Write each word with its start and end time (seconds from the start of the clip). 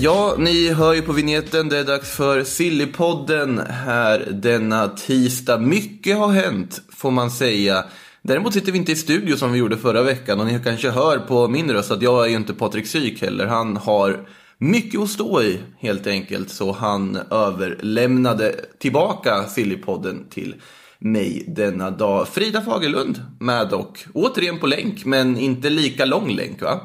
Ja, 0.00 0.34
ni 0.38 0.72
hör 0.72 0.94
ju 0.94 1.02
på 1.02 1.12
vignetten. 1.12 1.68
Det 1.68 1.78
är 1.78 1.84
dags 1.84 2.16
för 2.16 2.44
Sillypodden 2.44 3.58
här 3.58 4.28
denna 4.30 4.88
tisdag. 4.88 5.58
Mycket 5.58 6.16
har 6.16 6.28
hänt, 6.28 6.82
får 6.92 7.10
man 7.10 7.30
säga. 7.30 7.84
Däremot 8.22 8.52
sitter 8.54 8.72
vi 8.72 8.78
inte 8.78 8.92
i 8.92 8.96
studio 8.96 9.36
som 9.36 9.52
vi 9.52 9.58
gjorde 9.58 9.76
förra 9.76 10.02
veckan 10.02 10.40
och 10.40 10.46
ni 10.46 10.60
kanske 10.64 10.90
hör 10.90 11.18
på 11.18 11.48
min 11.48 11.70
röst 11.72 11.90
att 11.90 12.02
jag 12.02 12.24
är 12.24 12.28
ju 12.28 12.36
inte 12.36 12.54
Patrik 12.54 12.86
Syk 12.86 13.22
heller. 13.22 13.46
Han 13.46 13.76
har 13.76 14.28
mycket 14.58 15.00
att 15.00 15.08
stå 15.08 15.42
i 15.42 15.60
helt 15.78 16.06
enkelt 16.06 16.50
så 16.50 16.72
han 16.72 17.18
överlämnade 17.30 18.54
tillbaka 18.78 19.44
Sillypodden 19.44 20.28
till 20.30 20.54
mig 20.98 21.44
denna 21.46 21.90
dag. 21.90 22.28
Frida 22.28 22.60
Fagerlund 22.60 23.22
med 23.40 23.68
dock, 23.68 24.06
återigen 24.14 24.58
på 24.58 24.66
länk 24.66 25.04
men 25.04 25.38
inte 25.38 25.70
lika 25.70 26.04
lång 26.04 26.30
länk 26.30 26.62
va? 26.62 26.80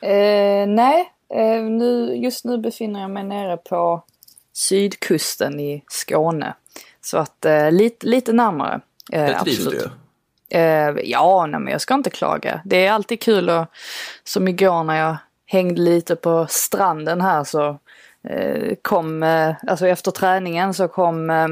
Eh, 0.00 0.66
nej, 0.68 1.11
nu, 1.62 2.16
just 2.16 2.44
nu 2.44 2.58
befinner 2.58 3.00
jag 3.00 3.10
mig 3.10 3.24
nere 3.24 3.56
på 3.56 4.02
sydkusten 4.52 5.60
i 5.60 5.84
Skåne. 5.88 6.54
Så 7.00 7.18
att 7.18 7.44
eh, 7.44 7.72
lite, 7.72 8.06
lite 8.06 8.32
närmare. 8.32 8.80
Eh, 9.12 9.26
Där 9.26 9.38
trivs 9.38 9.58
absolut. 9.58 9.90
du. 10.48 10.56
Eh, 10.58 10.94
ja, 11.04 11.46
nej, 11.46 11.60
men 11.60 11.72
jag 11.72 11.80
ska 11.80 11.94
inte 11.94 12.10
klaga. 12.10 12.60
Det 12.64 12.86
är 12.86 12.92
alltid 12.92 13.20
kul 13.20 13.50
och 13.50 13.66
som 14.24 14.48
igår 14.48 14.84
när 14.84 14.98
jag 14.98 15.16
hängde 15.46 15.80
lite 15.80 16.16
på 16.16 16.46
stranden 16.48 17.20
här 17.20 17.44
så 17.44 17.78
eh, 18.28 18.74
kom, 18.82 19.22
eh, 19.22 19.54
alltså 19.66 19.86
efter 19.86 20.10
träningen 20.10 20.74
så 20.74 20.88
kom 20.88 21.30
eh, 21.30 21.46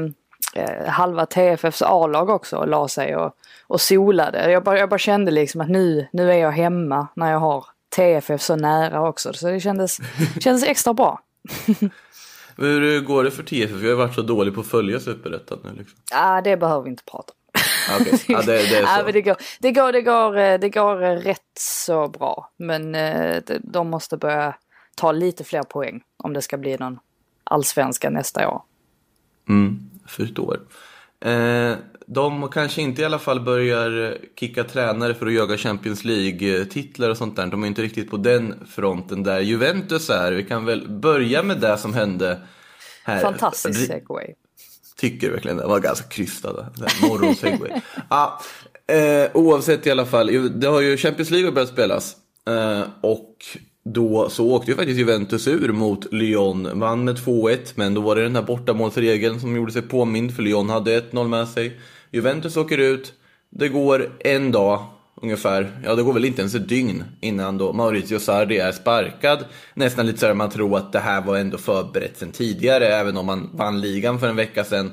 eh, 0.55 0.87
halva 0.87 1.25
TFFs 1.25 1.81
A-lag 1.81 2.29
också 2.29 2.57
och 2.57 2.67
la 2.67 2.87
sig 2.87 3.15
och, 3.15 3.35
och 3.67 3.81
solade. 3.81 4.51
Jag 4.51 4.63
bara, 4.63 4.79
jag 4.79 4.89
bara 4.89 4.99
kände 4.99 5.31
liksom 5.31 5.61
att 5.61 5.69
nu, 5.69 6.07
nu 6.11 6.31
är 6.31 6.37
jag 6.37 6.51
hemma 6.51 7.07
när 7.15 7.31
jag 7.31 7.39
har 7.39 7.65
TFF 7.95 8.41
så 8.41 8.55
nära 8.55 9.07
också. 9.09 9.33
Så 9.33 9.47
det 9.47 9.59
kändes, 9.59 9.97
kändes 10.39 10.63
extra 10.63 10.93
bra. 10.93 11.19
Hur 12.57 13.01
går 13.01 13.23
det 13.23 13.31
för 13.31 13.43
TFF? 13.43 13.71
Vi 13.71 13.89
har 13.89 13.95
varit 13.95 14.15
så 14.15 14.21
dåliga 14.21 14.53
på 14.55 14.61
att 14.61 14.67
följa 14.67 14.99
Superettan 14.99 15.59
nu 15.63 15.69
liksom. 15.77 15.99
Ah, 16.13 16.41
det 16.41 16.57
behöver 16.57 16.83
vi 16.83 16.89
inte 16.89 17.03
prata 17.03 17.33
om. 17.33 17.37
Ja, 18.27 18.41
det, 18.41 18.45
det 18.45 18.77
är 18.77 18.81
Ja, 18.81 18.97
så. 18.97 19.03
men 19.03 19.13
det, 19.13 19.21
går, 19.21 19.35
det, 19.59 19.71
går, 19.71 19.91
det, 19.91 20.01
går, 20.01 20.37
eh, 20.37 20.59
det 20.59 20.69
går 20.69 21.03
eh, 21.03 21.15
rätt 21.15 21.51
så 21.59 22.07
bra. 22.07 22.51
Men 22.57 22.95
eh, 22.95 23.41
de- 23.47 23.59
de 23.63 23.89
måste 23.89 24.17
börja 24.17 24.55
ta 24.95 25.11
lite 25.11 25.43
fler 25.43 25.63
poäng 25.63 26.01
om 26.17 26.33
det 26.33 26.41
ska 26.41 26.57
bli 26.57 26.77
någon 26.77 26.99
allsvenska 27.43 28.09
nästa 28.09 28.49
år. 28.49 28.61
Mm, 29.49 29.79
förstår. 30.07 30.59
Eh, 31.25 31.75
de 32.07 32.49
kanske 32.49 32.81
inte 32.81 33.01
i 33.01 33.05
alla 33.05 33.19
fall 33.19 33.39
börjar 33.39 34.17
kicka 34.39 34.63
tränare 34.63 35.13
för 35.13 35.25
att 35.25 35.33
jaga 35.33 35.57
Champions 35.57 36.03
League-titlar 36.03 37.09
och 37.09 37.17
sånt 37.17 37.35
där. 37.35 37.47
De 37.47 37.63
är 37.63 37.67
inte 37.67 37.81
riktigt 37.81 38.09
på 38.09 38.17
den 38.17 38.67
fronten 38.69 39.23
där 39.23 39.39
Juventus 39.39 40.09
är. 40.09 40.31
Vi 40.31 40.43
kan 40.43 40.65
väl 40.65 40.89
börja 40.89 41.43
med 41.43 41.59
det 41.59 41.77
som 41.77 41.93
hände 41.93 42.41
här. 43.03 43.21
Fantastisk 43.21 43.87
segway. 43.87 44.33
Tycker 44.97 45.31
verkligen 45.31 45.57
det. 45.57 45.67
var 45.67 45.79
ganska 45.79 46.07
krystad. 46.07 46.65
Morgonsegway. 47.01 47.71
ah, 48.07 48.29
eh, 48.87 49.29
oavsett 49.33 49.87
i 49.87 49.91
alla 49.91 50.05
fall. 50.05 50.59
Det 50.59 50.67
har 50.67 50.81
ju 50.81 50.97
Champions 50.97 51.29
League 51.29 51.51
börjat 51.51 51.69
spelas. 51.69 52.15
Eh, 52.47 52.83
och 53.01 53.35
då 53.83 54.29
så 54.29 54.51
åkte 54.51 54.71
ju 54.71 54.77
faktiskt 54.77 54.99
Juventus 54.99 55.47
ur 55.47 55.71
mot 55.71 56.13
Lyon. 56.13 56.79
Vann 56.79 57.03
med 57.03 57.15
2-1. 57.17 57.57
Men 57.75 57.93
då 57.93 58.01
var 58.01 58.15
det 58.15 58.23
den 58.23 58.35
här 58.35 58.43
bortamålsregeln 58.43 59.39
som 59.39 59.55
gjorde 59.55 59.71
sig 59.71 59.81
påmind. 59.81 60.35
För 60.35 60.43
Lyon 60.43 60.69
hade 60.69 60.99
1-0 60.99 61.27
med 61.27 61.47
sig. 61.47 61.79
Juventus 62.11 62.57
åker 62.57 62.77
ut. 62.77 63.13
Det 63.49 63.69
går 63.69 64.11
en 64.19 64.51
dag 64.51 64.85
ungefär. 65.21 65.81
Ja, 65.83 65.95
det 65.95 66.03
går 66.03 66.13
väl 66.13 66.25
inte 66.25 66.41
ens 66.41 66.55
ett 66.55 66.69
dygn 66.69 67.03
innan 67.21 67.57
då 67.57 67.73
Maurizio 67.73 68.19
Sarri 68.19 68.57
är 68.57 68.71
sparkad. 68.71 69.45
Nästan 69.73 70.05
lite 70.05 70.19
så 70.19 70.25
här 70.25 70.33
man 70.33 70.49
tror 70.49 70.77
att 70.77 70.91
det 70.91 70.99
här 70.99 71.21
var 71.21 71.37
ändå 71.37 71.57
förberett 71.57 72.17
sedan 72.17 72.31
tidigare, 72.31 72.87
även 72.87 73.17
om 73.17 73.25
man 73.25 73.49
vann 73.53 73.81
ligan 73.81 74.19
för 74.19 74.27
en 74.27 74.35
vecka 74.35 74.63
sedan. 74.63 74.91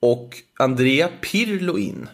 Och 0.00 0.36
Andrea 0.58 1.08
Pirlo 1.20 1.78
in 1.78 2.08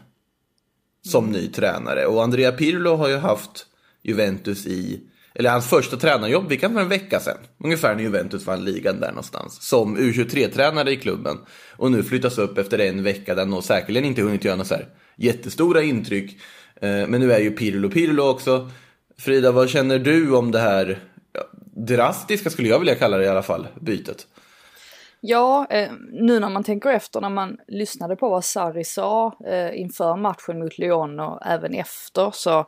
som 1.06 1.30
ny 1.30 1.48
tränare. 1.48 2.06
Och 2.06 2.22
Andrea 2.22 2.52
Pirlo 2.52 2.96
har 2.96 3.08
ju 3.08 3.16
haft 3.16 3.66
Juventus 4.02 4.66
i, 4.66 5.00
eller 5.34 5.50
hans 5.50 5.70
första 5.70 5.96
tränarjobb, 5.96 6.48
vilka 6.48 6.70
för 6.70 6.80
en 6.80 6.88
vecka 6.88 7.20
sedan. 7.20 7.36
Ungefär 7.64 7.94
när 7.94 8.02
Juventus 8.02 8.46
vann 8.46 8.64
ligan 8.64 9.00
där 9.00 9.08
någonstans. 9.08 9.62
Som 9.62 9.98
U23-tränare 9.98 10.90
i 10.90 10.96
klubben. 10.96 11.38
Och 11.76 11.90
nu 11.90 12.02
flyttas 12.02 12.38
upp 12.38 12.58
efter 12.58 12.78
en 12.78 13.02
vecka 13.02 13.34
där 13.34 13.42
han 13.42 13.50
nog 13.50 13.64
säkerligen 13.64 14.04
inte 14.04 14.22
hunnit 14.22 14.44
göra 14.44 14.56
några 14.56 14.68
så 14.68 14.74
här 14.74 14.88
jättestora 15.16 15.82
intryck. 15.82 16.40
Eh, 16.80 17.06
men 17.06 17.20
nu 17.20 17.32
är 17.32 17.38
ju 17.38 17.50
Pirlo 17.50 17.90
Pirlo 17.90 18.22
också. 18.22 18.70
Frida, 19.18 19.52
vad 19.52 19.70
känner 19.70 19.98
du 19.98 20.34
om 20.34 20.50
det 20.50 20.58
här 20.58 20.98
drastiska, 21.76 22.50
skulle 22.50 22.68
jag 22.68 22.78
vilja 22.78 22.94
kalla 22.94 23.16
det 23.16 23.24
i 23.24 23.28
alla 23.28 23.42
fall, 23.42 23.66
bytet? 23.80 24.26
Ja, 25.20 25.66
eh, 25.70 25.92
nu 26.12 26.40
när 26.40 26.48
man 26.48 26.64
tänker 26.64 26.90
efter 26.90 27.20
när 27.20 27.28
man 27.28 27.56
lyssnade 27.68 28.16
på 28.16 28.28
vad 28.28 28.44
Sarri 28.44 28.84
sa 28.84 29.38
eh, 29.46 29.80
inför 29.80 30.16
matchen 30.16 30.58
mot 30.58 30.78
Lyon 30.78 31.20
och 31.20 31.46
även 31.46 31.74
efter 31.74 32.30
så 32.30 32.66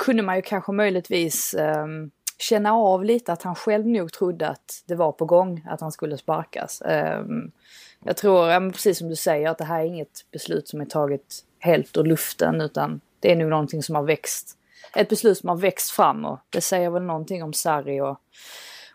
kunde 0.00 0.22
man 0.22 0.36
ju 0.36 0.42
kanske 0.42 0.72
möjligtvis 0.72 1.54
um, 1.58 2.10
känna 2.38 2.72
av 2.72 3.04
lite 3.04 3.32
att 3.32 3.42
han 3.42 3.54
själv 3.54 3.86
nog 3.86 4.12
trodde 4.12 4.48
att 4.48 4.82
det 4.86 4.94
var 4.94 5.12
på 5.12 5.24
gång 5.24 5.66
att 5.68 5.80
han 5.80 5.92
skulle 5.92 6.18
sparkas. 6.18 6.82
Um, 6.84 7.50
jag 8.04 8.16
tror, 8.16 8.70
precis 8.70 8.98
som 8.98 9.08
du 9.08 9.16
säger, 9.16 9.50
att 9.50 9.58
det 9.58 9.64
här 9.64 9.80
är 9.80 9.84
inget 9.84 10.30
beslut 10.32 10.68
som 10.68 10.80
är 10.80 10.84
taget 10.84 11.44
helt 11.58 11.96
ur 11.96 12.04
luften 12.04 12.60
utan 12.60 13.00
det 13.20 13.32
är 13.32 13.36
nog 13.36 13.50
någonting 13.50 13.82
som 13.82 13.94
har 13.94 14.02
växt. 14.02 14.56
Ett 14.96 15.08
beslut 15.08 15.38
som 15.38 15.48
har 15.48 15.56
växt 15.56 15.90
fram 15.90 16.24
och 16.24 16.38
det 16.50 16.60
säger 16.60 16.90
väl 16.90 17.02
någonting 17.02 17.42
om 17.42 17.52
Sarri 17.52 18.00
och, 18.00 18.20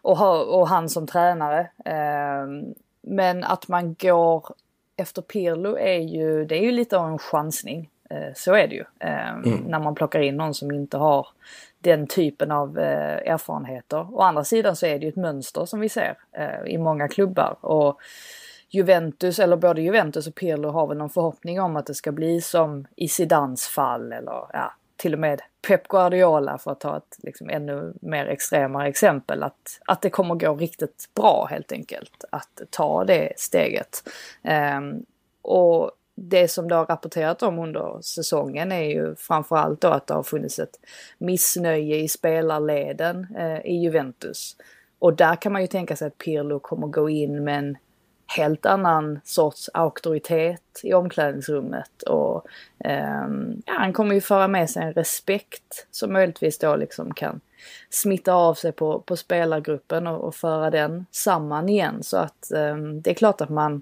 och, 0.02 0.60
och 0.60 0.68
han 0.68 0.90
som 0.90 1.08
tränare. 1.08 1.70
Um, 1.86 2.74
men 3.02 3.44
att 3.44 3.68
man 3.68 3.94
går 3.94 4.54
efter 4.98 5.22
Pirlo 5.22 5.78
är 5.78 6.00
ju, 6.00 6.46
det 6.46 6.56
är 6.56 6.64
ju 6.64 6.72
lite 6.72 6.98
av 6.98 7.08
en 7.08 7.20
chansning. 7.20 7.90
Eh, 8.16 8.34
så 8.36 8.54
är 8.54 8.68
det 8.68 8.76
ju. 8.76 8.84
Eh, 9.00 9.36
När 9.68 9.80
man 9.80 9.96
plockar 9.96 10.20
in 10.20 10.38
någon 10.38 10.54
som 10.54 10.72
inte 10.72 10.98
har 10.98 11.28
den 11.80 12.08
typen 12.08 12.52
av 12.52 12.80
eh, 12.80 13.34
erfarenheter. 13.34 14.08
Å 14.16 14.22
andra 14.22 14.44
sidan 14.44 14.76
så 14.76 14.86
är 14.86 15.00
det 15.00 15.06
ju 15.06 15.10
ett 15.10 15.16
mönster 15.16 15.66
som 15.66 15.80
vi 15.80 15.90
ser 15.90 16.18
eh, 16.32 16.66
i 16.66 16.78
många 16.78 17.08
klubbar. 17.08 17.58
Och 17.62 18.00
Juventus, 18.70 19.40
eller 19.40 19.56
både 19.56 19.82
Juventus 19.82 20.28
och 20.28 20.36
Pirlo 20.36 20.70
har 20.70 20.88
väl 20.88 20.98
någon 20.98 21.10
förhoppning 21.10 21.62
om 21.62 21.76
att 21.76 21.86
det 21.86 21.94
ska 21.94 22.12
bli 22.12 22.42
som 22.42 22.88
i 22.96 23.08
Zidans 23.08 23.68
fall 23.68 24.12
eller 24.12 24.46
ja, 24.54 24.74
till 24.98 25.14
och 25.14 25.20
med 25.20 25.42
Pep 25.68 25.88
Guardiola 25.88 26.58
för 26.58 26.72
att 26.72 26.80
ta 26.80 26.98
ett 26.98 27.18
liksom, 27.24 27.50
ännu 27.50 27.94
mer 28.02 28.26
extremare 28.26 28.88
exempel. 28.88 29.44
Att, 29.44 29.80
att 29.86 30.02
det 30.02 30.10
kommer 30.10 30.36
gå 30.36 30.56
riktigt 30.56 31.10
bra 31.16 31.48
helt 31.50 31.72
enkelt 31.72 32.26
att 32.32 32.62
ta 32.70 33.04
det 33.04 33.34
steget. 33.38 34.10
Ehm, 34.44 35.06
och 35.42 35.92
det 36.16 36.48
som 36.48 36.68
det 36.68 36.76
har 36.76 36.86
rapporterat 36.86 37.44
om 37.44 37.60
under 37.60 38.02
säsongen 38.02 38.72
är 38.72 38.84
ju 38.84 39.16
framförallt 39.16 39.82
då 39.82 39.88
att 39.88 40.08
det 40.08 40.14
har 40.14 40.24
funnits 40.24 40.60
ett 40.60 40.80
missnöje 41.18 41.96
i 41.98 42.08
spelarleden 42.08 43.28
eh, 43.38 43.66
i 43.66 43.76
Juventus. 43.76 44.56
Och 45.00 45.14
där 45.14 45.36
kan 45.36 45.52
man 45.52 45.62
ju 45.62 45.68
tänka 45.68 45.96
sig 45.96 46.08
att 46.08 46.18
Pirlo 46.18 46.60
kommer 46.60 46.88
gå 46.88 47.10
in 47.10 47.44
med 47.44 47.58
en 47.58 47.78
helt 48.28 48.66
annan 48.66 49.20
sorts 49.24 49.70
auktoritet 49.74 50.82
i 50.84 50.94
omklädningsrummet 50.94 52.02
och 52.02 52.46
eh, 52.80 53.28
ja, 53.66 53.74
han 53.74 53.94
kommer 53.94 54.16
ju 54.16 54.22
föra 54.22 54.48
med 54.48 54.70
sig 54.70 54.84
en 54.84 54.94
respekt 54.94 55.88
som 55.92 56.14
möjligtvis 56.14 56.58
då 56.58 56.76
liksom 56.76 57.14
kan 57.14 57.42
smitta 57.90 58.34
av 58.34 58.54
sig 58.54 58.72
på, 58.72 59.00
på 59.00 59.16
spelargruppen 59.16 60.08
och, 60.08 60.24
och 60.24 60.36
föra 60.36 60.70
den 60.70 61.06
samman 61.12 61.70
igen 61.70 62.04
så 62.04 62.18
att 62.18 62.52
eh, 62.52 62.78
det 62.78 63.10
är 63.10 63.16
klart 63.16 63.42
att 63.42 63.50
man 63.50 63.82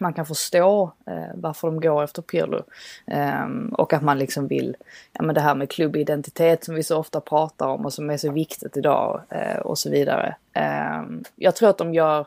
man 0.00 0.12
kan 0.12 0.26
förstå 0.26 0.92
eh, 1.06 1.34
varför 1.34 1.68
de 1.68 1.80
går 1.80 2.04
efter 2.04 2.22
Pirlo. 2.22 2.62
Eh, 3.06 3.46
och 3.72 3.92
att 3.92 4.02
man 4.02 4.18
liksom 4.18 4.46
vill, 4.46 4.76
ja 5.12 5.22
men 5.22 5.34
det 5.34 5.40
här 5.40 5.54
med 5.54 5.70
klubbidentitet 5.70 6.64
som 6.64 6.74
vi 6.74 6.82
så 6.82 6.98
ofta 6.98 7.20
pratar 7.20 7.66
om 7.66 7.84
och 7.84 7.92
som 7.92 8.10
är 8.10 8.16
så 8.16 8.32
viktigt 8.32 8.76
idag 8.76 9.22
eh, 9.30 9.58
och 9.58 9.78
så 9.78 9.90
vidare. 9.90 10.36
Ehm, 10.52 11.24
jag 11.36 11.56
tror 11.56 11.70
att 11.70 11.78
de 11.78 11.94
gör, 11.94 12.26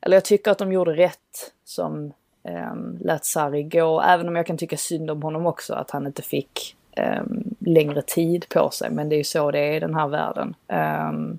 eller 0.00 0.16
jag 0.16 0.24
tycker 0.24 0.50
att 0.50 0.58
de 0.58 0.72
gjorde 0.72 0.96
rätt 0.96 1.52
som 1.64 2.12
eh, 2.48 2.74
lät 3.00 3.24
Sarri 3.24 3.62
gå, 3.62 4.00
även 4.00 4.28
om 4.28 4.36
jag 4.36 4.46
kan 4.46 4.58
tycka 4.58 4.76
synd 4.76 5.10
om 5.10 5.22
honom 5.22 5.46
också 5.46 5.74
att 5.74 5.90
han 5.90 6.06
inte 6.06 6.22
fick 6.22 6.76
ehm, 6.96 7.54
längre 7.58 8.02
tid 8.02 8.48
på 8.48 8.70
sig. 8.70 8.90
Men 8.90 9.08
det 9.08 9.14
är 9.14 9.18
ju 9.18 9.24
så 9.24 9.50
det 9.50 9.58
är 9.58 9.72
i 9.72 9.80
den 9.80 9.94
här 9.94 10.08
världen. 10.08 10.54
Ehm, 10.68 11.38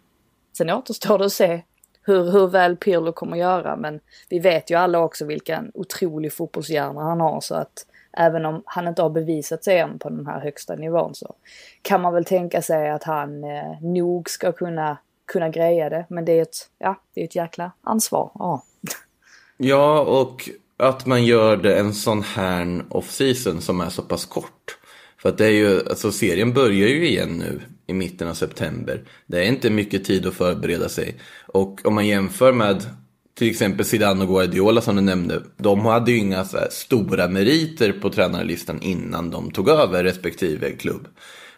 sen 0.58 0.70
återstår 0.70 1.18
det 1.18 1.26
att 1.26 1.32
se 1.32 1.62
hur, 2.06 2.32
hur 2.32 2.48
väl 2.48 2.76
Pirlo 2.76 3.12
kommer 3.12 3.38
göra 3.38 3.76
men 3.76 4.00
vi 4.30 4.40
vet 4.40 4.72
ju 4.72 4.76
alla 4.76 5.00
också 5.00 5.26
vilken 5.26 5.72
otrolig 5.74 6.34
fotbollshjärna 6.34 7.02
han 7.02 7.20
har 7.20 7.42
så 7.42 7.56
att 7.56 7.86
även 8.18 8.46
om 8.46 8.64
han 8.66 8.88
inte 8.88 9.02
har 9.02 9.10
bevisat 9.10 9.64
sig 9.64 9.80
än 9.80 10.00
på 10.00 10.10
den 10.10 10.28
här 10.28 10.40
högsta 10.40 10.76
nivån 10.76 11.16
så 11.16 11.36
kan 11.82 12.02
man 12.02 12.14
väl 12.14 12.26
tänka 12.26 12.62
sig 12.62 12.90
att 12.90 13.04
han 13.04 13.44
eh, 13.44 13.82
nog 13.82 14.30
ska 14.30 14.52
kunna, 14.52 14.98
kunna 15.26 15.50
greja 15.50 15.90
det. 15.90 16.06
Men 16.10 16.26
det 16.26 16.32
är 16.32 16.42
ett, 16.42 16.70
ja, 16.78 17.02
det 17.14 17.22
är 17.22 17.26
ett 17.26 17.36
jäkla 17.36 17.72
ansvar. 17.82 18.32
Ja. 18.34 18.64
Ja, 19.58 20.00
och 20.00 20.50
att 20.78 21.06
man 21.06 21.26
gör 21.26 21.58
det 21.58 21.80
en 21.80 21.94
sån 21.94 22.22
här 22.22 22.86
off-season 22.90 23.62
som 23.62 23.82
är 23.82 23.90
så 23.90 24.02
pass 24.02 24.26
kort. 24.26 24.78
För 25.26 25.30
att 25.30 25.38
det 25.38 25.46
är 25.46 25.52
ju, 25.52 25.90
alltså 25.90 26.12
serien 26.12 26.54
börjar 26.54 26.88
ju 26.88 27.08
igen 27.08 27.38
nu 27.38 27.62
i 27.88 27.94
mitten 27.94 28.28
av 28.28 28.34
september. 28.34 29.02
Det 29.28 29.38
är 29.38 29.44
inte 29.44 29.70
mycket 29.70 30.06
tid 30.06 30.26
att 30.26 30.34
förbereda 30.34 30.90
sig. 30.90 31.16
Och 31.48 31.82
om 31.84 31.96
man 31.96 32.08
jämför 32.08 32.54
med 32.54 32.84
till 33.38 33.50
exempel 33.50 33.86
Zidane 33.86 34.24
och 34.24 34.30
Guardiola 34.30 34.82
som 34.82 34.96
du 34.96 35.02
nämnde. 35.02 35.42
De 35.58 35.86
hade 35.86 36.12
ju 36.12 36.18
inga 36.18 36.46
så 36.46 36.58
här 36.58 36.68
stora 36.72 37.28
meriter 37.28 37.92
på 37.92 38.10
tränarlistan 38.10 38.82
innan 38.82 39.32
de 39.32 39.52
tog 39.52 39.70
över 39.70 40.04
respektive 40.04 40.72
klubb. 40.72 41.08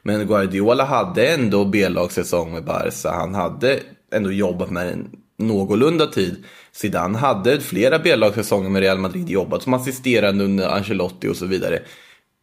Men 0.03 0.27
Guardiola 0.27 0.85
hade 0.85 1.27
ändå 1.27 1.65
B-lagssäsong 1.65 2.53
med 2.53 2.63
Barca. 2.63 3.11
Han 3.11 3.35
hade 3.35 3.79
ändå 4.13 4.31
jobbat 4.31 4.69
med 4.69 4.93
en 4.93 5.09
någorlunda 5.37 6.07
tid. 6.07 6.43
Zidane 6.71 7.17
hade 7.17 7.61
flera 7.61 7.99
B-lagssäsonger 7.99 8.69
med 8.69 8.81
Real 8.81 8.99
Madrid, 8.99 9.29
jobbat 9.29 9.63
som 9.63 9.73
assisterande 9.73 10.43
under 10.43 10.67
Ancelotti 10.67 11.27
och 11.27 11.35
så 11.35 11.45
vidare. 11.45 11.79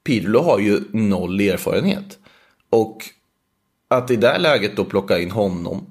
Pirlo 0.05 0.41
har 0.41 0.59
ju 0.59 0.81
noll 0.93 1.41
erfarenhet. 1.41 2.19
Och 2.71 3.03
att 3.89 4.11
i 4.11 4.17
det 4.17 4.39
läget 4.39 4.77
då 4.77 4.85
plocka 4.85 5.19
in 5.19 5.31
honom 5.31 5.87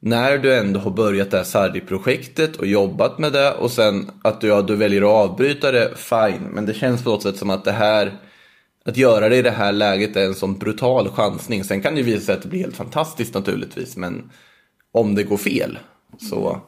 när 0.00 0.38
du 0.38 0.54
ändå 0.54 0.80
har 0.80 0.90
börjat 0.90 1.30
det 1.30 1.36
här 1.36 1.44
Sarri-projektet 1.44 2.56
och 2.56 2.66
jobbat 2.66 3.18
med 3.18 3.32
det 3.32 3.52
och 3.52 3.70
sen 3.70 4.10
att 4.22 4.40
du, 4.40 4.46
ja, 4.46 4.62
du 4.62 4.76
väljer 4.76 5.02
att 5.02 5.30
avbryta 5.30 5.72
det, 5.72 5.92
fine. 5.96 6.48
Men 6.52 6.66
det 6.66 6.74
känns 6.74 7.04
på 7.04 7.10
något 7.10 7.22
sätt 7.22 7.36
som 7.36 7.50
att 7.50 7.64
det 7.64 7.72
här, 7.72 8.18
att 8.84 8.96
göra 8.96 9.28
det 9.28 9.36
i 9.36 9.42
det 9.42 9.50
här 9.50 9.72
läget 9.72 10.16
är 10.16 10.24
en 10.26 10.34
sån 10.34 10.58
brutal 10.58 11.08
chansning. 11.08 11.64
Sen 11.64 11.80
kan 11.82 11.94
det 11.94 12.00
ju 12.00 12.06
visa 12.06 12.26
sig 12.26 12.34
att 12.34 12.42
det 12.42 12.48
blir 12.48 12.60
helt 12.60 12.76
fantastiskt 12.76 13.34
naturligtvis, 13.34 13.96
men 13.96 14.30
om 14.92 15.14
det 15.14 15.22
går 15.22 15.36
fel 15.36 15.78
så 16.18 16.60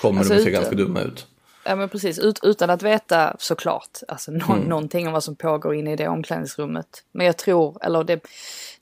kommer 0.00 0.18
Alltså, 0.18 0.34
de 0.34 0.38
att 0.38 0.44
se 0.44 0.50
ute- 0.50 0.60
ganska 0.60 0.76
dumma 0.76 1.00
ut. 1.00 1.26
Ja 1.64 1.76
men 1.76 1.88
precis, 1.88 2.18
Ut, 2.18 2.40
utan 2.42 2.70
att 2.70 2.82
veta 2.82 3.36
såklart 3.38 3.98
alltså, 4.08 4.30
nå- 4.30 4.52
Mm. 4.54 4.68
någonting 4.68 5.06
om 5.06 5.12
vad 5.12 5.24
som 5.24 5.36
pågår 5.36 5.74
inne 5.74 5.92
i 5.92 5.96
det 5.96 6.08
omklädningsrummet. 6.08 7.04
Men 7.12 7.26
jag 7.26 7.36
tror, 7.36 7.78
eller 7.84 8.04
det, 8.04 8.20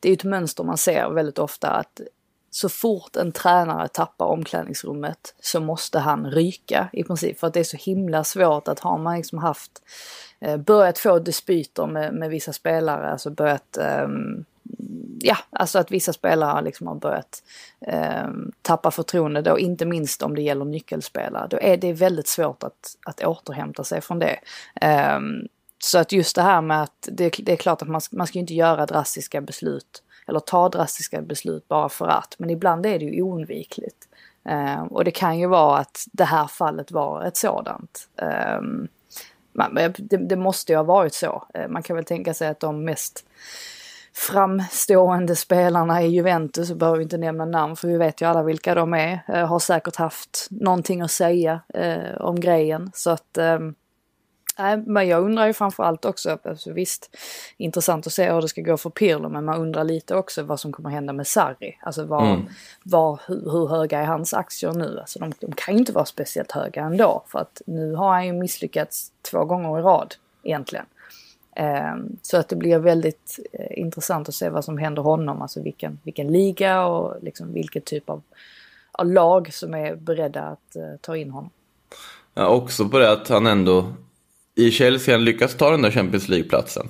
det 0.00 0.08
är 0.08 0.10
ju 0.10 0.14
ett 0.16 0.24
mönster 0.24 0.64
man 0.64 0.78
ser 0.78 1.10
väldigt 1.10 1.38
ofta 1.38 1.70
att 1.70 2.00
så 2.50 2.68
fort 2.68 3.16
en 3.16 3.32
tränare 3.32 3.88
tappar 3.88 4.26
omklädningsrummet 4.26 5.34
så 5.40 5.60
måste 5.60 5.98
han 5.98 6.26
ryka 6.30 6.88
i 6.92 7.04
princip. 7.04 7.40
För 7.40 7.46
att 7.46 7.54
det 7.54 7.60
är 7.60 7.64
så 7.64 7.76
himla 7.76 8.24
svårt 8.24 8.68
att 8.68 8.80
har 8.80 8.98
man 8.98 9.16
liksom 9.16 9.38
haft, 9.38 9.70
eh, 10.40 10.56
börjat 10.56 10.98
få 10.98 11.18
dispyter 11.18 11.86
med, 11.86 12.14
med 12.14 12.30
vissa 12.30 12.52
spelare, 12.52 13.10
alltså 13.10 13.30
börjat 13.30 13.76
ehm, 13.76 14.44
ja, 15.20 15.36
alltså 15.50 15.78
att 15.78 15.90
vissa 15.90 16.12
spelare 16.12 16.62
liksom 16.62 16.86
har 16.86 16.94
börjat 16.94 17.42
eh, 17.86 18.28
tappa 18.62 18.90
förtroende 18.90 19.42
då, 19.42 19.58
inte 19.58 19.84
minst 19.86 20.22
om 20.22 20.34
det 20.34 20.42
gäller 20.42 20.64
nyckelspelare. 20.64 21.46
Då 21.50 21.58
är 21.60 21.76
det 21.76 21.92
väldigt 21.92 22.28
svårt 22.28 22.62
att, 22.62 22.96
att 23.06 23.24
återhämta 23.24 23.84
sig 23.84 24.00
från 24.00 24.18
det. 24.18 24.38
Eh, 24.80 25.18
så 25.78 25.98
att 25.98 26.12
just 26.12 26.36
det 26.36 26.42
här 26.42 26.60
med 26.60 26.82
att 26.82 27.08
det, 27.12 27.34
det 27.38 27.52
är 27.52 27.56
klart 27.56 27.82
att 27.82 27.88
man, 27.88 28.00
ska- 28.00 28.16
man 28.16 28.26
ska 28.26 28.38
ju 28.38 28.40
inte 28.40 28.54
göra 28.54 28.86
drastiska 28.86 29.40
beslut 29.40 30.02
eller 30.26 30.40
ta 30.40 30.68
drastiska 30.68 31.22
beslut 31.22 31.68
bara 31.68 31.88
för 31.88 32.08
att, 32.08 32.34
men 32.38 32.50
ibland 32.50 32.86
är 32.86 32.98
det 32.98 33.04
ju 33.04 33.22
oundvikligt. 33.22 34.08
Eh, 34.48 34.82
och 34.82 35.04
det 35.04 35.10
kan 35.10 35.38
ju 35.38 35.46
vara 35.46 35.78
att 35.78 36.04
det 36.12 36.24
här 36.24 36.46
fallet 36.46 36.90
var 36.90 37.24
ett 37.24 37.36
sådant. 37.36 38.08
Eh, 38.16 38.60
man- 39.52 39.74
det, 39.98 40.16
det 40.16 40.36
måste 40.36 40.72
ju 40.72 40.76
ha 40.76 40.82
varit 40.82 41.14
så. 41.14 41.44
Eh, 41.54 41.68
Man 41.68 41.82
kan 41.82 41.96
väl 41.96 42.04
tänka 42.04 42.34
sig 42.34 42.48
att 42.48 42.60
de 42.60 42.84
mest 42.84 43.24
framstående 44.12 45.36
spelarna 45.36 46.02
i 46.02 46.08
Juventus, 46.08 46.72
behöver 46.72 46.98
vi 46.98 47.02
inte 47.02 47.18
nämna 47.18 47.44
namn 47.44 47.76
för 47.76 47.88
vi 47.88 47.96
vet 47.96 48.20
ju 48.22 48.26
alla 48.26 48.42
vilka 48.42 48.74
de 48.74 48.94
är, 48.94 49.22
eh, 49.28 49.46
har 49.46 49.58
säkert 49.58 49.96
haft 49.96 50.46
någonting 50.50 51.00
att 51.00 51.10
säga 51.10 51.60
eh, 51.74 52.20
om 52.20 52.40
grejen. 52.40 52.90
Så 52.94 53.10
att, 53.10 53.38
nej, 54.58 54.76
men 54.76 55.08
jag 55.08 55.24
undrar 55.24 55.46
ju 55.46 55.52
framförallt 55.52 56.04
också, 56.04 56.38
alltså 56.44 56.72
visst, 56.72 57.16
intressant 57.56 58.06
att 58.06 58.12
se 58.12 58.32
hur 58.32 58.40
det 58.40 58.48
ska 58.48 58.62
gå 58.62 58.76
för 58.76 58.90
Pirlo, 58.90 59.28
men 59.28 59.44
man 59.44 59.60
undrar 59.60 59.84
lite 59.84 60.14
också 60.14 60.42
vad 60.42 60.60
som 60.60 60.72
kommer 60.72 60.90
hända 60.90 61.12
med 61.12 61.26
Sarri. 61.26 61.78
Alltså 61.80 62.04
var, 62.04 62.26
Mm. 62.26 62.46
var, 62.82 63.20
hur, 63.26 63.50
hur 63.50 63.68
höga 63.68 64.00
är 64.00 64.04
hans 64.06 64.34
aktier 64.34 64.72
nu? 64.72 64.98
Alltså 65.00 65.18
de, 65.18 65.32
de 65.40 65.52
kan 65.52 65.74
ju 65.74 65.80
inte 65.80 65.92
vara 65.92 66.04
speciellt 66.04 66.52
höga 66.52 66.82
ändå, 66.82 67.24
för 67.26 67.38
att 67.38 67.62
nu 67.66 67.94
har 67.94 68.12
han 68.12 68.26
ju 68.26 68.32
misslyckats 68.32 69.12
två 69.30 69.44
gånger 69.44 69.78
i 69.78 69.82
rad 69.82 70.14
egentligen. 70.42 70.86
Ehm, 71.60 72.16
så 72.22 72.36
att 72.36 72.48
det 72.48 72.56
blir 72.56 72.78
väldigt 72.78 73.38
eh, 73.52 73.78
intressant 73.78 74.28
att 74.28 74.34
se 74.34 74.48
vad 74.48 74.64
som 74.64 74.78
händer 74.78 75.02
honom, 75.02 75.42
alltså 75.42 75.62
vilken, 75.62 75.98
vilken 76.02 76.32
liga 76.32 76.84
och 76.86 77.22
liksom 77.22 77.52
vilken 77.52 77.82
typ 77.82 78.10
av, 78.10 78.22
av 78.92 79.06
lag 79.06 79.52
som 79.52 79.74
är 79.74 79.96
beredda 79.96 80.42
att 80.42 80.76
eh, 80.76 80.82
ta 81.00 81.16
in 81.16 81.30
honom. 81.30 81.50
Ja, 82.34 82.46
också 82.46 82.88
på 82.88 82.98
det 82.98 83.12
att 83.12 83.28
han 83.28 83.46
ändå 83.46 83.92
i 84.54 84.70
Chelsea 84.70 85.14
han 85.14 85.24
lyckas 85.24 85.56
ta 85.56 85.70
den 85.70 85.82
där 85.82 85.90
Champions 85.90 86.28
League-platsen. 86.28 86.88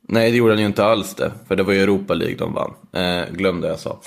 Nej, 0.00 0.30
det 0.30 0.36
gjorde 0.36 0.52
han 0.52 0.60
ju 0.60 0.66
inte 0.66 0.84
alls 0.84 1.14
det, 1.14 1.32
för 1.48 1.56
det 1.56 1.62
var 1.62 1.72
ju 1.72 1.82
Europa 1.82 2.14
League 2.14 2.36
de 2.36 2.54
vann. 2.54 2.74
Eh, 2.92 3.30
glömde 3.32 3.68
jag 3.68 3.78
sa. 3.78 4.00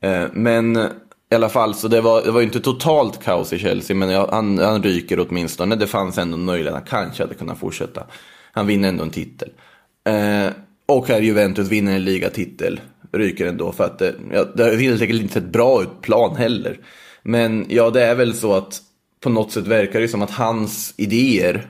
Eh, 0.00 0.24
men 0.32 0.76
i 1.30 1.34
alla 1.34 1.48
fall, 1.48 1.74
så 1.74 1.88
det 1.88 2.00
var, 2.00 2.22
det 2.22 2.30
var 2.30 2.40
ju 2.40 2.46
inte 2.46 2.60
totalt 2.60 3.24
kaos 3.24 3.52
i 3.52 3.58
Chelsea, 3.58 3.96
men 3.96 4.10
jag, 4.10 4.26
han, 4.26 4.58
han 4.58 4.82
ryker 4.82 5.26
åtminstone. 5.28 5.76
Det 5.76 5.86
fanns 5.86 6.18
ändå 6.18 6.36
möjlighet 6.36 6.74
att 6.74 6.88
han 6.88 7.04
kanske 7.04 7.22
hade 7.22 7.34
kunnat 7.34 7.58
fortsätta. 7.58 8.06
Han 8.56 8.66
vinner 8.66 8.88
ändå 8.88 9.02
en 9.02 9.10
titel. 9.10 9.48
Eh, 10.04 10.52
och 10.86 11.08
här 11.08 11.20
Juventus 11.20 11.68
vinner 11.68 11.96
en 11.96 12.04
ligatitel, 12.04 12.80
ryker 13.12 13.46
ändå 13.46 13.72
för 13.72 13.84
att 13.84 13.98
det, 13.98 14.14
ja, 14.32 14.44
det 14.44 14.62
har 14.62 14.76
helt 14.76 15.02
enkelt 15.02 15.22
inte 15.22 15.34
sett 15.34 15.52
bra 15.52 15.82
ut 15.82 16.02
plan 16.02 16.36
heller. 16.36 16.80
Men 17.22 17.66
ja, 17.68 17.90
det 17.90 18.04
är 18.04 18.14
väl 18.14 18.34
så 18.34 18.52
att 18.52 18.82
på 19.20 19.28
något 19.28 19.52
sätt 19.52 19.66
verkar 19.66 20.00
det 20.00 20.08
som 20.08 20.22
att 20.22 20.30
hans 20.30 20.94
idéer 20.96 21.66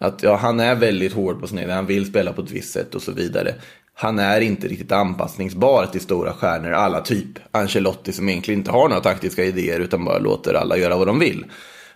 att 0.00 0.22
ja, 0.22 0.36
han 0.36 0.60
är 0.60 0.74
väldigt 0.74 1.12
hård 1.12 1.40
på 1.40 1.46
sin 1.46 1.58
egen, 1.58 1.70
han 1.70 1.86
vill 1.86 2.06
spela 2.06 2.32
på 2.32 2.42
ett 2.42 2.50
visst 2.50 2.72
sätt 2.72 2.94
och 2.94 3.02
så 3.02 3.12
vidare. 3.12 3.54
Han 3.94 4.18
är 4.18 4.40
inte 4.40 4.68
riktigt 4.68 4.92
anpassningsbar 4.92 5.86
till 5.86 6.00
stora 6.00 6.32
stjärnor, 6.32 6.72
alla 6.72 7.00
typ 7.00 7.38
Ancelotti 7.50 8.12
som 8.12 8.28
egentligen 8.28 8.60
inte 8.60 8.70
har 8.70 8.88
några 8.88 9.02
taktiska 9.02 9.44
idéer 9.44 9.80
utan 9.80 10.04
bara 10.04 10.18
låter 10.18 10.54
alla 10.54 10.76
göra 10.76 10.96
vad 10.96 11.06
de 11.06 11.18
vill. 11.18 11.44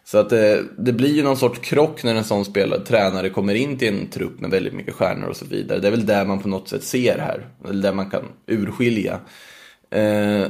Så 0.06 0.18
att 0.18 0.30
det, 0.30 0.64
det 0.78 0.92
blir 0.92 1.14
ju 1.14 1.22
någon 1.22 1.36
sorts 1.36 1.58
krock 1.58 2.02
när 2.02 2.14
en 2.14 2.24
sån 2.24 2.44
spelare, 2.44 2.80
tränare 2.80 3.30
kommer 3.30 3.54
in 3.54 3.78
till 3.78 3.88
en 3.88 4.06
trupp 4.06 4.40
med 4.40 4.50
väldigt 4.50 4.74
mycket 4.74 4.94
stjärnor 4.94 5.28
och 5.28 5.36
så 5.36 5.44
vidare. 5.44 5.78
Det 5.78 5.86
är 5.86 5.90
väl 5.90 6.06
där 6.06 6.24
man 6.24 6.38
på 6.38 6.48
något 6.48 6.68
sätt 6.68 6.84
ser 6.84 7.18
här, 7.18 7.46
eller 7.68 7.82
där 7.82 7.92
man 7.92 8.10
kan 8.10 8.24
urskilja. 8.46 9.20
Eh, 9.90 10.46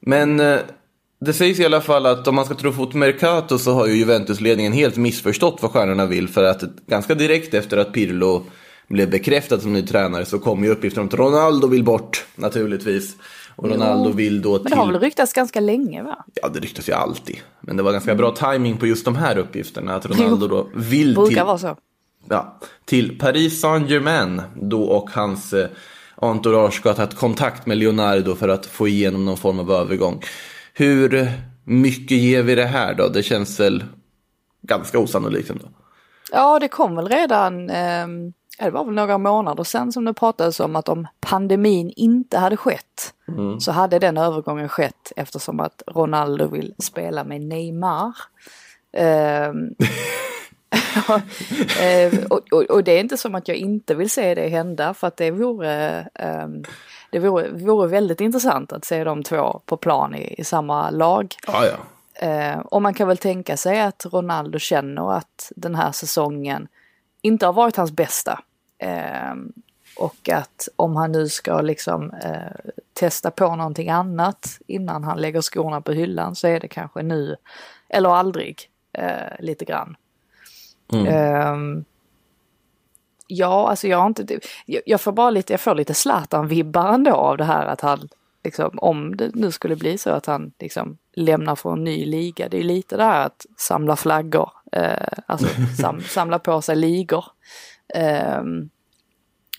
men 0.00 0.40
eh, 0.40 0.58
det 1.20 1.32
sägs 1.32 1.60
i 1.60 1.64
alla 1.64 1.80
fall 1.80 2.06
att 2.06 2.28
om 2.28 2.34
man 2.34 2.44
ska 2.44 2.54
tro 2.54 2.72
fot 2.72 2.94
Mercato 2.94 3.58
så 3.58 3.72
har 3.72 3.86
ju 3.86 3.94
Juventus-ledningen 3.94 4.72
helt 4.72 4.96
missförstått 4.96 5.62
vad 5.62 5.70
stjärnorna 5.70 6.06
vill. 6.06 6.28
För 6.28 6.44
att 6.44 6.62
ganska 6.86 7.14
direkt 7.14 7.54
efter 7.54 7.76
att 7.76 7.92
Pirlo 7.92 8.44
blev 8.88 9.10
bekräftad 9.10 9.60
som 9.60 9.72
ny 9.72 9.82
tränare 9.82 10.24
så 10.24 10.38
kom 10.38 10.64
ju 10.64 10.70
uppgifter 10.70 11.00
om 11.00 11.06
att 11.06 11.14
Ronaldo 11.14 11.68
vill 11.68 11.84
bort 11.84 12.26
naturligtvis. 12.34 13.16
Och 13.56 13.68
Ronaldo 13.68 14.10
Jo, 14.10 14.16
vill 14.16 14.42
då 14.42 14.52
Men 14.52 14.70
det 14.70 14.76
har 14.76 14.86
väl 14.86 14.94
till... 14.94 15.00
ryktats 15.00 15.32
ganska 15.32 15.60
länge 15.60 16.02
va? 16.02 16.24
Ja, 16.34 16.48
det 16.48 16.60
ryktas 16.60 16.88
ju 16.88 16.92
alltid. 16.92 17.36
Men 17.60 17.76
det 17.76 17.82
var 17.82 17.92
ganska 17.92 18.14
bra 18.14 18.30
timing 18.30 18.76
på 18.76 18.86
just 18.86 19.04
de 19.04 19.16
här 19.16 19.38
uppgifterna. 19.38 19.94
Att 19.94 20.06
Ronaldo 20.06 20.46
då 20.48 20.68
vill 20.74 21.14
Brukar 21.14 21.34
till... 21.34 21.44
vara 21.44 21.58
så. 21.58 21.76
ja, 22.28 22.58
till 22.84 23.18
Paris 23.18 23.60
Saint-Germain 23.60 24.42
då 24.54 24.82
och 24.82 25.10
hans 25.10 25.52
eh, 25.52 25.68
entourage 26.16 26.74
ska 26.74 26.88
ha 26.88 26.96
tagit 26.96 27.16
kontakt 27.16 27.66
med 27.66 27.78
Leonardo 27.78 28.34
för 28.34 28.48
att 28.48 28.66
få 28.66 28.88
igenom 28.88 29.24
någon 29.24 29.36
form 29.36 29.58
av 29.58 29.70
övergång. 29.72 30.22
Hur 30.74 31.28
mycket 31.64 32.18
ger 32.18 32.42
vi 32.42 32.54
det 32.54 32.64
här 32.66 32.94
då? 32.94 33.08
Det 33.08 33.22
känns 33.22 33.60
väl 33.60 33.84
ganska 34.62 34.98
osannolikt 34.98 35.50
ändå. 35.50 35.64
Ja, 36.32 36.58
det 36.58 36.68
kom 36.68 36.96
väl 36.96 37.08
redan, 37.08 37.68
ja, 37.68 38.06
det 38.58 38.70
var 38.70 38.84
väl 38.84 38.94
några 38.94 39.18
månader 39.18 39.64
sedan 39.64 39.92
som 39.92 40.04
det 40.04 40.14
pratades 40.14 40.60
om 40.60 40.76
att 40.76 40.88
om 40.88 41.06
pandemin 41.20 41.92
inte 41.96 42.38
hade 42.38 42.56
skett 42.56 43.14
så 43.60 43.72
hade 43.72 43.98
den 43.98 44.18
övergången 44.18 44.68
skett 44.68 45.12
eftersom 45.16 45.60
att 45.60 45.82
Ronaldo 45.86 46.48
vill 46.48 46.74
spela 46.78 47.24
med 47.24 47.40
Neymar. 47.40 48.12
Eh, 51.80 52.12
och, 52.30 52.40
och, 52.52 52.62
och 52.62 52.84
det 52.84 52.92
är 52.92 53.00
inte 53.00 53.16
som 53.16 53.34
att 53.34 53.48
jag 53.48 53.56
inte 53.56 53.94
vill 53.94 54.10
se 54.10 54.34
det 54.34 54.48
hända 54.48 54.94
för 54.94 55.06
att 55.06 55.16
det 55.16 55.30
vore, 55.30 56.08
ehm, 56.14 56.64
det 57.10 57.18
vore, 57.18 57.48
vore 57.48 57.88
väldigt 57.88 58.20
intressant 58.20 58.72
att 58.72 58.84
se 58.84 59.04
de 59.04 59.22
två 59.22 59.60
på 59.66 59.76
plan 59.76 60.14
i, 60.14 60.34
i 60.38 60.44
samma 60.44 60.90
lag. 60.90 61.34
Ja, 61.46 61.64
ja. 61.66 62.26
Eh, 62.26 62.58
och 62.58 62.82
man 62.82 62.94
kan 62.94 63.08
väl 63.08 63.16
tänka 63.16 63.56
sig 63.56 63.80
att 63.80 64.06
Ronaldo 64.12 64.58
känner 64.58 65.12
att 65.12 65.52
den 65.56 65.74
här 65.74 65.92
säsongen 65.92 66.68
inte 67.22 67.46
har 67.46 67.52
varit 67.52 67.76
hans 67.76 67.92
bästa. 67.92 68.40
Eh, 68.78 69.34
Och 69.96 70.28
att 70.28 70.68
om 70.76 70.96
han 70.96 71.12
nu 71.12 71.28
ska 71.28 71.60
liksom 71.60 72.10
eh, 72.10 72.70
testa 72.92 73.30
på 73.30 73.56
någonting 73.56 73.90
annat 73.90 74.58
innan 74.66 75.04
han 75.04 75.18
lägger 75.20 75.40
skorna 75.42 75.80
på 75.80 75.92
hyllan 75.92 76.34
så 76.34 76.46
är 76.48 76.60
det 76.60 76.68
kanske 76.68 77.02
nu 77.02 77.36
eller 77.88 78.10
aldrig 78.10 78.70
eh, 78.92 79.38
lite 79.40 79.64
grann. 79.64 79.96
Ehm, 81.06 81.84
ja, 83.26 83.68
alltså 83.68 83.88
jag 83.88 83.98
har 83.98 84.06
inte, 84.06 84.40
jag, 84.66 84.82
jag 84.86 85.00
får 85.00 85.12
bara 85.12 85.30
lite, 85.30 85.52
jag 85.52 85.60
får 85.60 85.74
lite 85.74 85.94
Zlatan-vibbar 85.94 86.94
ändå 86.94 87.12
av 87.12 87.36
det 87.36 87.44
här 87.44 87.66
att 87.66 87.80
han, 87.80 88.08
liksom, 88.44 88.78
om 88.78 89.16
det 89.16 89.30
nu 89.34 89.50
skulle 89.50 89.76
bli 89.76 89.98
så 89.98 90.10
att 90.10 90.26
han 90.26 90.52
liksom 90.58 90.98
lämnar 91.12 91.56
för 91.56 91.72
en 91.72 91.84
ny 91.84 92.06
liga. 92.06 92.48
Det 92.48 92.58
är 92.58 92.62
lite 92.62 92.96
det 92.96 93.04
här 93.04 93.26
att 93.26 93.46
samla 93.56 93.96
flaggor, 93.96 94.50
eh, 94.72 95.18
alltså 95.26 95.46
sam, 95.80 96.00
samla 96.00 96.38
på 96.38 96.62
sig 96.62 96.76
ligor. 96.76 97.24
Ehm, 97.94 98.70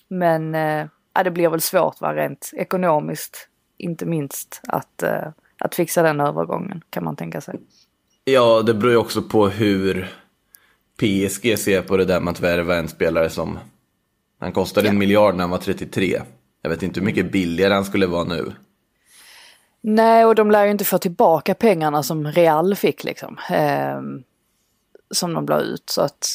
men 0.07 0.55
eh, 0.55 0.87
ja, 1.13 1.23
det 1.23 1.31
blir 1.31 1.49
väl 1.49 1.61
svårt 1.61 2.01
va, 2.01 2.15
rent 2.15 2.51
ekonomiskt, 2.53 3.49
inte 3.77 4.05
minst, 4.05 4.61
att, 4.67 5.03
eh, 5.03 5.27
att 5.59 5.75
fixa 5.75 6.03
den 6.03 6.19
övergången 6.19 6.81
kan 6.89 7.03
man 7.03 7.15
tänka 7.15 7.41
sig. 7.41 7.59
Ja, 8.25 8.61
det 8.61 8.73
beror 8.73 8.91
ju 8.91 8.97
också 8.97 9.21
på 9.21 9.47
hur 9.47 10.13
PSG 10.97 11.59
ser 11.59 11.81
på 11.81 11.97
det 11.97 12.05
där 12.05 12.19
med 12.19 12.31
att 12.31 12.39
värva 12.39 12.75
en 12.75 12.87
spelare 12.87 13.29
som... 13.29 13.59
Han 14.39 14.51
kostade 14.51 14.89
en 14.89 14.97
miljard 14.97 15.35
när 15.35 15.41
han 15.43 15.49
var 15.49 15.57
33. 15.57 16.21
Jag 16.61 16.69
vet 16.69 16.83
inte 16.83 16.99
hur 16.99 17.05
mycket 17.05 17.31
billigare 17.31 17.73
han 17.73 17.85
skulle 17.85 18.07
vara 18.07 18.23
nu. 18.23 18.53
Nej, 19.85 20.25
och 20.25 20.35
de 20.35 20.51
lär 20.51 20.65
ju 20.65 20.71
inte 20.71 20.85
få 20.85 20.97
tillbaka 20.97 21.53
pengarna 21.53 22.03
som 22.03 22.27
Real 22.27 22.75
fick 22.75 23.03
liksom. 23.03 23.37
ehm, 23.49 24.23
som 25.11 25.33
de 25.33 25.45
la 25.45 25.59
ut. 25.59 25.89
Så 25.89 26.01
att 26.01 26.27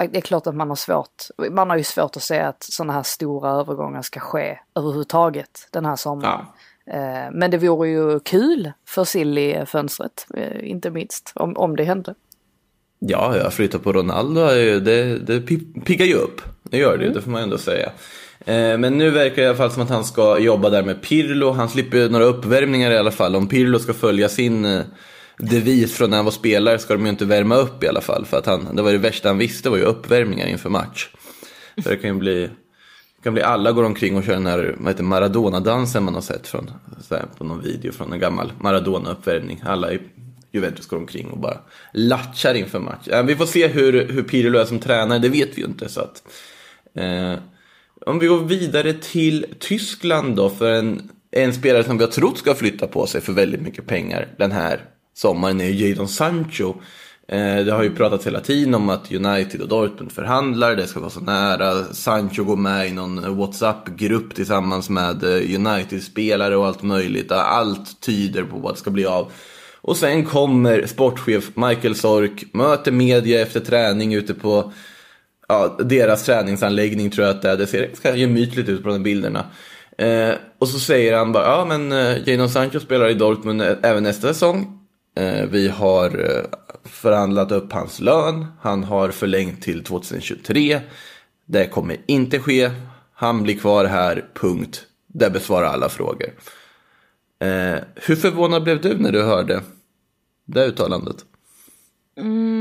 äh, 0.00 0.10
det 0.10 0.18
är 0.18 0.22
klart 0.22 0.46
att 0.46 0.54
man 0.54 0.68
har 0.68 0.76
svårt. 0.76 1.24
Man 1.50 1.70
har 1.70 1.76
ju 1.76 1.84
svårt 1.84 2.16
att 2.16 2.22
se 2.22 2.38
att 2.40 2.62
sådana 2.62 2.92
här 2.92 3.02
stora 3.02 3.50
övergångar 3.50 4.02
ska 4.02 4.20
ske 4.20 4.58
överhuvudtaget 4.74 5.68
den 5.70 5.84
här 5.86 5.96
sommaren. 5.96 6.44
Eh, 6.90 7.30
men 7.32 7.50
det 7.50 7.58
vore 7.58 7.88
ju 7.88 8.20
kul 8.20 8.72
för 8.86 9.04
Silly-fönstret, 9.04 10.26
eh, 10.34 10.70
inte 10.70 10.90
minst, 10.90 11.32
om, 11.34 11.56
om 11.56 11.76
det 11.76 11.84
hände. 11.84 12.14
Ja, 12.98 13.36
jag 13.36 13.52
flyttar 13.52 13.78
på 13.78 13.92
Ronaldo, 13.92 14.40
det, 14.80 15.18
det 15.18 15.40
pi- 15.40 15.80
piggar 15.84 16.06
ju 16.06 16.14
upp. 16.14 16.40
Det 16.70 16.78
gör 16.78 16.98
det 16.98 17.04
ju, 17.04 17.10
det 17.10 17.22
får 17.22 17.30
man 17.30 17.42
ändå 17.42 17.58
säga. 17.58 17.86
Eh, 18.40 18.78
Men 18.78 18.98
nu 18.98 19.10
verkar 19.10 19.36
det 19.36 19.42
i 19.42 19.46
alla 19.46 19.56
fall 19.56 19.70
som 19.70 19.82
att 19.82 19.88
han 19.88 20.04
ska 20.04 20.38
jobba 20.38 20.70
där 20.70 20.82
med 20.82 21.02
Pirlo. 21.02 21.50
Han 21.50 21.68
slipper 21.68 22.08
några 22.08 22.24
uppvärmningar 22.24 22.90
i 22.90 22.98
alla 22.98 23.10
fall. 23.10 23.36
Om 23.36 23.48
Pirlo 23.48 23.78
ska 23.78 23.94
följa 23.94 24.28
sin 24.28 24.64
eh, 24.64 24.80
devis 25.38 25.94
från 25.94 26.10
när 26.10 26.16
han 26.16 26.24
var 26.24 26.32
spelare 26.32 26.78
ska 26.78 26.94
de 26.94 27.04
ju 27.04 27.10
inte 27.10 27.24
värma 27.24 27.56
upp 27.56 27.84
i 27.84 27.88
alla 27.88 28.00
fall. 28.00 28.24
För 28.24 28.36
att 28.38 28.46
han, 28.46 28.76
det 28.76 28.82
var 28.82 28.92
det 28.92 28.98
värsta 28.98 29.28
han 29.28 29.38
visste 29.38 29.70
var 29.70 29.76
ju 29.76 29.82
uppvärmningar 29.82 30.46
inför 30.46 30.70
match. 30.70 31.08
Så 31.82 31.88
det 31.88 31.96
kan 31.96 32.10
ju 32.10 32.16
bli, 32.16 32.50
kan 33.22 33.32
bli 33.34 33.42
alla 33.42 33.72
går 33.72 33.84
omkring 33.84 34.16
och 34.16 34.24
kör 34.24 34.32
den 34.32 34.46
här 34.46 34.74
vad 34.78 34.88
heter, 34.88 35.04
Maradona-dansen 35.04 36.04
man 36.04 36.14
har 36.14 36.20
sett 36.20 36.46
från, 36.46 36.70
här, 37.10 37.24
på 37.38 37.44
någon 37.44 37.62
video 37.62 37.92
från 37.92 38.12
en 38.12 38.20
gammal 38.20 38.52
Maradona-uppvärmning. 38.60 39.62
Alla 39.66 39.92
i 39.92 40.00
Juventus 40.52 40.86
går 40.86 40.96
omkring 40.96 41.30
och 41.30 41.38
bara 41.38 41.58
latchar 41.92 42.54
inför 42.54 42.78
match. 42.78 43.08
Vi 43.24 43.36
får 43.36 43.46
se 43.46 43.66
hur, 43.66 44.06
hur 44.08 44.22
Pirlo 44.22 44.58
är 44.58 44.64
som 44.64 44.78
tränare, 44.78 45.18
det 45.18 45.28
vet 45.28 45.48
vi 45.54 45.60
ju 45.60 45.66
inte. 45.66 45.88
Så 45.88 46.00
att, 46.00 46.22
Eh, 46.94 47.38
om 48.06 48.18
vi 48.18 48.26
går 48.26 48.44
vidare 48.44 48.92
till 48.92 49.46
Tyskland 49.58 50.36
då, 50.36 50.50
för 50.50 50.72
en, 50.72 51.10
en 51.30 51.54
spelare 51.54 51.84
som 51.84 51.98
vi 51.98 52.04
har 52.04 52.10
trott 52.10 52.38
ska 52.38 52.54
flytta 52.54 52.86
på 52.86 53.06
sig 53.06 53.20
för 53.20 53.32
väldigt 53.32 53.60
mycket 53.60 53.86
pengar 53.86 54.28
den 54.38 54.52
här 54.52 54.80
sommaren 55.14 55.60
är 55.60 55.70
Jadon 55.70 56.08
Sancho. 56.08 56.74
Eh, 57.28 57.64
det 57.64 57.72
har 57.72 57.82
ju 57.82 57.94
pratats 57.94 58.26
hela 58.26 58.40
tiden 58.40 58.74
om 58.74 58.88
att 58.88 59.12
United 59.12 59.60
och 59.60 59.68
Dortmund 59.68 60.12
förhandlar, 60.12 60.76
det 60.76 60.86
ska 60.86 61.00
vara 61.00 61.10
så 61.10 61.20
nära. 61.20 61.84
Sancho 61.84 62.44
går 62.44 62.56
med 62.56 62.88
i 62.88 62.92
någon 62.92 63.36
WhatsApp-grupp 63.36 64.34
tillsammans 64.34 64.90
med 64.90 65.24
eh, 65.24 65.54
United-spelare 65.54 66.56
och 66.56 66.66
allt 66.66 66.82
möjligt. 66.82 67.32
Allt 67.32 68.00
tyder 68.00 68.42
på 68.42 68.68
att 68.68 68.74
det 68.74 68.80
ska 68.80 68.90
bli 68.90 69.06
av. 69.06 69.32
Och 69.80 69.96
sen 69.96 70.24
kommer 70.24 70.86
sportchef 70.86 71.50
Michael 71.54 71.94
Sork, 71.94 72.44
möter 72.54 72.92
media 72.92 73.42
efter 73.42 73.60
träning 73.60 74.14
ute 74.14 74.34
på 74.34 74.72
ja, 75.48 75.76
deras 75.78 76.24
träningsanläggning 76.24 77.10
tror 77.10 77.26
jag 77.26 77.36
att 77.36 77.42
det 77.42 77.50
är. 77.50 77.56
Det 77.56 77.66
ser 77.66 77.86
ganska 77.86 78.16
gemytligt 78.16 78.68
ut 78.68 78.82
på 78.82 78.88
de 78.88 78.94
här 78.94 79.04
bilderna. 79.04 79.44
Eh, 79.98 80.34
och 80.58 80.68
så 80.68 80.78
säger 80.78 81.16
han 81.16 81.32
bara, 81.32 81.44
ja 81.44 81.64
men 81.64 81.92
eh, 81.92 82.28
Jadon 82.28 82.50
Sancho 82.50 82.80
spelar 82.80 83.08
i 83.08 83.14
Dortmund 83.14 83.62
även 83.62 84.02
nästa 84.02 84.28
säsong. 84.28 84.78
Eh, 85.16 85.46
vi 85.50 85.68
har 85.68 86.06
eh, 86.06 86.58
förhandlat 86.84 87.52
upp 87.52 87.72
hans 87.72 88.00
lön, 88.00 88.46
han 88.60 88.84
har 88.84 89.10
förlängt 89.10 89.62
till 89.62 89.84
2023. 89.84 90.80
Det 91.46 91.66
kommer 91.66 91.96
inte 92.06 92.38
ske, 92.38 92.70
han 93.12 93.42
blir 93.42 93.58
kvar 93.58 93.84
här, 93.84 94.24
punkt. 94.34 94.82
Det 95.06 95.30
besvarar 95.30 95.66
alla 95.66 95.88
frågor. 95.88 96.28
Eh, 97.40 97.78
hur 97.94 98.16
förvånad 98.16 98.62
blev 98.62 98.80
du 98.80 98.98
när 98.98 99.12
du 99.12 99.22
hörde 99.22 99.62
det 100.46 100.66
uttalandet? 100.66 101.16
Mm, 102.18 102.57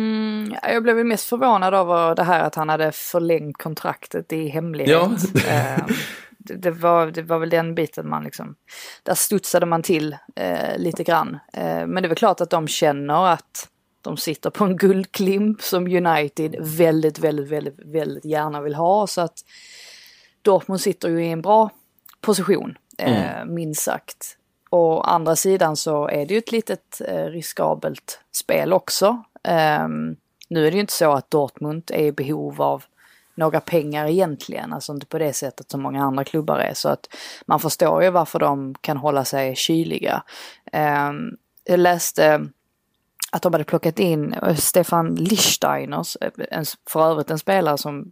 jag 0.64 0.84
blev 0.84 1.06
mest 1.06 1.30
förvånad 1.30 1.74
över 1.74 2.16
det 2.16 2.24
här 2.24 2.44
att 2.44 2.56
han 2.56 2.70
hade 2.70 2.92
förlängt 2.92 3.58
kontraktet 3.58 4.34
i 4.34 4.48
hemlighet. 4.48 4.92
Ja. 4.92 5.12
Eh, 5.52 5.86
det, 6.38 6.72
var, 6.72 7.08
det 7.08 7.22
var 7.22 7.40
väl 7.40 7.50
den 7.50 7.76
biten 7.76 8.10
man 8.10 8.24
liksom, 8.24 8.56
där 9.04 9.14
studsade 9.14 9.66
man 9.66 9.84
till 9.84 10.18
eh, 10.36 10.78
lite 10.78 11.04
grann. 11.04 11.40
Eh, 11.54 11.88
men 11.88 11.96
det 11.96 12.06
är 12.06 12.08
väl 12.08 12.18
klart 12.18 12.42
att 12.42 12.50
de 12.50 12.68
känner 12.68 13.28
att 13.28 13.70
de 14.02 14.18
sitter 14.18 14.50
på 14.50 14.64
en 14.64 14.78
guldklimp 14.78 15.62
som 15.62 15.88
United 15.88 16.56
väldigt, 16.60 17.20
väldigt, 17.20 17.48
väldigt, 17.48 17.80
väldigt 17.86 18.26
gärna 18.26 18.62
vill 18.62 18.76
ha. 18.76 19.08
Så 19.08 19.22
att 19.22 19.40
Dortmund 20.42 20.82
sitter 20.82 21.10
ju 21.10 21.26
i 21.26 21.32
en 21.32 21.42
bra 21.42 21.70
position, 22.22 22.78
eh, 22.98 23.46
minst 23.46 23.82
sagt. 23.82 24.38
Å 24.70 25.02
andra 25.02 25.36
sidan 25.36 25.76
så 25.76 26.08
är 26.08 26.26
det 26.26 26.34
ju 26.34 26.38
ett 26.38 26.52
litet 26.52 27.02
eh, 27.08 27.26
riskabelt 27.26 28.20
spel 28.32 28.74
också. 28.74 29.24
Ehm, 29.44 30.16
nu 30.48 30.68
är 30.68 30.72
det 30.72 30.76
ju 30.76 30.82
inte 30.82 30.94
så 30.94 31.12
att 31.12 31.32
Dortmund 31.32 31.92
är 31.94 32.06
i 32.06 32.12
behov 32.12 32.62
av 32.62 32.84
några 33.36 33.60
pengar 33.60 34.08
egentligen, 34.08 34.74
alltså 34.74 34.94
inte 34.94 35.06
på 35.06 35.18
det 35.18 35.34
sättet 35.34 35.72
som 35.72 35.82
många 35.82 36.04
andra 36.04 36.24
klubbar 36.24 36.60
är. 36.60 36.74
Så 36.74 36.90
att 36.90 37.08
man 37.46 37.60
förstår 37.60 38.04
ju 38.04 38.10
varför 38.10 38.40
de 38.40 38.76
kan 38.82 38.98
hålla 38.98 39.26
sig 39.26 39.56
kyliga. 39.56 40.24
Ehm, 40.72 41.38
jag 41.64 41.80
läste 41.80 42.48
att 43.32 43.42
de 43.42 43.54
hade 43.54 43.64
plockat 43.64 44.00
in 44.00 44.34
eh, 44.34 44.56
Stefan 44.56 45.16
Lichtsteiner, 45.16 46.06
en, 46.52 46.66
för 46.90 47.12
övrigt 47.12 47.32
en 47.32 47.40
spelare 47.40 47.78
som 47.78 48.12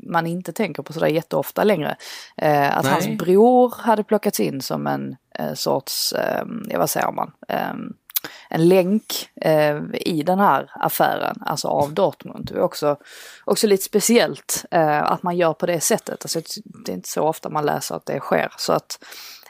man 0.00 0.26
inte 0.26 0.52
tänker 0.52 0.82
på 0.82 0.92
sådär 0.92 1.06
jätteofta 1.06 1.64
längre. 1.64 1.96
Eh, 2.36 2.76
att 2.76 2.84
Nej. 2.84 2.92
hans 2.92 3.18
bror 3.18 3.74
hade 3.78 4.04
plockats 4.04 4.40
in 4.40 4.62
som 4.62 4.86
en 4.86 5.16
eh, 5.34 5.54
sorts, 5.54 6.12
eh, 6.12 6.44
vad 6.76 6.90
säger 6.90 7.12
man, 7.12 7.32
eh, 7.48 7.74
en 8.48 8.68
länk 8.68 9.28
eh, 9.40 9.78
i 9.92 10.22
den 10.22 10.38
här 10.38 10.70
affären, 10.74 11.36
alltså 11.40 11.68
av 11.68 11.94
Dortmund. 11.94 12.50
Det 12.52 12.58
är 12.58 12.62
också, 12.62 12.96
också 13.44 13.66
lite 13.66 13.82
speciellt 13.82 14.64
eh, 14.70 15.02
att 15.02 15.22
man 15.22 15.36
gör 15.36 15.52
på 15.52 15.66
det 15.66 15.80
sättet. 15.80 16.24
Alltså, 16.24 16.40
det 16.84 16.92
är 16.92 16.96
inte 16.96 17.08
så 17.08 17.22
ofta 17.22 17.48
man 17.48 17.66
läser 17.66 17.94
att 17.94 18.06
det 18.06 18.20
sker. 18.20 18.52
Så 18.58 18.72
att 18.72 18.98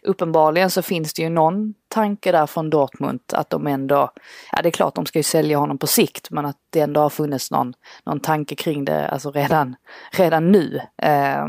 uppenbarligen 0.03 0.71
så 0.71 0.83
finns 0.83 1.15
det 1.15 1.23
ju 1.23 1.29
någon 1.29 1.75
tanke 1.89 2.33
där 2.33 2.47
från 2.47 2.71
Dortmund 2.71 3.21
att 3.33 3.51
de 3.51 3.67
ändå, 3.67 4.11
ja 4.53 4.63
det 4.63 4.69
är 4.69 4.71
klart 4.71 4.95
de 4.95 5.07
ska 5.07 5.19
ju 5.19 5.23
sälja 5.23 5.59
honom 5.59 5.79
på 5.79 5.87
sikt 5.87 6.31
men 6.31 6.47
att 6.47 6.57
det 6.71 6.81
ändå 6.81 7.01
har 7.01 7.11
funnits 7.11 7.51
någon, 7.51 7.75
någon 8.05 8.21
tanke 8.21 8.55
kring 8.55 8.85
det 8.85 9.09
alltså 9.09 9.31
redan, 9.31 9.77
redan 10.13 10.53
nu. 10.53 10.81
Eh, 11.03 11.47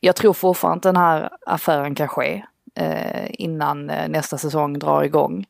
jag 0.00 0.16
tror 0.16 0.32
fortfarande 0.32 0.76
att 0.76 0.94
den 0.94 0.96
här 0.96 1.30
affären 1.46 1.94
kan 1.94 2.08
ske 2.08 2.44
innan 3.28 3.90
eh, 3.90 4.08
nästa 4.08 4.38
säsong 4.38 4.78
drar 4.78 5.02
igång. 5.02 5.46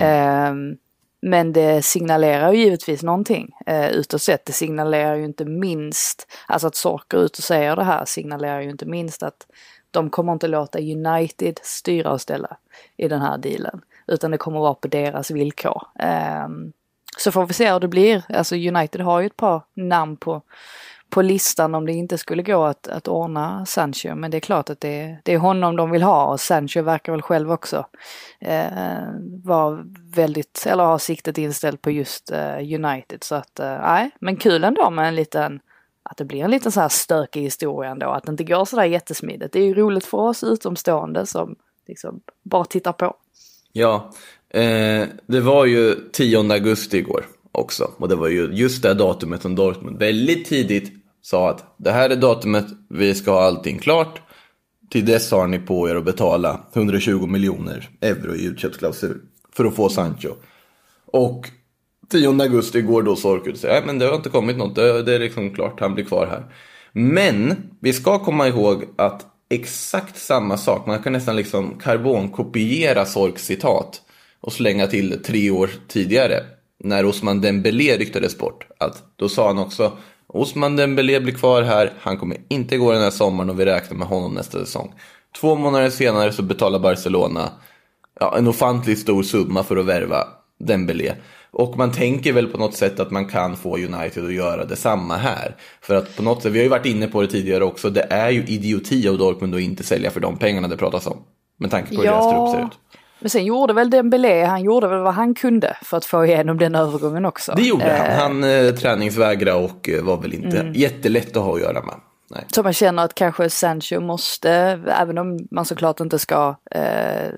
Ehm, 0.00 0.76
men 1.20 1.52
det 1.52 1.84
signalerar 1.84 2.52
ju 2.52 2.58
givetvis 2.58 3.02
någonting 3.02 3.50
eh, 3.66 3.88
utåt 3.90 4.22
sett. 4.22 4.44
Det 4.44 4.52
signalerar 4.52 5.14
ju 5.14 5.24
inte 5.24 5.44
minst, 5.44 6.26
alltså 6.46 6.66
att 6.66 6.74
Sorker 6.74 7.18
ut 7.18 7.38
och 7.38 7.44
säger 7.44 7.76
det 7.76 7.84
här 7.84 8.04
signalerar 8.04 8.60
ju 8.60 8.70
inte 8.70 8.86
minst 8.86 9.22
att 9.22 9.46
de 9.90 10.10
kommer 10.10 10.32
inte 10.32 10.48
låta 10.48 10.78
United 10.78 11.58
styra 11.62 12.12
och 12.12 12.20
ställa 12.20 12.56
i 12.96 13.08
den 13.08 13.20
här 13.20 13.38
dealen. 13.38 13.80
Utan 14.06 14.30
det 14.30 14.38
kommer 14.38 14.60
vara 14.60 14.74
på 14.74 14.88
deras 14.88 15.30
villkor. 15.30 15.82
Ehm, 15.98 16.72
så 17.18 17.32
får 17.32 17.46
vi 17.46 17.54
se 17.54 17.72
hur 17.72 17.80
det 17.80 17.88
blir. 17.88 18.22
Alltså 18.28 18.54
United 18.56 19.00
har 19.00 19.20
ju 19.20 19.26
ett 19.26 19.36
par 19.36 19.62
namn 19.74 20.16
på, 20.16 20.42
på 21.10 21.22
listan 21.22 21.74
om 21.74 21.86
det 21.86 21.92
inte 21.92 22.18
skulle 22.18 22.42
gå 22.42 22.64
att, 22.64 22.88
att 22.88 23.08
ordna 23.08 23.66
Sancho. 23.66 24.14
Men 24.14 24.30
det 24.30 24.36
är 24.36 24.40
klart 24.40 24.70
att 24.70 24.80
det, 24.80 25.16
det 25.22 25.34
är 25.34 25.38
honom 25.38 25.76
de 25.76 25.90
vill 25.90 26.02
ha 26.02 26.26
och 26.26 26.40
Sancho 26.40 26.82
verkar 26.82 27.12
väl 27.12 27.22
själv 27.22 27.52
också 27.52 27.86
eh, 28.40 28.66
vara 29.44 29.84
väldigt, 30.14 30.66
eller 30.66 30.84
ha 30.84 30.98
siktet 30.98 31.38
inställt 31.38 31.82
på 31.82 31.90
just 31.90 32.30
eh, 32.30 32.56
United. 32.56 33.24
Så 33.24 33.34
att, 33.34 33.60
eh, 33.60 33.78
nej, 33.80 34.10
men 34.20 34.36
kul 34.36 34.64
ändå 34.64 34.90
med 34.90 35.08
en 35.08 35.14
liten, 35.14 35.60
att 36.02 36.16
det 36.16 36.24
blir 36.24 36.44
en 36.44 36.50
liten 36.50 36.72
så 36.72 36.80
här 36.80 36.88
stökig 36.88 37.42
historia 37.42 37.90
ändå. 37.90 38.06
Att 38.06 38.24
det 38.24 38.30
inte 38.30 38.44
går 38.44 38.64
sådär 38.64 38.84
jättesmidigt. 38.84 39.52
Det 39.52 39.60
är 39.60 39.64
ju 39.64 39.74
roligt 39.74 40.04
för 40.04 40.18
oss 40.18 40.44
utomstående 40.44 41.26
som 41.26 41.56
liksom 41.86 42.20
bara 42.42 42.64
tittar 42.64 42.92
på. 42.92 43.16
Ja, 43.72 44.10
eh, 44.48 45.08
det 45.26 45.40
var 45.40 45.64
ju 45.64 45.94
10 46.12 46.52
augusti 46.52 46.98
igår 46.98 47.26
också. 47.56 47.90
Och 47.96 48.08
det 48.08 48.16
var 48.16 48.28
ju 48.28 48.50
just 48.52 48.82
det 48.82 48.94
datumet 48.94 49.42
som 49.42 49.54
Dortmund 49.54 49.98
väldigt 49.98 50.46
tidigt 50.46 50.92
sa 51.22 51.50
att 51.50 51.74
det 51.76 51.92
här 51.92 52.10
är 52.10 52.16
datumet, 52.16 52.66
vi 52.88 53.14
ska 53.14 53.30
ha 53.30 53.42
allting 53.42 53.78
klart. 53.78 54.20
Till 54.90 55.06
dess 55.06 55.30
har 55.30 55.46
ni 55.46 55.58
på 55.58 55.88
er 55.88 55.96
att 55.96 56.04
betala 56.04 56.60
120 56.74 57.26
miljoner 57.26 57.88
euro 58.00 58.34
i 58.34 58.44
utköpsklausul 58.44 59.20
för 59.52 59.64
att 59.64 59.76
få 59.76 59.88
Sancho. 59.88 60.30
Och 61.06 61.50
10 62.08 62.28
augusti 62.42 62.82
går 62.82 63.02
då 63.02 63.16
Sorkut 63.16 63.54
och 63.54 63.60
säger 63.60 63.86
men 63.86 63.98
det 63.98 64.06
har 64.06 64.14
inte 64.14 64.28
kommit 64.28 64.56
något, 64.56 64.74
det, 64.74 65.02
det 65.02 65.14
är 65.14 65.18
liksom 65.18 65.54
klart, 65.54 65.80
han 65.80 65.94
blir 65.94 66.04
kvar 66.04 66.26
här. 66.26 66.44
Men 66.92 67.56
vi 67.80 67.92
ska 67.92 68.18
komma 68.18 68.48
ihåg 68.48 68.84
att 68.96 69.26
exakt 69.48 70.18
samma 70.18 70.56
sak, 70.56 70.86
man 70.86 71.02
kan 71.02 71.12
nästan 71.12 71.36
liksom 71.36 71.78
karbonkopiera 71.78 73.04
Sorks 73.04 73.46
citat 73.46 74.02
och 74.40 74.52
slänga 74.52 74.86
till 74.86 75.22
tre 75.22 75.50
år 75.50 75.70
tidigare 75.88 76.44
när 76.84 77.04
Osman 77.04 77.40
Dembélé 77.40 77.96
ryktades 77.96 78.38
bort. 78.38 78.66
Att 78.78 79.02
då 79.16 79.28
sa 79.28 79.46
han 79.46 79.58
också 79.58 79.92
Osman 80.26 80.76
Dembélé 80.76 81.20
blir 81.20 81.34
kvar 81.34 81.62
här, 81.62 81.92
han 82.00 82.18
kommer 82.18 82.36
inte 82.48 82.76
gå 82.76 82.92
den 82.92 83.02
här 83.02 83.10
sommaren 83.10 83.50
och 83.50 83.60
vi 83.60 83.64
räknar 83.64 83.98
med 83.98 84.08
honom 84.08 84.34
nästa 84.34 84.58
säsong. 84.58 84.94
Två 85.40 85.54
månader 85.54 85.90
senare 85.90 86.32
så 86.32 86.42
betalar 86.42 86.78
Barcelona 86.78 87.50
ja, 88.20 88.38
en 88.38 88.48
ofantligt 88.48 88.98
stor 88.98 89.22
summa 89.22 89.62
för 89.62 89.76
att 89.76 89.86
värva 89.86 90.28
Dembélé. 90.58 91.14
Och 91.50 91.76
man 91.76 91.92
tänker 91.92 92.32
väl 92.32 92.46
på 92.46 92.58
något 92.58 92.74
sätt 92.74 93.00
att 93.00 93.10
man 93.10 93.26
kan 93.26 93.56
få 93.56 93.76
United 93.76 94.24
att 94.24 94.34
göra 94.34 94.64
detsamma 94.64 95.16
här. 95.16 95.56
För 95.80 95.94
att 95.94 96.16
på 96.16 96.22
något 96.22 96.42
sätt, 96.42 96.52
vi 96.52 96.58
har 96.58 96.64
ju 96.64 96.68
varit 96.68 96.86
inne 96.86 97.06
på 97.06 97.22
det 97.22 97.28
tidigare 97.28 97.64
också, 97.64 97.90
det 97.90 98.06
är 98.10 98.30
ju 98.30 98.44
idioti 98.46 99.08
av 99.08 99.18
Dortmund 99.18 99.54
att 99.54 99.60
inte 99.60 99.82
sälja 99.84 100.10
för 100.10 100.20
de 100.20 100.36
pengarna 100.36 100.68
det 100.68 100.76
pratas 100.76 101.06
om. 101.06 101.18
Med 101.58 101.70
tanke 101.70 101.96
på 101.96 102.02
hur 102.02 102.08
deras 102.08 102.32
trupp 102.32 102.50
ser 102.50 102.66
ut. 102.66 103.00
Men 103.26 103.30
sen 103.30 103.44
gjorde 103.44 103.72
väl 103.72 103.90
Dembélé, 103.90 104.44
han 104.44 104.62
gjorde 104.62 104.88
väl 104.88 105.00
vad 105.00 105.14
han 105.14 105.34
kunde 105.34 105.76
för 105.82 105.96
att 105.96 106.04
få 106.04 106.24
igenom 106.26 106.58
den 106.58 106.74
övergången 106.74 107.24
också. 107.24 107.52
Det 107.56 107.62
gjorde 107.62 107.84
han. 107.92 108.06
Eh, 108.06 108.18
Han 108.18 108.44
eh, 108.44 108.74
träningsvägrade 108.74 109.58
och 109.64 109.88
eh, 109.88 110.02
var 110.04 110.16
väl 110.16 110.34
inte 110.34 110.60
Mm. 110.60 110.72
jättelätt 110.72 111.36
att 111.36 111.42
ha 111.42 111.54
att 111.54 111.60
göra 111.60 111.82
med. 111.82 111.94
Nej. 112.30 112.44
Så 112.54 112.62
man 112.62 112.72
känner 112.72 113.04
att 113.04 113.14
kanske 113.14 113.50
Sancho 113.50 114.00
måste, 114.00 114.50
även 115.00 115.18
om 115.18 115.38
man 115.50 115.64
såklart 115.64 116.00
inte 116.00 116.18
ska, 116.18 116.54
eh, 116.70 117.28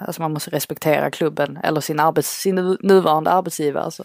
alltså 0.00 0.22
man 0.22 0.32
måste 0.32 0.50
respektera 0.50 1.10
klubben 1.10 1.58
eller 1.64 1.80
sin, 1.80 2.00
arbets, 2.00 2.40
sin 2.40 2.54
nu- 2.54 2.76
nuvarande 2.80 3.30
arbetsgivare. 3.30 3.90
Så 3.90 4.04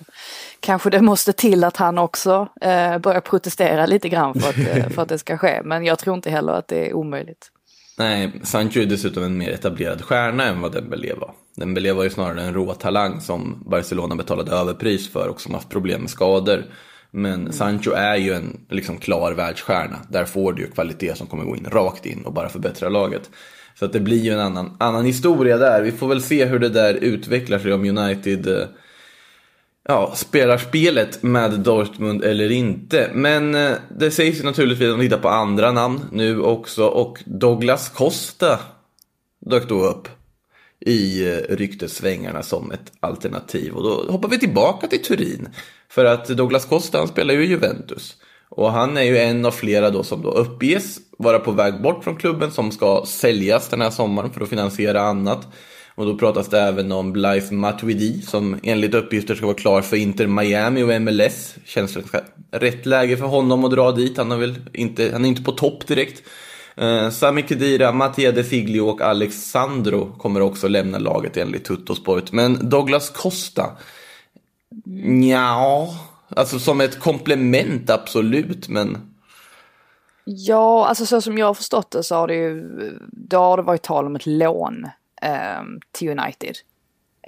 kanske 0.60 0.90
det 0.90 1.02
måste 1.02 1.34
till 1.34 1.64
att 1.64 1.78
han 1.78 1.98
också 1.98 2.48
eh, 2.62 2.98
börjar 2.98 3.22
protestera 3.22 3.86
lite 3.86 4.10
grann 4.10 4.34
för 4.34 4.50
att, 4.50 4.94
för 4.94 5.02
att 5.02 5.10
det 5.10 5.18
ska 5.20 5.38
ske. 5.38 5.62
Men 5.64 5.86
jag 5.86 6.00
tror 6.00 6.16
inte 6.16 6.30
heller 6.30 6.54
att 6.54 6.68
det 6.68 6.90
är 6.90 6.94
omöjligt. 6.94 7.50
Nej, 7.98 8.32
Sancho 8.44 8.80
är 8.80 8.86
dessutom 8.86 9.24
en 9.24 9.38
mer 9.38 9.52
etablerad 9.52 10.02
stjärna 10.02 10.44
än 10.44 10.62
vad 10.62 10.72
Dembélé 10.72 11.14
var. 11.14 11.32
Dembélé 11.56 11.92
var 11.92 12.04
ju 12.04 12.10
snarare 12.10 12.42
en 12.42 12.54
rå 12.54 12.74
talang 12.74 13.22
som 13.22 13.64
Barcelona 13.66 14.16
betalade 14.16 14.52
överpris 14.52 15.10
för 15.10 15.28
och 15.28 15.42
som 15.42 15.54
haft 15.54 15.70
problem 15.70 16.02
med 16.02 16.10
skador. 16.10 16.64
Men 17.12 17.54
Sancho 17.54 17.92
är 17.92 18.16
ju 18.16 18.34
en 18.34 18.66
liksom 18.70 18.98
klar 18.98 19.32
världsstjärna. 19.32 19.98
Där 20.10 20.26
får 20.26 20.54
du 20.54 20.62
ju 20.62 20.72
kvalitet 20.72 21.16
som 21.16 21.28
kommer 21.28 21.44
gå 21.44 21.56
in 21.56 21.66
rakt 21.72 22.06
in 22.06 22.26
och 22.26 22.34
bara 22.34 22.50
förbättra 22.50 22.90
laget. 22.90 23.30
Så 23.76 23.86
att 23.86 23.94
det 23.94 24.00
blir 24.00 24.24
ju 24.24 24.32
en 24.32 24.40
annan, 24.40 24.78
annan 24.80 25.06
historia 25.06 25.58
där. 25.58 25.82
Vi 25.82 25.92
får 25.92 26.08
väl 26.08 26.22
se 26.22 26.46
hur 26.46 26.60
det 26.60 26.70
där 26.70 26.94
utvecklar 26.94 27.60
sig 27.60 27.74
om 27.74 27.98
United 27.98 28.48
eh, 28.48 28.68
ja, 29.88 30.14
spelar 30.16 30.58
spelet 30.58 31.24
med 31.24 31.52
Dortmund 31.52 32.24
eller 32.24 32.52
inte. 32.52 33.10
Men 33.14 33.56
eh, 33.56 33.72
det 33.98 34.12
sägs 34.12 34.40
ju 34.40 34.44
naturligtvis 34.44 34.94
om 34.94 35.00
vi 35.00 35.06
tittar 35.06 35.22
på 35.22 35.30
andra 35.30 35.72
namn 35.72 36.02
nu 36.12 36.42
också. 36.42 36.86
Och 36.86 37.24
Douglas 37.26 37.90
Costa 37.90 38.60
dök 39.40 39.70
då 39.70 39.86
upp 39.86 40.08
i 40.86 41.26
ryktesvängarna 41.26 41.56
ryktessvängarna 41.56 42.44
som 42.44 42.72
ett 42.72 42.92
alternativ. 43.00 43.74
Och 43.74 43.84
då 43.84 44.12
hoppar 44.12 44.30
vi 44.30 44.40
tillbaka 44.40 44.88
till 44.88 45.04
Turin. 45.04 45.50
För 45.90 46.06
att 46.06 46.28
Douglas 46.28 46.66
Costa 46.66 46.98
han 46.98 47.08
spelar 47.08 47.34
ju 47.34 47.46
i 47.46 47.50
Juventus. 47.50 48.16
Och 48.50 48.72
han 48.72 48.98
är 48.98 49.02
ju 49.02 49.18
en 49.18 49.46
av 49.46 49.52
flera 49.52 49.90
då 49.90 50.04
som 50.04 50.22
då 50.22 50.32
uppges 50.32 51.00
vara 51.18 51.40
på 51.40 51.52
väg 51.52 51.82
bort 51.82 52.04
från 52.04 52.16
klubben 52.16 52.52
som 52.52 52.72
ska 52.72 53.04
säljas 53.08 53.70
den 53.70 53.82
här 53.82 53.90
sommaren 53.90 54.32
för 54.32 54.42
att 54.42 54.50
finansiera 54.50 55.02
annat. 55.02 55.48
Och 55.96 56.06
då 56.06 56.18
pratas 56.18 56.48
det 56.48 56.60
även 56.60 56.92
om 56.92 57.14
Blythe 57.14 57.54
Matuidi 57.54 58.22
som 58.22 58.60
enligt 58.64 58.94
uppgifter 58.94 59.36
ska 59.36 59.46
vara 59.46 59.56
klar 59.56 59.82
för 59.82 59.98
Inter 59.98 60.28
Miami 60.28 60.84
och 60.84 61.02
MLS. 61.02 61.56
Känns 61.66 61.94
det 61.94 62.24
rätt 62.52 62.86
läge 62.86 63.18
för 63.18 63.26
honom 63.26 63.66
att 63.66 63.72
dra 63.72 63.92
dit. 63.92 64.18
Han, 64.18 64.32
är 64.32 64.38
väl 64.38 64.56
inte, 64.74 65.10
han 65.14 65.26
är 65.26 65.30
inte 65.30 65.44
på 65.44 65.52
topp 65.52 65.88
direkt. 65.88 66.24
Eh, 66.76 67.10
Sami 67.10 67.42
Khedira, 67.42 67.92
Mattia 67.92 68.32
De 68.32 68.44
Figlio 68.44 68.82
och 68.82 69.02
Alexandro 69.02 70.16
kommer 70.18 70.42
också 70.42 70.68
lämna 70.68 71.00
laget 71.00 71.38
enligt 71.38 71.66
Tuttosport. 71.66 72.32
Men 72.32 72.70
Douglas 72.70 73.10
Costa, 73.10 73.70
ja, 75.30 75.94
alltså 76.30 76.60
som 76.60 76.82
ett 76.82 77.00
komplement 77.00 77.90
absolut, 77.90 78.68
men 78.70 78.98
Ja, 80.26 80.88
alltså 80.88 81.06
så 81.06 81.22
som 81.22 81.38
jag 81.38 81.46
har 81.46 81.54
förstått 81.54 81.92
det 81.92 82.04
så 82.04 82.16
har 82.16 82.28
det 82.28 82.36
ju, 82.36 82.64
då 83.02 83.38
har 83.38 83.58
det 83.58 83.64
varit 83.64 83.84
tal 83.84 84.06
om 84.06 84.16
ett 84.16 84.26
lån 84.26 84.88
eh, 85.24 85.62
till 85.92 86.20
United. 86.20 86.56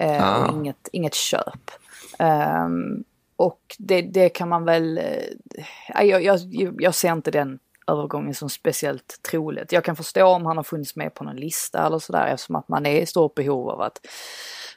Eh, 0.00 0.22
Ah. 0.22 0.46
och 0.46 0.54
inget, 0.54 0.88
inget 0.92 1.14
köp. 1.14 1.70
Ehm, 2.18 3.04
och 3.36 3.60
det, 3.78 4.02
det 4.02 4.28
kan 4.28 4.48
man 4.48 4.64
väl, 4.64 4.98
eh, 4.98 6.04
jag, 6.06 6.22
jag, 6.22 6.38
jag 6.78 6.94
ser 6.94 7.12
inte 7.12 7.30
den 7.30 7.58
övergången 7.86 8.34
som 8.34 8.50
speciellt 8.50 9.20
troligt. 9.30 9.72
Jag 9.72 9.84
kan 9.84 9.96
förstå 9.96 10.26
om 10.26 10.46
han 10.46 10.56
har 10.56 10.64
funnits 10.64 10.96
med 10.96 11.14
på 11.14 11.24
någon 11.24 11.36
lista 11.36 11.86
eller 11.86 11.98
sådär 11.98 12.26
eftersom 12.26 12.56
att 12.56 12.68
man 12.68 12.86
är 12.86 13.00
i 13.00 13.06
stort 13.06 13.34
behov 13.34 13.70
av 13.70 13.80
att 13.80 14.06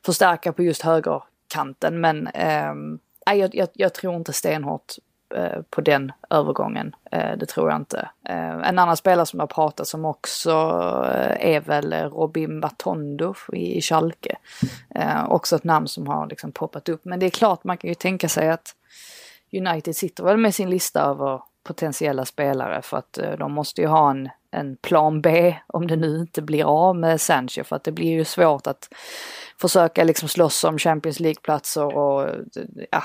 förstärka 0.05 0.53
på 0.53 0.63
just 0.63 0.81
högerkanten. 0.81 2.01
Men 2.01 2.29
nej, 3.27 3.39
jag, 3.39 3.55
jag, 3.55 3.67
jag 3.73 3.93
tror 3.93 4.15
inte 4.15 4.33
stenhårt 4.33 4.93
Eh, 5.35 5.61
på 5.69 5.81
den 5.81 6.11
övergången. 6.29 6.95
Eh, 7.11 7.37
det 7.37 7.45
tror 7.45 7.69
jag 7.69 7.77
inte. 7.77 8.09
Eh, 8.29 8.49
en 8.49 8.79
annan 8.79 8.97
spelare 8.97 9.25
som 9.25 9.39
har 9.39 9.47
pratats 9.47 9.93
om 9.93 10.05
också 10.05 10.51
är 11.39 11.61
väl 11.61 11.93
Robin 11.93 12.61
Batondo 12.61 13.35
i, 13.53 13.81
Schalke. 13.81 14.35
Också 15.27 15.55
ett 15.55 15.63
namn 15.63 15.87
som 15.87 16.07
har 16.07 16.27
liksom 16.27 16.51
poppat 16.51 16.89
upp. 16.89 17.05
Men 17.05 17.19
det 17.19 17.25
är 17.25 17.29
klart, 17.29 17.63
man 17.63 17.77
kan 17.77 17.87
ju 17.87 17.95
tänka 17.95 18.29
sig 18.29 18.49
att 18.49 18.75
United 19.53 19.95
sitter 19.95 20.23
väl 20.23 20.37
med 20.37 20.55
sin 20.55 20.69
lista 20.69 21.01
över 21.01 21.41
potentiella 21.63 22.25
spelare 22.25 22.81
för 22.81 22.97
att 22.97 23.19
de 23.37 23.51
måste 23.51 23.81
ju 23.81 23.87
ha 23.87 24.09
en, 24.09 24.29
en 24.51 24.77
plan 24.77 25.21
B 25.21 25.55
om 25.67 25.87
det 25.87 25.95
nu 25.95 26.19
inte 26.19 26.41
blir 26.41 26.63
av 26.63 26.95
med 26.95 27.21
Sancho 27.21 27.63
för 27.63 27.75
att 27.75 27.83
det 27.83 27.91
blir 27.91 28.11
ju 28.11 28.25
svårt 28.25 28.67
att 28.67 28.89
försöka 29.61 30.03
liksom 30.03 30.29
slåss 30.29 30.63
om 30.63 30.77
Champions 30.77 31.19
League-platser 31.19 31.97
och 31.97 32.29
ja, 32.91 33.03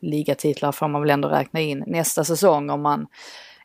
ligatitlar 0.00 0.72
får 0.72 0.88
man 0.88 1.00
väl 1.00 1.10
ändå 1.10 1.28
räkna 1.28 1.60
in 1.60 1.84
nästa 1.86 2.24
säsong 2.24 2.70
om 2.70 2.82
man 2.82 3.06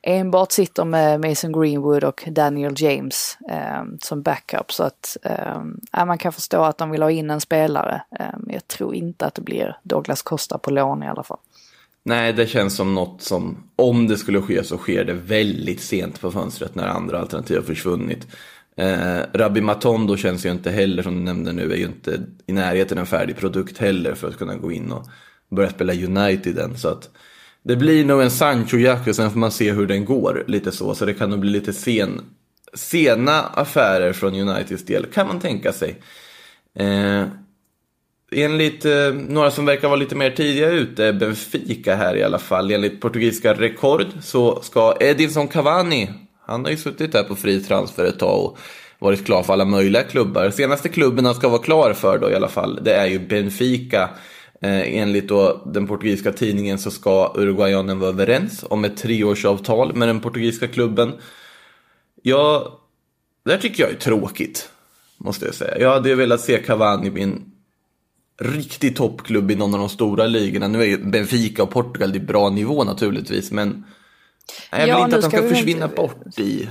enbart 0.03 0.51
sitter 0.51 0.85
med 0.85 1.21
Mason 1.21 1.51
Greenwood 1.51 2.03
och 2.03 2.23
Daniel 2.27 2.73
James 2.77 3.37
eh, 3.49 3.83
som 4.01 4.21
backup 4.21 4.71
så 4.71 4.83
att 4.83 5.17
eh, 5.23 6.05
man 6.05 6.17
kan 6.17 6.33
förstå 6.33 6.63
att 6.63 6.77
de 6.77 6.91
vill 6.91 7.03
ha 7.03 7.11
in 7.11 7.29
en 7.29 7.41
spelare. 7.41 8.03
Eh, 8.19 8.25
men 8.37 8.53
jag 8.53 8.67
tror 8.67 8.95
inte 8.95 9.25
att 9.25 9.35
det 9.35 9.41
blir 9.41 9.77
Douglas 9.83 10.21
Costa 10.21 10.57
på 10.57 10.71
lån 10.71 11.03
i 11.03 11.07
alla 11.07 11.23
fall. 11.23 11.39
Nej, 12.05 12.33
det 12.33 12.47
känns 12.47 12.75
som 12.75 12.95
något 12.95 13.21
som, 13.21 13.71
om 13.75 14.07
det 14.07 14.17
skulle 14.17 14.41
ske 14.41 14.63
så 14.63 14.77
sker 14.77 15.05
det 15.05 15.13
väldigt 15.13 15.81
sent 15.81 16.21
på 16.21 16.31
fönstret 16.31 16.75
när 16.75 16.87
andra 16.87 17.19
alternativ 17.19 17.57
har 17.57 17.63
försvunnit. 17.63 18.27
Eh, 18.77 19.19
Rabbi 19.33 19.61
Matondo 19.61 20.17
känns 20.17 20.45
ju 20.45 20.51
inte 20.51 20.71
heller, 20.71 21.03
som 21.03 21.15
du 21.15 21.21
nämnde 21.21 21.53
nu, 21.53 21.71
är 21.71 21.77
ju 21.77 21.85
inte 21.85 22.21
i 22.47 22.53
närheten 22.53 22.97
en 22.97 23.05
färdig 23.05 23.37
produkt 23.37 23.77
heller 23.77 24.15
för 24.15 24.27
att 24.27 24.37
kunna 24.37 24.55
gå 24.55 24.71
in 24.71 24.91
och 24.91 25.07
börja 25.51 25.69
spela 25.69 25.93
United 25.93 26.57
än. 26.59 26.77
Så 26.77 26.87
att 26.87 27.09
det 27.63 27.75
blir 27.75 28.05
nog 28.05 28.21
en 28.21 28.29
Sancho-Jack, 28.29 29.07
och 29.07 29.15
sen 29.15 29.31
får 29.31 29.39
man 29.39 29.51
se 29.51 29.71
hur 29.71 29.87
den 29.87 30.05
går, 30.05 30.43
lite 30.47 30.71
så. 30.71 30.95
Så 30.95 31.05
det 31.05 31.13
kan 31.13 31.29
nog 31.29 31.39
bli 31.39 31.49
lite 31.49 31.73
sen, 31.73 32.21
sena 32.73 33.41
affärer 33.41 34.13
från 34.13 34.35
Uniteds 34.35 34.85
del, 34.85 35.05
kan 35.05 35.27
man 35.27 35.39
tänka 35.39 35.73
sig. 35.73 36.01
Eh, 36.75 37.23
Enligt 38.35 38.85
eh, 38.85 39.13
några 39.13 39.51
som 39.51 39.65
verkar 39.65 39.87
vara 39.87 39.99
lite 39.99 40.15
mer 40.15 40.31
tidiga 40.31 40.69
ute, 40.69 41.13
Benfica 41.13 41.95
här 41.95 42.15
i 42.15 42.23
alla 42.23 42.39
fall, 42.39 42.71
enligt 42.71 43.01
portugisiska 43.01 43.53
rekord 43.53 44.05
så 44.21 44.61
ska 44.61 44.97
Edinson 44.99 45.47
Cavani, 45.47 46.09
han 46.45 46.63
har 46.63 46.71
ju 46.71 46.77
suttit 46.77 47.13
här 47.13 47.23
på 47.23 47.35
fri 47.35 47.63
transfer 47.63 48.05
ett 48.05 48.19
tag 48.19 48.45
och 48.45 48.57
varit 48.99 49.25
klar 49.25 49.43
för 49.43 49.53
alla 49.53 49.65
möjliga 49.65 50.03
klubbar. 50.03 50.49
Senaste 50.49 50.89
klubben 50.89 51.25
han 51.25 51.35
ska 51.35 51.49
vara 51.49 51.61
klar 51.61 51.93
för 51.93 52.17
då 52.17 52.31
i 52.31 52.35
alla 52.35 52.47
fall, 52.47 52.79
det 52.83 52.93
är 52.93 53.05
ju 53.05 53.19
Benfica. 53.19 54.09
Eh, 54.61 54.97
enligt 54.97 55.27
då 55.27 55.61
den 55.65 55.87
portugisiska 55.87 56.31
tidningen 56.31 56.77
så 56.77 56.91
ska 56.91 57.33
uruguayanen 57.35 57.99
vara 57.99 58.09
överens 58.09 58.65
om 58.69 58.85
ett 58.85 58.97
treårsavtal 58.97 59.95
med 59.95 60.07
den 60.07 60.19
portugisiska 60.19 60.67
klubben. 60.67 61.13
Ja, 62.21 62.79
det 63.45 63.51
här 63.51 63.59
tycker 63.59 63.83
jag 63.83 63.91
är 63.91 63.95
tråkigt, 63.95 64.69
måste 65.17 65.45
jag 65.45 65.55
säga. 65.55 65.79
Jag 65.79 65.93
hade 65.93 66.09
ju 66.09 66.15
velat 66.15 66.41
se 66.41 66.57
Cavani 66.57 67.19
i 67.19 67.23
en 67.23 67.52
riktig 68.41 68.95
toppklubb 68.95 69.51
i 69.51 69.55
någon 69.55 69.73
av 69.73 69.79
de 69.79 69.89
stora 69.89 70.25
ligorna. 70.27 70.67
Nu 70.67 70.81
är 70.81 70.85
ju 70.85 70.97
Benfica 71.05 71.63
och 71.63 71.69
Portugal 71.71 72.11
det 72.11 72.17
är 72.17 72.23
bra 72.23 72.49
nivå 72.49 72.83
naturligtvis, 72.83 73.51
men 73.51 73.83
jag 74.71 74.79
vill 74.79 74.87
Ja, 74.89 75.05
inte 75.05 75.15
att 75.15 75.21
de 75.21 75.29
ska 75.29 75.37
ska 75.37 75.47
vi 75.47 75.55
försvinna 75.55 75.85
inte- 75.85 75.95
bort 75.95 76.39
i 76.39 76.69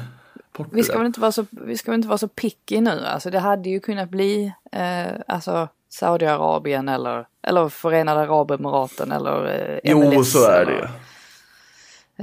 Portugal. 0.53 0.77
Vi 0.77 0.83
ska 0.83 0.99
väl 0.99 1.07
inte 1.07 1.21
vara 1.21 1.33
så, 1.33 1.47
vi 1.51 1.77
ska 1.77 1.91
väl 1.91 1.99
inte 1.99 2.09
vara 2.09 2.19
så 2.19 2.29
picky 2.29 2.81
nu. 2.81 3.05
Alltså 3.07 3.31
det 3.31 3.39
hade 3.39 3.69
ju 3.71 3.81
kunnat 3.81 4.11
bli 4.11 4.53
eh, 4.73 5.13
alltså 5.29 5.69
Saudiarabien 5.89 6.89
eller, 6.89 7.27
eller 7.43 7.69
Förenade 7.69 8.21
Arabemiraten 8.21 9.13
eller 9.13 9.61
eh, 9.75 9.79
Jo, 9.85 10.25
så 10.25 10.45
är 10.51 10.65
det 10.67 10.73
ju. 10.73 10.87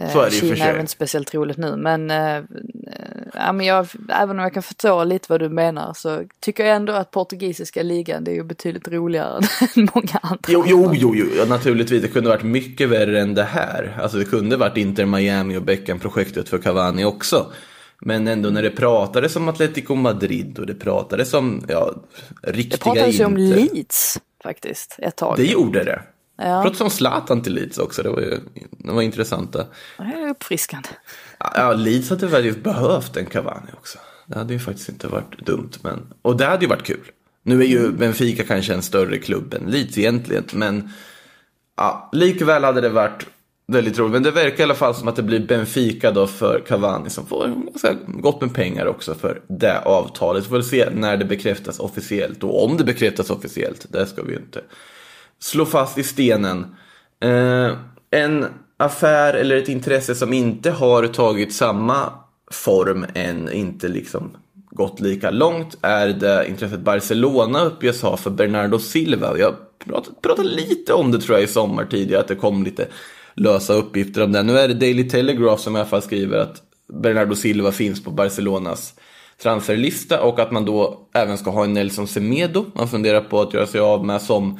Eh, 0.03 0.13
Så 0.13 0.21
är 0.21 0.29
det 0.29 0.35
ju 0.35 0.39
för 0.39 0.47
Kina 0.47 0.55
sig. 0.57 0.67
är 0.67 0.71
väl 0.71 0.79
inte 0.81 0.91
speciellt 0.91 1.33
roligt 1.33 1.57
nu 1.57 1.75
men, 1.75 2.11
eh, 2.11 2.35
eh, 2.35 2.43
ja, 3.39 3.51
men 3.51 3.65
jag, 3.65 3.87
även 4.09 4.39
om 4.39 4.43
jag 4.43 4.53
kan 4.53 4.63
förstå 4.63 5.03
lite 5.03 5.25
vad 5.29 5.39
du 5.39 5.49
menar 5.49 5.93
så 5.93 6.23
tycker 6.39 6.65
jag 6.65 6.75
ändå 6.75 6.93
att 6.93 7.11
portugisiska 7.11 7.83
ligan 7.83 8.23
det 8.23 8.31
är 8.31 8.35
ju 8.35 8.43
betydligt 8.43 8.87
roligare 8.87 9.37
än 9.75 9.87
många 9.95 10.19
andra. 10.21 10.39
Jo, 10.47 10.63
jo, 10.67 10.91
jo, 10.93 11.15
jo. 11.15 11.25
Ja, 11.37 11.45
naturligtvis. 11.45 12.01
Det 12.01 12.07
kunde 12.07 12.29
varit 12.29 12.43
mycket 12.43 12.89
värre 12.89 13.21
än 13.21 13.33
det 13.33 13.43
här. 13.43 13.97
Alltså 14.01 14.17
det 14.17 14.25
kunde 14.25 14.57
varit 14.57 14.77
Inter 14.77 15.05
Miami 15.05 15.57
och 15.57 15.61
Beckham-projektet 15.61 16.49
för 16.49 16.57
Cavani 16.57 17.05
också. 17.05 17.51
Men 18.01 18.27
ändå 18.27 18.49
när 18.49 18.63
det 18.63 18.69
pratades 18.69 19.35
om 19.35 19.47
Atletico 19.47 19.95
Madrid 19.95 20.59
och 20.59 20.65
det 20.65 20.75
pratades 20.75 21.33
om 21.33 21.63
ja, 21.67 21.93
riktiga 22.43 22.77
Det 22.77 22.83
pratades 22.83 23.19
ju 23.19 23.25
om. 23.25 23.37
Leeds 23.37 24.19
faktiskt 24.43 24.95
ett 24.99 25.15
tag. 25.15 25.33
Det 25.37 25.45
gjorde 25.45 25.83
det. 25.83 26.01
Ja. 26.37 26.43
Pratades 26.43 26.81
om 26.81 26.89
Zlatan 26.89 27.43
till 27.43 27.53
Leeds 27.53 27.77
också. 27.77 28.03
Det 28.03 28.09
var 28.09 28.21
ju 28.21 28.39
det 28.69 28.91
var 28.91 29.01
intressanta. 29.01 29.65
Det 29.97 30.03
är 30.03 30.29
uppfriskande. 30.29 30.89
Ja, 31.39 31.73
Leeds 31.73 32.09
hade 32.09 32.29
faktiskt 32.29 32.63
behövt 32.63 33.17
en 33.17 33.25
Cavani 33.25 33.71
också. 33.73 33.97
Det 34.25 34.37
hade 34.37 34.53
ju 34.53 34.59
faktiskt 34.59 34.89
inte 34.89 35.07
varit 35.07 35.45
dumt. 35.45 35.71
Men... 35.81 36.13
Och 36.21 36.37
det 36.37 36.45
hade 36.45 36.61
ju 36.61 36.69
varit 36.69 36.83
kul. 36.83 37.11
Nu 37.43 37.61
är 37.61 37.65
ju 37.65 37.91
Benfica 37.91 38.43
kanske 38.43 38.73
en 38.73 38.81
större 38.81 39.17
klubb 39.17 39.53
än 39.53 39.71
Leeds 39.71 39.97
egentligen. 39.97 40.43
Men 40.53 40.89
ja, 41.77 42.09
likväl 42.11 42.63
hade 42.63 42.81
det 42.81 42.89
varit 42.89 43.25
väldigt 43.67 43.99
roligt. 43.99 44.11
Men 44.11 44.23
det 44.23 44.31
verkar 44.31 44.59
i 44.59 44.63
alla 44.63 44.75
fall 44.75 44.95
som 44.95 45.07
att 45.07 45.15
det 45.15 45.23
blir 45.23 45.39
Benfica 45.39 46.11
då 46.11 46.27
för 46.27 46.59
Cavani 46.67 47.09
som 47.09 47.25
får 47.25 47.47
ganska 47.47 47.93
gott 48.07 48.41
med 48.41 48.53
pengar 48.53 48.85
också 48.85 49.15
för 49.15 49.41
det 49.47 49.79
avtalet. 49.79 50.43
Vi 50.43 50.47
får 50.47 50.55
väl 50.55 50.63
se 50.63 50.89
när 50.93 51.17
det 51.17 51.25
bekräftas 51.25 51.79
officiellt. 51.79 52.43
Och 52.43 52.65
om 52.65 52.77
det 52.77 52.83
bekräftas 52.83 53.29
officiellt. 53.29 53.85
Det 53.89 54.05
ska 54.05 54.23
vi 54.23 54.31
ju 54.31 54.37
inte 54.37 54.61
slå 55.39 55.65
fast 55.65 55.97
i 55.97 56.03
stenen. 56.03 56.75
Eh, 57.23 57.71
en 58.11 58.45
affär 58.79 59.33
eller 59.33 59.55
ett 59.55 59.69
intresse 59.69 60.15
som 60.15 60.33
inte 60.33 60.71
har 60.71 61.07
tagit 61.07 61.53
samma 61.53 62.13
form 62.51 63.05
än, 63.13 63.51
inte 63.51 63.87
liksom 63.87 64.31
gått 64.71 64.99
lika 64.99 65.31
långt, 65.31 65.77
är 65.81 66.07
det 66.07 66.47
intresset 66.49 66.79
Barcelona 66.79 67.63
uppges 67.63 68.01
ha 68.01 68.17
för 68.17 68.29
Bernardo 68.29 68.79
Silva. 68.79 69.37
Jag 69.37 69.55
pratade, 69.85 70.15
pratade 70.21 70.49
lite 70.49 70.93
om 70.93 71.11
det 71.11 71.19
tror 71.19 71.37
jag 71.37 71.43
i 71.43 71.47
sommar 71.47 71.85
tidigare, 71.85 72.21
att 72.21 72.27
det 72.27 72.35
kom 72.35 72.63
lite 72.63 72.87
lösa 73.33 73.73
uppgifter 73.73 74.23
om 74.23 74.31
det. 74.31 74.43
Nu 74.43 74.57
är 74.57 74.67
det 74.67 74.73
Daily 74.73 75.09
Telegraph 75.09 75.61
som 75.61 75.75
i 75.75 75.79
alla 75.79 75.89
fall 75.89 76.01
skriver 76.01 76.37
att 76.37 76.61
Bernardo 76.93 77.35
Silva 77.35 77.71
finns 77.71 78.03
på 78.03 78.11
Barcelonas 78.11 78.93
transferlista 79.41 80.21
och 80.21 80.39
att 80.39 80.51
man 80.51 80.65
då 80.65 81.07
även 81.13 81.37
ska 81.37 81.51
ha 81.51 81.63
en 81.63 81.73
Nelson 81.73 82.07
Semedo. 82.07 82.65
Man 82.73 82.87
funderar 82.87 83.21
på 83.21 83.41
att 83.41 83.53
göra 83.53 83.67
sig 83.67 83.81
av 83.81 84.05
med 84.05 84.21
som 84.21 84.59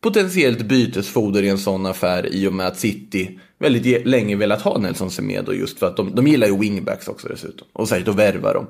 potentiellt 0.00 0.62
bytesfoder 0.62 1.42
i 1.42 1.48
en 1.48 1.58
sån 1.58 1.86
affär 1.86 2.34
i 2.34 2.48
och 2.48 2.52
med 2.52 2.66
att 2.66 2.78
City 2.78 3.38
väldigt 3.58 4.06
länge 4.06 4.36
velat 4.36 4.62
ha 4.62 4.78
Nelson 4.78 5.10
Semedo 5.10 5.52
just 5.52 5.78
för 5.78 5.86
att 5.86 5.96
de, 5.96 6.14
de 6.14 6.26
gillar 6.26 6.46
ju 6.46 6.58
wingbacks 6.58 7.08
också 7.08 7.28
dessutom. 7.28 7.68
Och 7.72 7.88
särskilt 7.88 8.08
att 8.08 8.16
värva 8.16 8.52
dem. 8.52 8.66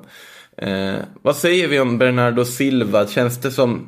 Eh, 0.57 0.95
vad 1.21 1.35
säger 1.35 1.67
vi 1.67 1.79
om 1.79 1.97
Bernardo 1.97 2.45
Silva? 2.45 3.07
Känns 3.07 3.37
det 3.37 3.51
som 3.51 3.87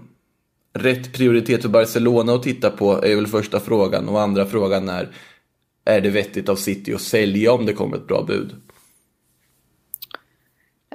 rätt 0.73 1.13
prioritet 1.13 1.61
för 1.61 1.69
Barcelona 1.69 2.33
att 2.33 2.43
titta 2.43 2.69
på? 2.69 3.03
Är 3.03 3.15
väl 3.15 3.27
första 3.27 3.59
frågan. 3.59 4.09
Och 4.09 4.21
andra 4.21 4.45
frågan 4.45 4.89
är, 4.89 5.09
är 5.85 6.01
det 6.01 6.09
vettigt 6.09 6.49
av 6.49 6.55
City 6.55 6.93
att 6.93 7.01
sälja 7.01 7.53
om 7.53 7.65
det 7.65 7.73
kommer 7.73 7.97
ett 7.97 8.07
bra 8.07 8.23
bud? 8.23 8.55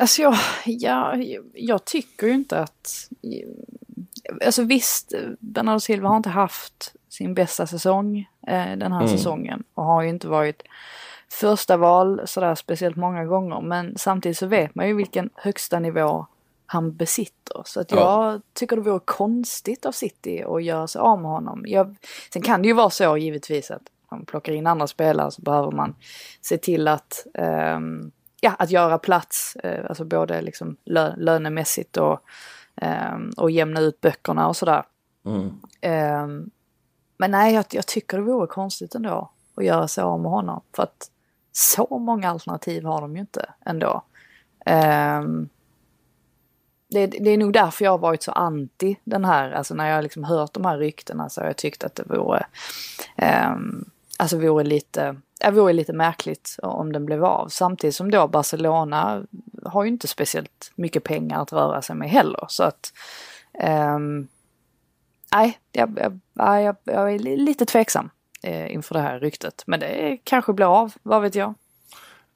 Alltså 0.01 0.23
jag, 0.23 0.37
jag, 0.65 1.37
jag 1.55 1.85
tycker 1.85 2.27
ju 2.27 2.33
inte 2.33 2.59
att... 2.59 3.11
Alltså 4.45 4.63
visst, 4.63 5.13
Bernardo 5.41 5.81
Silva 5.81 6.09
har 6.09 6.17
inte 6.17 6.29
haft 6.29 6.95
sin 7.17 7.35
bästa 7.35 7.67
säsong 7.67 8.29
eh, 8.47 8.77
den 8.77 8.93
här 8.93 9.07
säsongen. 9.07 9.65
Och 9.75 9.85
har 9.85 10.03
ju 10.03 10.09
inte 10.09 10.29
varit 10.29 10.63
första 11.31 11.77
val 11.77 12.21
sådär 12.25 12.55
speciellt 12.55 12.97
många 12.97 13.25
gånger. 13.25 13.61
Men 13.61 13.95
samtidigt 13.99 14.39
så 14.39 14.47
vet 14.47 14.75
man 14.75 14.89
ju 14.89 14.95
vilken 14.95 15.31
högsta 15.35 15.79
nivå 15.79 16.27
han 16.67 16.97
besitter. 16.97 17.63
Så 17.65 17.81
att 17.81 17.91
jag 17.93 18.01
Ja. 18.01 18.41
tycker 18.53 18.77
det 18.77 18.83
vore 18.83 19.01
konstigt 19.05 19.87
av 19.87 19.93
City 19.93 20.43
att 20.43 20.65
göra 20.65 20.87
sig 20.87 20.99
av 21.01 21.21
med 21.23 21.31
honom. 21.31 21.63
Jag, 21.67 21.97
sen 22.33 22.43
kan 22.43 22.63
det 22.63 22.69
ju 22.69 22.75
vara 22.75 22.91
så 22.91 23.17
givetvis 23.17 23.71
att 23.71 23.83
man 24.11 24.25
plockar 24.25 24.53
in 24.53 24.67
andra 24.67 24.87
spelare 24.87 25.31
så 25.31 25.43
behöver 25.43 25.71
man 25.71 25.95
se 26.41 26.59
till 26.59 26.89
att 26.89 27.27
ehm, 27.35 28.11
ja, 28.41 28.55
att 28.59 28.71
göra 28.71 28.99
plats, 28.99 29.57
eh, 29.57 29.85
alltså 29.89 30.05
både 30.05 30.43
liksom 30.43 30.77
lö, 30.85 31.17
lönemässigt 31.17 31.97
och, 31.97 32.21
ehm, 32.77 33.31
och 33.37 33.51
jämna 33.51 33.81
ut 33.81 34.01
böckerna 34.01 34.49
och 34.49 34.57
sådär. 34.57 34.85
Ehm, 35.81 36.51
men 37.17 37.31
nej, 37.31 37.55
jag, 37.55 37.65
jag 37.71 37.87
tycker 37.87 38.17
det 38.17 38.23
vore 38.23 38.47
konstigt 38.47 38.95
ändå 38.95 39.31
att 39.57 39.65
göra 39.65 39.89
sig 39.89 40.05
av 40.05 40.21
med 40.21 40.31
honom. 40.31 40.61
För 40.77 40.83
att 40.83 41.11
så 41.53 41.99
många 41.99 42.31
alternativ 42.31 42.85
har 42.85 43.01
de 43.01 43.15
ju 43.15 43.21
inte 43.21 43.53
ändå. 43.65 44.03
Um, 44.67 45.49
det, 46.89 47.07
det 47.07 47.31
är 47.31 47.39
nog 47.39 47.53
därför 47.53 47.85
jag 47.85 47.93
har 47.93 47.99
varit 47.99 48.23
så 48.23 48.33
anti 48.33 48.97
den 49.05 49.25
här, 49.25 49.53
alltså 49.53 49.75
när 49.75 49.91
jag 49.91 50.03
liksom 50.03 50.25
hört 50.25 50.53
de 50.53 50.65
här 50.65 50.79
ryktena 50.79 51.29
så 51.29 51.41
har 51.41 51.47
jag 51.47 51.57
tyckt 51.57 51.85
att 51.85 51.95
det 51.95 52.05
vore, 52.07 52.47
um, 53.51 53.91
alltså 54.17 54.39
vore 54.39 54.65
lite, 54.65 55.17
det 55.41 55.51
vore 55.51 55.73
lite 55.73 55.93
märkligt 55.93 56.57
om 56.63 56.93
den 56.93 57.07
blev 57.07 57.25
av. 57.25 57.49
Samtidigt 57.49 57.97
som 57.97 58.11
då 58.11 58.29
Barcelona 58.29 59.23
har 59.65 59.85
ju 59.85 59.91
inte 59.91 60.09
speciellt 60.09 60.73
mycket 60.75 61.05
pengar 61.05 61.43
att 61.43 61.53
röra 61.53 61.83
sig 61.83 61.97
med 61.97 62.11
heller. 62.11 62.45
Så 62.49 62.63
att, 62.63 62.93
um, 63.95 64.29
nej, 65.33 65.59
jag, 65.73 65.99
jag, 66.35 66.63
jag, 66.63 66.77
jag 66.85 67.15
är 67.15 67.19
li- 67.19 67.37
lite 67.37 67.65
tveksam 67.67 68.11
eh, 68.43 68.73
inför 68.75 68.95
det 68.95 69.01
här 69.01 69.21
ryktet. 69.21 69.63
Men 69.67 69.81
det 69.81 70.19
kanske 70.25 70.53
blir 70.53 70.81
av, 70.81 70.93
vad 71.03 71.23
vet 71.23 71.35
jag. 71.35 71.49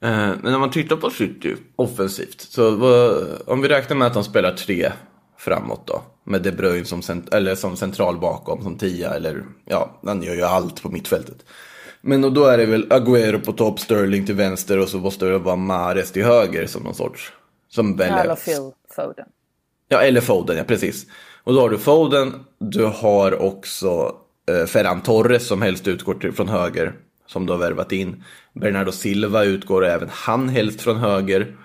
Eh, 0.03 0.31
Men 0.41 0.53
om 0.53 0.59
man 0.61 0.71
tittar 0.71 0.95
på 0.95 1.09
City 1.09 1.55
offensivt, 1.75 2.41
så 2.41 2.75
vad, 2.75 3.27
om 3.47 3.61
vi 3.61 3.67
räknar 3.69 3.97
med 3.97 4.07
att 4.07 4.13
de 4.13 4.23
spelar 4.23 4.51
tre 4.53 4.91
framåt 5.37 5.87
då, 5.87 6.01
med 6.23 6.41
De 6.41 6.51
Bruyne 6.51 6.85
som, 6.85 7.01
cent- 7.01 7.33
eller 7.33 7.55
som 7.55 7.77
central 7.77 8.19
bakom, 8.19 8.63
som 8.63 8.77
tia, 8.77 9.13
eller 9.13 9.43
ja, 9.65 9.99
han 10.05 10.23
gör 10.23 10.35
ju 10.35 10.41
allt 10.43 10.81
på 10.83 10.89
mittfältet. 10.89 11.45
Men 12.01 12.23
och 12.23 12.33
då 12.33 12.45
är 12.45 12.57
det 12.57 12.65
väl 12.65 12.87
Agüero 12.89 13.45
på 13.45 13.51
topp, 13.53 13.79
Sterling 13.79 14.25
till 14.25 14.35
vänster 14.35 14.79
och 14.79 14.89
så 14.89 14.97
måste 14.97 15.25
det 15.25 15.37
vara 15.37 15.55
Mahrez 15.55 16.11
till 16.11 16.23
höger 16.25 16.67
som 16.67 16.83
någon 16.83 16.95
sorts, 16.95 17.33
som 17.69 17.95
väl 17.97 18.11
är- 18.11 18.23
Eller 18.23 18.35
Phil 18.35 18.71
Foden. 18.95 19.25
Ja, 19.87 20.01
eller 20.01 20.21
Foden, 20.21 20.57
ja 20.57 20.63
precis. 20.63 21.05
Och 21.43 21.53
då 21.53 21.61
har 21.61 21.69
du 21.69 21.77
Foden, 21.77 22.33
du 22.59 22.85
har 22.85 23.41
också 23.41 24.15
eh, 24.49 24.65
Ferran 24.65 25.01
Torres 25.01 25.47
som 25.47 25.61
helst 25.61 25.87
utgår 25.87 26.13
till, 26.13 26.31
från 26.31 26.49
höger, 26.49 26.93
som 27.27 27.45
du 27.45 27.53
har 27.53 27.59
värvat 27.59 27.91
in. 27.91 28.23
Bernardo 28.53 28.91
Silva 28.91 29.43
utgår 29.43 29.85
även 29.85 30.09
han 30.11 30.49
helst 30.49 30.81
från 30.81 30.97
höger. 30.97 31.55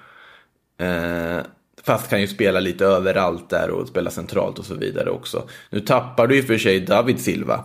Eh, 0.79 1.39
fast 1.83 2.11
kan 2.11 2.21
ju 2.21 2.27
spela 2.27 2.61
lite 2.61 2.85
överallt 2.85 3.51
där 3.51 3.71
och 3.71 3.89
spela 3.89 4.11
centralt 4.11 4.59
och 4.59 4.65
så 4.65 4.75
vidare 4.75 5.11
också. 5.11 5.49
Nu 5.71 5.81
tappar 5.81 6.27
du 6.27 6.39
i 6.39 6.41
och 6.41 6.45
för 6.45 6.59
sig 6.59 6.81
David 6.81 7.21
Silva, 7.21 7.65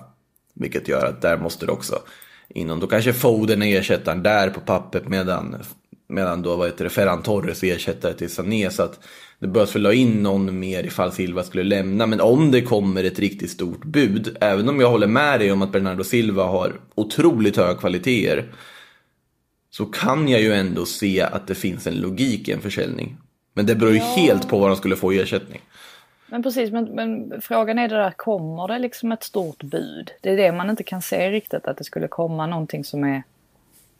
vilket 0.53 0.87
gör 0.87 1.05
att 1.05 1.21
där 1.21 1.37
måste 1.37 1.65
du 1.65 1.71
också 1.71 1.99
inom. 2.49 2.79
Då 2.79 2.87
kanske 2.87 3.13
Foden 3.13 3.63
är 3.63 3.79
ersättaren 3.79 4.23
där 4.23 4.49
på 4.49 4.59
pappret 4.59 5.07
medan, 5.07 5.63
medan 6.07 6.41
då 6.41 6.55
vad 6.55 6.67
heter 6.67 6.83
det, 6.83 6.89
Ferran 6.89 7.21
Torres 7.21 7.63
är 7.63 7.75
ersättare 7.75 8.13
till 8.13 8.29
Sané. 8.29 8.69
Så 8.69 8.83
att 8.83 8.99
det 9.41 9.47
behövs 9.47 9.75
väl 9.75 9.85
ha 9.85 9.93
in 9.93 10.23
någon 10.23 10.59
mer 10.59 10.83
ifall 10.83 11.11
Silva 11.11 11.43
skulle 11.43 11.63
lämna. 11.63 12.05
Men 12.05 12.21
om 12.21 12.51
det 12.51 12.61
kommer 12.61 13.03
ett 13.03 13.19
riktigt 13.19 13.49
stort 13.49 13.85
bud, 13.85 14.37
även 14.41 14.69
om 14.69 14.79
jag 14.79 14.89
håller 14.89 15.07
med 15.07 15.39
dig 15.39 15.51
om 15.51 15.61
att 15.61 15.71
Bernardo 15.71 16.03
Silva 16.03 16.43
har 16.43 16.73
otroligt 16.95 17.57
höga 17.57 17.73
kvaliteter. 17.73 18.45
Så 19.69 19.85
kan 19.85 20.27
jag 20.27 20.41
ju 20.41 20.53
ändå 20.53 20.85
se 20.85 21.21
att 21.21 21.47
det 21.47 21.55
finns 21.55 21.87
en 21.87 21.95
logik 21.95 22.47
i 22.47 22.51
en 22.51 22.61
försäljning. 22.61 23.17
Men 23.53 23.65
det 23.65 23.75
beror 23.75 23.93
ju 23.93 23.99
helt 23.99 24.49
på 24.49 24.59
vad 24.59 24.69
de 24.69 24.75
skulle 24.75 24.95
få 24.95 25.13
i 25.13 25.19
ersättning. 25.19 25.61
Men 26.27 26.43
precis, 26.43 26.71
men, 26.71 26.83
men 26.85 27.41
frågan 27.41 27.79
är 27.79 27.87
det 27.87 27.95
där, 27.95 28.11
kommer 28.11 28.67
det 28.67 28.79
liksom 28.79 29.11
ett 29.11 29.23
stort 29.23 29.63
bud? 29.63 30.11
Det 30.21 30.29
är 30.29 30.37
det 30.37 30.51
man 30.51 30.69
inte 30.69 30.83
kan 30.83 31.01
se 31.01 31.31
riktigt, 31.31 31.67
att 31.67 31.77
det 31.77 31.83
skulle 31.83 32.07
komma 32.07 32.47
någonting 32.47 32.83
som 32.83 33.03
är 33.03 33.23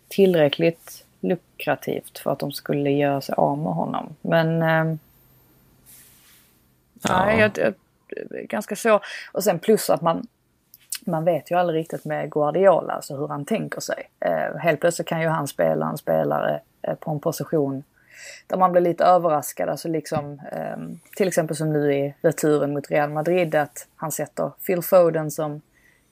tillräckligt 0.08 1.06
lukrativt 1.20 2.18
för 2.18 2.32
att 2.32 2.40
de 2.40 2.52
skulle 2.52 2.92
göra 2.92 3.22
sig 3.22 3.36
av 3.36 3.58
med 3.58 3.74
honom. 3.74 4.16
Men... 4.22 5.00
Ja. 7.08 7.26
Nej, 7.26 7.40
jag, 7.40 7.52
jag, 7.58 7.74
ganska 8.50 8.76
så. 8.76 9.00
Och 9.32 9.44
sen 9.44 9.60
plus 9.60 9.90
att 9.90 10.02
man, 10.02 10.28
man 11.06 11.26
vet 11.26 11.52
ju 11.52 11.56
aldrig 11.56 11.80
riktigt 11.80 12.06
med 12.06 12.32
Guardiola, 12.32 12.94
alltså 12.94 13.16
hur 13.18 13.28
han 13.28 13.46
tänker 13.46 13.82
sig. 13.82 14.10
Eh, 14.20 14.58
helt 14.58 14.80
plötsligt 14.82 15.08
kan 15.08 15.22
ju 15.22 15.28
han 15.28 15.48
spela 15.48 15.90
en 15.90 15.98
spelare 15.98 16.60
eh, 16.82 16.96
på 16.96 17.12
en 17.12 17.20
position 17.20 17.84
där 18.48 18.58
man 18.58 18.72
blir 18.72 18.82
lite 18.82 19.04
överraskad. 19.04 19.70
Alltså 19.70 19.88
liksom, 19.88 20.42
eh, 20.52 20.78
till 21.16 21.28
exempel 21.28 21.56
som 21.56 21.74
nu 21.74 21.94
i 21.94 22.14
returen 22.22 22.74
mot 22.74 22.92
Real 22.92 23.10
Madrid, 23.10 23.56
att 23.56 23.88
han 23.96 24.12
sätter 24.12 24.52
Phil 24.68 24.82
Foden 24.82 25.32
som, 25.32 25.62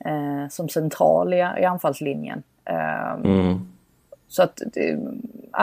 eh, 0.06 0.49
som 0.49 0.69
central 0.69 1.34
i, 1.34 1.38
i 1.38 1.65
anfallslinjen. 1.65 2.43
Eh, 2.65 3.13
Mm. 3.13 3.71
så 4.28 4.43
att 4.43 4.62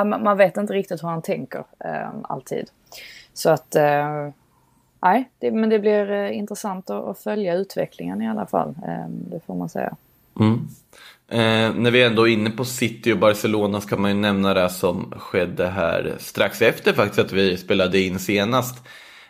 man 0.05 0.37
vet 0.37 0.57
inte 0.57 0.73
riktigt 0.73 1.03
hur 1.03 1.09
han 1.09 1.23
tänker 1.23 1.65
eh, 1.85 2.09
alltid. 2.23 2.71
Så 3.33 3.51
att, 3.51 3.77
eh, 3.77 4.29
nej, 5.07 5.31
det, 5.39 5.51
men 5.51 5.71
det 5.71 5.79
blir 5.79 6.11
eh, 6.11 6.39
intressant 6.39 6.91
att, 6.91 7.05
att 7.05 7.19
följa 7.19 7.55
utvecklingen 7.55 8.23
i 8.23 8.29
alla 8.29 8.47
fall. 8.47 8.69
Eh, 8.69 9.09
det 9.09 9.41
får 9.47 9.55
man 9.55 9.69
säga. 9.69 9.97
Mm. 10.41 10.69
Eh, 11.29 11.81
när 11.81 11.91
vi 11.91 12.03
ändå 12.03 12.29
är 12.29 12.33
inne 12.33 12.51
på 12.51 12.65
City 12.65 13.13
och 13.13 13.19
Barcelona 13.19 13.81
så 13.81 13.89
kan 13.89 14.01
man 14.01 14.11
ju 14.11 14.17
nämna 14.17 14.55
det 14.55 14.71
som 14.71 15.13
skedde 15.17 15.67
här 15.67 16.15
strax 16.19 16.63
efter 16.63 16.93
faktiskt 16.93 17.19
att 17.19 17.33
vi 17.33 17.57
spelade 17.57 18.01
in 18.01 18.19
senast. 18.19 18.85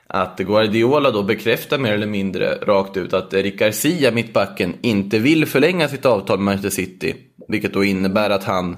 Att 0.06 0.38
Guardiola 0.38 1.10
då 1.10 1.22
bekräftar 1.22 1.78
mer 1.78 1.92
eller 1.92 2.06
mindre 2.06 2.54
rakt 2.54 2.96
ut 2.96 3.12
att 3.12 3.34
Eric 3.34 3.58
Garcia, 3.58 4.10
mittbacken, 4.10 4.74
inte 4.80 5.18
vill 5.18 5.46
förlänga 5.46 5.88
sitt 5.88 6.06
avtal 6.06 6.38
med 6.38 6.44
Manchester 6.44 6.82
City. 6.82 7.14
Vilket 7.48 7.72
då 7.74 7.84
innebär 7.84 8.30
att 8.30 8.44
han 8.44 8.76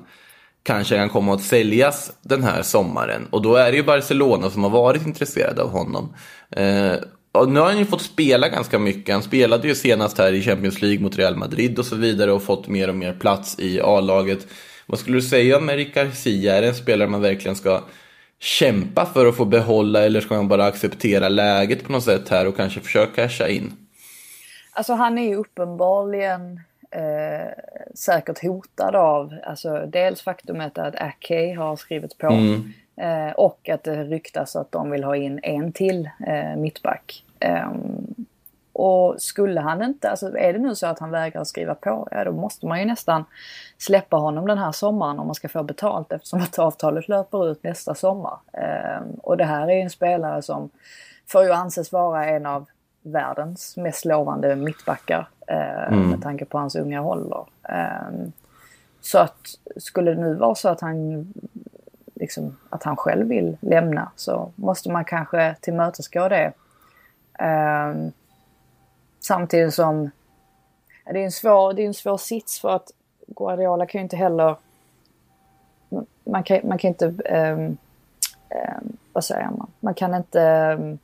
kanske 0.69 0.97
kan 0.97 1.09
komma 1.09 1.35
att 1.35 1.43
säljas 1.43 2.13
den 2.23 2.43
här 2.43 2.63
sommaren. 2.63 3.27
Och 3.31 3.43
då 3.43 3.57
är 3.57 3.71
det 3.71 3.77
ju 3.77 3.83
Barcelona 3.83 4.51
som 4.51 4.63
har 4.63 4.71
varit 4.71 5.07
intresserade 5.07 5.63
av 5.63 5.71
honom. 5.71 6.15
Eh, 6.51 6.93
och 7.33 7.49
nu 7.49 7.61
har 7.61 7.67
han 7.67 7.79
ju 7.79 7.85
fått 7.85 8.03
spela 8.03 8.49
ganska 8.49 8.79
mycket. 8.79 9.15
Han 9.15 9.23
spelade 9.23 9.69
ju 9.69 9.75
senast 9.75 10.19
här 10.19 10.33
i 10.33 10.43
Champions 10.43 10.83
League 10.83 11.01
mot 11.01 11.19
Real 11.19 11.37
Madrid 11.37 11.79
och 11.79 11.85
så 11.85 11.97
vidare 11.97 12.33
och 12.33 12.43
fått 12.43 12.69
mer 12.69 12.89
och 12.89 12.95
mer 12.95 13.13
plats 13.13 13.59
i 13.59 13.81
A-laget. 13.81 14.47
Vad 14.87 14.99
skulle 14.99 15.17
du 15.17 15.23
säga 15.23 15.57
om 15.57 15.71
Eric 15.71 15.95
Garcia? 15.95 16.57
Är 16.57 16.63
det 16.63 16.69
en 16.69 16.75
spelare 16.75 17.09
man 17.09 17.23
verkligen 17.23 17.57
ska 17.57 17.83
kämpa 18.41 19.07
för 19.07 19.27
att 19.27 19.37
få 19.37 19.45
behålla 19.45 20.05
eller 20.05 20.21
ska 20.21 20.35
man 20.35 20.49
bara 20.49 20.65
acceptera 20.65 21.29
läget 21.29 21.85
på 21.85 21.93
något 21.93 22.05
sätt 22.05 22.29
här 22.29 22.47
och 22.47 22.57
kanske 22.57 22.81
försöka 22.81 23.29
casha 23.29 23.49
in? 23.49 23.73
Alltså 24.73 24.93
han 24.93 25.19
är 25.19 25.29
ju 25.29 25.35
uppenbarligen 25.35 26.61
eh, 26.91 27.53
säkert 27.95 28.43
hotad 28.43 28.97
av 28.97 29.35
alltså, 29.45 29.87
dels 29.87 30.23
faktumet 30.23 30.79
att 30.79 30.95
Ake 30.95 31.55
har 31.55 31.77
skrivit 31.77 32.19
på 32.19 32.27
Mm. 32.27 32.73
eh, 32.97 33.33
och 33.33 33.69
att 33.69 33.85
det 33.85 34.05
ryktas 34.05 34.57
att 34.57 34.73
de 34.73 34.91
vill 34.91 35.05
ha 35.05 35.17
in 35.17 35.41
en 35.43 35.73
till 35.73 36.11
eh, 36.27 36.57
mittback. 36.57 37.25
Ehm, 37.41 38.15
och 38.73 39.15
skulle 39.19 39.61
han 39.61 39.83
inte, 39.83 40.11
alltså 40.11 40.37
är 40.39 40.53
det 40.53 40.59
nu 40.59 40.75
så 40.75 40.87
att 40.87 40.99
han 40.99 41.11
vägrar 41.11 41.45
skriva 41.45 41.75
på, 41.75 42.09
ja 42.11 42.25
då 42.25 42.33
måste 42.33 42.67
man 42.67 42.79
ju 42.79 42.85
nästan 42.85 43.25
släppa 43.79 44.17
honom 44.17 44.47
den 44.47 44.59
här 44.59 44.73
sommaren 44.73 45.19
om 45.19 45.27
man 45.27 45.35
ska 45.35 45.49
få 45.49 45.63
betalt 45.63 46.13
eftersom 46.13 46.41
att 46.41 46.59
avtalet 46.59 47.09
löper 47.09 47.51
ut 47.51 47.63
nästa 47.63 47.95
sommar. 47.95 48.39
Ehm, 48.53 49.11
och 49.23 49.37
det 49.37 49.45
här 49.45 49.69
är 49.69 49.75
ju 49.75 49.81
en 49.81 49.91
spelare 49.91 50.43
som 50.43 50.71
får 51.27 51.45
ju 51.45 51.53
anses 51.53 51.93
vara 51.93 52.27
en 52.27 52.47
av 52.47 52.67
världens 53.03 53.77
mest 53.77 54.05
lovande 54.05 54.57
mittbackar 54.57 55.29
eh, 55.47 55.97
med 55.97 56.23
tanke 56.23 56.45
på 56.45 56.59
hans 56.59 56.77
unga 56.77 57.03
ålder. 57.03 57.47
Ehm, 57.63 58.33
så 59.01 59.19
att 59.19 59.59
skulle 59.77 60.15
det 60.15 60.21
nu 60.21 60.35
vara 60.35 60.55
så 60.55 60.69
att 60.69 60.81
han 60.81 61.27
liksom, 62.15 62.57
att 62.71 62.83
han 62.83 62.97
själv 62.97 63.29
vill 63.29 63.57
lämna 63.61 64.11
så 64.17 64.51
måste 64.55 64.91
man 64.91 65.05
kanske 65.05 65.57
tillmötesgå 65.61 66.29
det. 66.29 66.53
Ehm, 67.39 68.13
samtidigt 69.21 69.75
som 69.75 70.11
det 71.05 71.21
är 71.21 71.25
en 71.25 71.33
svår, 71.33 71.73
det 71.73 71.83
är 71.83 71.87
en 71.87 71.95
svår 71.95 72.17
sits 72.17 72.61
för 72.61 72.77
att 72.77 72.91
Guardiola 73.27 73.87
kan 73.87 73.99
ju 73.99 74.03
inte 74.03 74.17
heller 74.17 74.57
man 76.25 76.43
kan, 76.43 76.61
man 76.65 76.79
kan 76.79 76.89
inte 76.89 77.15
ehm, 77.25 77.77
ehm, 78.49 78.97
vad 79.13 79.25
säger 79.25 79.51
man? 79.51 79.71
Man 79.81 79.95
kan 79.95 80.15
inte 80.15 80.43
ehm, 80.43 80.99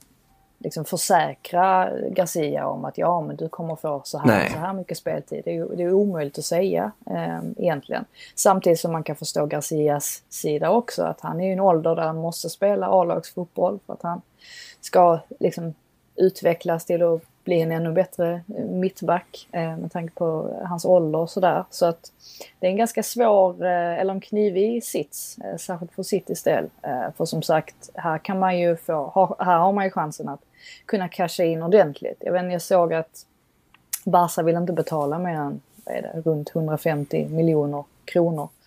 liksom 0.65 0.85
försäkra 0.85 1.91
Garcia 2.11 2.67
om 2.67 2.85
att 2.85 2.99
ja 2.99 3.21
men 3.21 3.37
du 3.37 3.49
kommer 3.49 3.77
få 3.77 4.01
så 4.05 4.19
här, 4.19 4.27
Nej. 4.27 4.51
så 4.51 4.59
här 4.59 4.73
mycket 4.73 4.99
speltid. 4.99 5.43
Det 5.45 5.57
är, 5.57 5.77
det 5.77 5.83
är 5.83 5.93
omöjligt 5.93 6.39
att 6.39 6.45
säga 6.45 6.93
eh, 7.11 7.39
egentligen. 7.57 8.05
Samtidigt 8.35 8.81
som 8.81 8.93
man 8.93 9.03
kan 9.03 9.17
förstå 9.17 9.47
Garcias 9.47 10.23
sida 10.29 10.71
också 10.71 11.03
att 11.03 11.21
han 11.21 11.41
är 11.41 11.49
i 11.49 11.53
en 11.53 11.61
ålder 11.61 11.97
där 11.97 12.03
han 12.03 12.17
måste 12.17 12.51
spela 12.51 12.87
A-lagsfotboll 12.87 13.79
för 13.87 13.93
att 13.93 14.03
han 14.03 14.23
ska 14.81 15.19
liksom 15.41 15.75
utvecklas 16.17 16.85
till 16.85 17.03
att 17.03 17.23
bli 17.45 17.61
en 17.61 17.73
ännu 17.73 17.93
bättre 17.93 18.43
eh, 18.59 18.65
mittback 18.65 19.49
eh, 19.53 19.77
med 19.77 19.93
tanke 19.93 20.15
på 20.15 20.57
hans 20.65 20.85
ålder 20.85 21.19
och 21.19 21.31
sådär. 21.31 21.65
Så 21.71 21.87
att 21.87 22.13
det 22.61 22.67
är 22.67 22.71
en 22.71 22.77
ganska 22.77 23.03
svår, 23.03 23.65
eh, 23.65 24.01
eller 24.01 24.15
en 24.15 24.21
knivig 24.21 24.85
sits, 24.85 25.39
eh, 25.39 25.57
särskilt 25.57 25.93
för 25.93 26.03
Citys 26.03 26.43
del. 26.43 26.71
Eh, 26.83 27.13
för 27.17 27.25
som 27.25 27.43
sagt, 27.43 27.91
här 27.95 28.19
kan 28.19 28.39
man 28.39 28.59
ju 28.59 28.77
få, 28.77 28.93
ha, 28.93 29.37
här 29.39 29.59
har 29.59 29.73
man 29.73 29.85
ju 29.85 29.91
chansen 29.91 30.29
att 30.29 30.41
kunna 30.87 31.09
casha 31.09 31.45
in 31.45 31.63
ordentligt. 31.63 32.17
Jag 32.21 32.33
vet 32.33 32.53
jag 32.53 32.63
såg 32.63 32.95
att 32.95 33.27
Barca 34.05 34.43
vill 34.43 34.57
inte 34.57 34.73
betala 34.73 35.19
mer 35.19 35.35
än 35.35 35.61
det, 35.85 36.23
runt 36.25 36.51
150 36.55 37.29
miljoner 37.29 37.85
kronor. 38.05 38.49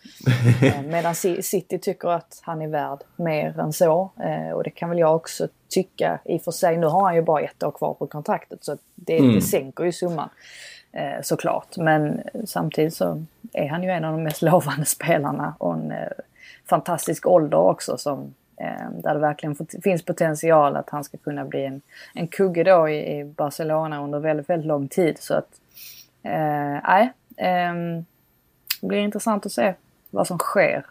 Eh, 0.63 0.81
Medan 0.81 1.15
City 1.15 1.77
tycker 1.79 2.07
att 2.09 2.39
han 2.43 2.61
är 2.61 2.67
värd 2.67 2.99
mer 3.15 3.59
än 3.59 3.73
så. 3.73 4.09
Eh, 4.19 4.51
Och 4.51 4.63
det 4.63 4.69
kan 4.69 4.89
väl 4.89 4.99
jag 4.99 5.15
också 5.15 5.47
tycka 5.69 6.19
i 6.25 6.37
och 6.37 6.41
för 6.41 6.51
sig. 6.51 6.77
Nu 6.77 6.87
har 6.87 7.01
han 7.01 7.15
ju 7.15 7.21
bara 7.21 7.41
ett 7.41 7.63
år 7.63 7.71
kvar 7.71 7.93
på 7.93 8.07
kontraktet 8.07 8.59
så 8.65 8.77
det, 8.95 9.33
det 9.33 9.41
sänker 9.41 9.83
ju 9.83 9.91
summan. 9.91 10.29
eh, 10.91 11.21
Såklart. 11.23 11.77
Men 11.77 12.21
samtidigt 12.45 12.93
så 12.95 13.23
är 13.53 13.67
han 13.67 13.83
ju 13.83 13.89
en 13.89 14.05
av 14.05 14.11
de 14.11 14.23
mest 14.23 14.41
lovande 14.41 14.85
spelarna 14.85 15.55
och 15.57 15.73
en 15.73 15.93
fantastisk 16.65 17.27
ålder 17.27 17.57
också 17.57 17.97
som 17.97 18.33
Ehm, 18.57 19.01
där 19.01 19.13
det 19.13 19.19
verkligen 19.19 19.55
finns 19.83 20.05
potential 20.05 20.75
att 20.75 20.89
han 20.89 21.03
ska 21.03 21.17
kunna 21.17 21.45
bli 21.45 21.65
en, 21.65 21.81
en 22.13 22.27
kugge 22.27 22.63
då 22.63 22.89
i, 22.89 23.19
i 23.19 23.25
Barcelona 23.25 24.03
under 24.03 24.19
väldigt, 24.19 24.49
väldigt 24.49 24.67
lång 24.67 24.87
tid. 24.87 25.17
Så 25.19 25.33
att, 25.33 25.49
eh, 26.23 26.81
nej. 26.83 27.13
Ehm, 27.37 28.05
det 28.81 28.87
blir 28.87 28.97
intressant 28.97 29.45
att 29.45 29.51
se 29.51 29.73
vad 30.09 30.27
som 30.27 30.37
sker. 30.37 30.85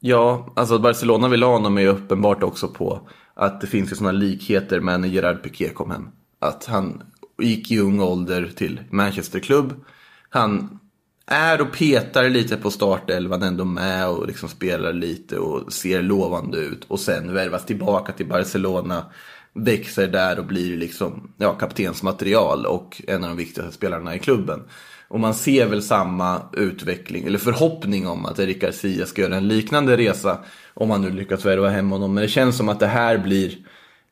Ja, 0.00 0.48
alltså 0.56 0.74
att 0.74 0.82
Barcelona 0.82 1.28
vill 1.28 1.42
ha 1.42 1.52
honom 1.52 1.78
är 1.78 1.82
ju 1.82 1.88
uppenbart 1.88 2.42
också 2.42 2.68
på 2.68 3.00
att 3.34 3.60
det 3.60 3.66
finns 3.66 3.92
ju 3.92 3.96
sådana 3.96 4.12
likheter 4.12 4.80
med 4.80 5.00
när 5.00 5.08
Gerard 5.08 5.42
Piqué 5.42 5.68
kom 5.68 5.90
hem. 5.90 6.08
Att 6.38 6.64
han 6.64 7.02
gick 7.42 7.70
i 7.70 7.78
ung 7.78 8.00
ålder 8.00 8.52
till 8.56 8.80
Manchester-klubb. 8.90 9.84
Han 10.30 10.78
är 11.26 11.60
och 11.60 11.72
petar 11.72 12.28
lite 12.28 12.56
på 12.56 12.70
startelvan 12.70 13.42
ändå 13.42 13.64
med 13.64 14.08
och 14.08 14.26
liksom 14.26 14.48
spelar 14.48 14.92
lite 14.92 15.38
och 15.38 15.72
ser 15.72 16.02
lovande 16.02 16.58
ut. 16.58 16.84
Och 16.88 17.00
sen 17.00 17.34
värvas 17.34 17.66
tillbaka 17.66 18.12
till 18.12 18.26
Barcelona, 18.26 19.04
växer 19.52 20.08
där 20.08 20.38
och 20.38 20.46
blir 20.46 20.76
liksom 20.76 21.32
ja, 21.36 21.52
kaptensmaterial 21.52 22.66
och 22.66 23.02
en 23.06 23.24
av 23.24 23.30
de 23.30 23.36
viktigaste 23.36 23.72
spelarna 23.72 24.14
i 24.14 24.18
klubben. 24.18 24.62
Och 25.08 25.20
man 25.20 25.34
ser 25.34 25.66
väl 25.66 25.82
samma 25.82 26.42
utveckling, 26.52 27.26
eller 27.26 27.38
förhoppning 27.38 28.06
om 28.06 28.26
att 28.26 28.38
Eric 28.38 28.60
Garcia 28.60 29.06
ska 29.06 29.22
göra 29.22 29.36
en 29.36 29.48
liknande 29.48 29.96
resa 29.96 30.38
om 30.74 30.90
han 30.90 31.02
nu 31.02 31.10
lyckas 31.10 31.44
värva 31.44 31.68
hem 31.68 31.90
honom. 31.90 32.14
Men 32.14 32.22
det 32.22 32.28
känns 32.28 32.56
som 32.56 32.68
att 32.68 32.80
det 32.80 32.86
här 32.86 33.18
blir 33.18 33.58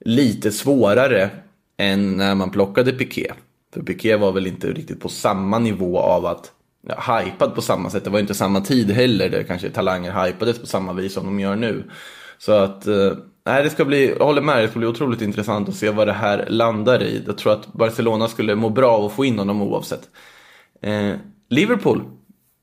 lite 0.00 0.53
svårare 0.53 1.31
än 1.77 2.16
när 2.16 2.35
man 2.35 2.50
plockade 2.50 2.92
Piqué. 2.92 3.33
För 3.74 3.83
Piqué 3.83 4.16
var 4.16 4.33
väl 4.33 4.46
inte 4.46 4.72
riktigt 4.72 5.00
på 5.00 5.09
samma 5.09 5.59
nivå 5.59 5.98
av 5.98 6.27
att 6.27 6.53
ja, 6.87 7.18
hypad 7.18 7.55
på 7.55 7.62
samma 7.62 7.90
sätt. 7.90 8.05
Det 8.05 8.11
var 8.11 8.20
inte 8.20 8.35
samma 8.35 8.61
tid 8.61 8.90
heller 8.90 9.29
där 9.29 9.42
kanske 9.42 9.70
talanger 9.70 10.25
hypades 10.27 10.59
på 10.59 10.66
samma 10.66 10.92
vis 10.92 11.14
som 11.14 11.27
de 11.27 11.40
gör 11.40 11.57
nu. 11.57 11.85
Så 12.38 12.53
att, 12.53 12.87
eh, 12.87 13.12
nej 13.47 13.64
det 13.64 13.70
ska 13.70 13.85
bli, 13.85 14.14
jag 14.18 14.27
håller 14.27 14.42
med, 14.42 14.62
det 14.62 14.68
ska 14.68 14.79
bli 14.79 14.88
otroligt 14.88 15.23
intressant 15.23 15.68
att 15.68 15.75
se 15.75 15.90
vad 15.90 16.07
det 16.07 16.12
här 16.12 16.47
landar 16.49 17.03
i. 17.03 17.23
Jag 17.27 17.38
tror 17.38 17.53
att 17.53 17.73
Barcelona 17.73 18.29
skulle 18.29 18.55
må 18.55 18.68
bra 18.68 18.90
av 18.90 19.05
att 19.05 19.12
få 19.12 19.25
in 19.25 19.38
honom 19.38 19.62
oavsett. 19.62 20.09
Eh, 20.83 21.12
Liverpool, 21.51 22.03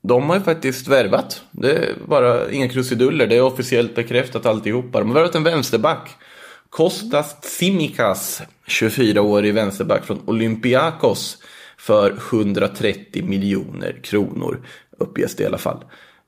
de 0.04 0.30
har 0.30 0.36
ju 0.36 0.42
faktiskt 0.42 0.88
värvat. 0.88 1.44
Det 1.52 1.72
är 1.72 1.96
bara 2.08 2.52
inga 2.52 2.70
krusiduller, 2.70 3.28
det 3.28 3.36
är 3.36 3.42
officiellt 3.42 3.96
bekräftat 3.96 4.46
alltihopa. 4.46 5.00
De 5.00 5.08
har 5.08 5.16
värvat 5.16 5.36
en 5.36 5.44
vänsterback. 5.44 6.10
Kostas 6.70 7.42
Tsimikas, 7.42 8.42
24-årig 8.68 9.54
vänsterback 9.54 10.06
från 10.06 10.22
Olympiakos 10.26 11.38
för 11.82 12.12
130 12.12 13.26
miljoner 13.26 14.00
kronor, 14.04 14.66
uppges 14.98 15.36
det 15.36 15.44
i 15.44 15.46
alla 15.46 15.58
fall. 15.58 15.84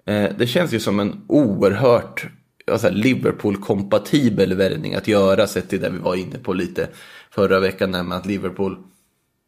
Eh, 0.06 0.30
det 0.38 0.48
känns 0.48 0.74
ju 0.74 0.80
som 0.80 1.00
en 1.00 1.22
oerhört 1.28 2.28
alltså, 2.72 2.90
Liverpool-kompatibel 2.90 4.54
värvning 4.54 4.96
att 4.96 5.08
göra 5.08 5.48
sett 5.48 5.70
till 5.70 5.82
det 5.82 5.90
vi 5.90 5.98
var 5.98 6.16
inne 6.16 6.38
på 6.38 6.54
lite 6.54 6.90
förra 7.32 7.60
veckan, 7.60 7.92
nämligen 7.92 8.20
att 8.20 8.26
Liverpool 8.26 8.78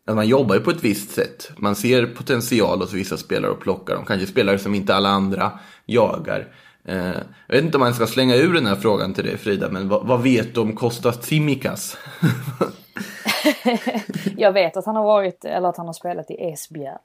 att 0.07 0.15
man 0.15 0.27
jobbar 0.27 0.55
ju 0.55 0.61
på 0.61 0.71
ett 0.71 0.83
visst 0.83 1.11
sätt. 1.11 1.51
Man 1.57 1.75
ser 1.75 2.05
potential 2.05 2.79
hos 2.79 2.93
vissa 2.93 3.17
spelare 3.17 3.51
och 3.51 3.59
plockar 3.59 3.95
dem. 3.95 4.05
Kanske 4.05 4.27
spelare 4.27 4.59
som 4.59 4.75
inte 4.75 4.95
alla 4.95 5.09
andra 5.09 5.51
jagar. 5.85 6.47
Eh, 6.87 7.15
jag 7.47 7.55
vet 7.55 7.63
inte 7.63 7.77
om 7.77 7.81
man 7.81 7.93
ska 7.93 8.07
slänga 8.07 8.35
ur 8.35 8.53
den 8.53 8.65
här 8.65 8.75
frågan 8.75 9.13
till 9.13 9.23
dig 9.23 9.37
Frida, 9.37 9.69
men 9.71 9.89
vad, 9.89 10.07
vad 10.07 10.23
vet 10.23 10.55
du 10.55 10.61
om 10.61 10.75
Kostas 10.75 11.19
Tsimikas? 11.19 11.97
Jag 14.37 14.51
vet 14.51 14.77
att 14.77 14.85
han 14.85 14.95
har 14.95 15.03
varit, 15.03 15.45
eller 15.45 15.69
att 15.69 15.77
han 15.77 15.85
har 15.85 15.93
spelat 15.93 16.31
i 16.31 16.51
Esbjerg. 16.51 16.97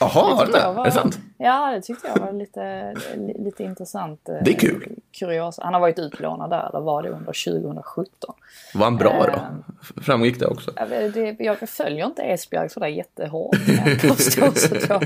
Jaha, 0.00 0.08
har 0.34 0.46
det? 0.46 0.58
jag 0.58 0.74
var- 0.74 0.82
Är 0.82 0.84
det 0.86 0.92
sant? 0.92 1.18
Ja, 1.38 1.70
det 1.74 1.80
tyckte 1.82 2.08
jag 2.14 2.20
var 2.26 2.32
lite, 2.32 2.94
li- 3.16 3.36
lite 3.44 3.64
intressant. 3.64 4.28
eh, 4.28 4.34
Det 4.44 4.50
är 4.50 4.58
kul. 4.58 4.96
Kurios. 5.18 5.58
Han 5.62 5.74
har 5.74 5.80
varit 5.80 5.98
utlånad 5.98 6.50
där, 6.50 6.68
eller 6.68 6.80
var 6.80 7.02
det 7.02 7.08
under 7.08 7.32
2017? 7.32 8.34
Var 8.74 8.84
han 8.84 8.96
bra 8.96 9.12
då? 9.26 9.32
Eh. 9.32 10.02
Framgick 10.02 10.40
det 10.40 10.46
också? 10.46 10.70
Det, 11.14 11.36
jag 11.40 11.68
följer 11.68 12.06
inte 12.06 12.22
Esbjerg 12.22 12.68
sådär 12.68 12.86
jättehårt. 12.86 13.56
jag 14.04 14.18
så 14.20 14.44
att 14.44 14.88
jag 14.88 15.02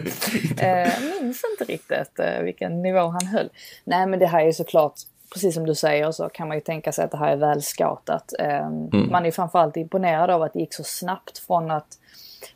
eh, 0.86 0.92
minns 1.20 1.42
inte 1.50 1.72
riktigt 1.72 2.18
eh, 2.18 2.40
vilken 2.42 2.82
nivå 2.82 3.00
han 3.00 3.26
höll. 3.26 3.48
Nej 3.84 4.06
men 4.06 4.18
det 4.18 4.26
här 4.26 4.46
är 4.46 4.52
såklart 4.52 4.94
precis 5.36 5.54
som 5.54 5.66
du 5.66 5.74
säger 5.74 6.10
så 6.10 6.28
kan 6.28 6.48
man 6.48 6.56
ju 6.56 6.60
tänka 6.60 6.92
sig 6.92 7.04
att 7.04 7.10
det 7.10 7.16
här 7.16 7.32
är 7.32 7.36
väl 7.36 7.62
scoutat. 7.62 8.32
Eh, 8.38 8.70
Man 9.10 9.26
är 9.26 9.30
framförallt 9.30 9.76
imponerad 9.76 10.30
av 10.30 10.42
att 10.42 10.52
det 10.52 10.58
gick 10.58 10.74
så 10.74 10.84
snabbt 10.84 11.38
från 11.38 11.70
att 11.70 11.98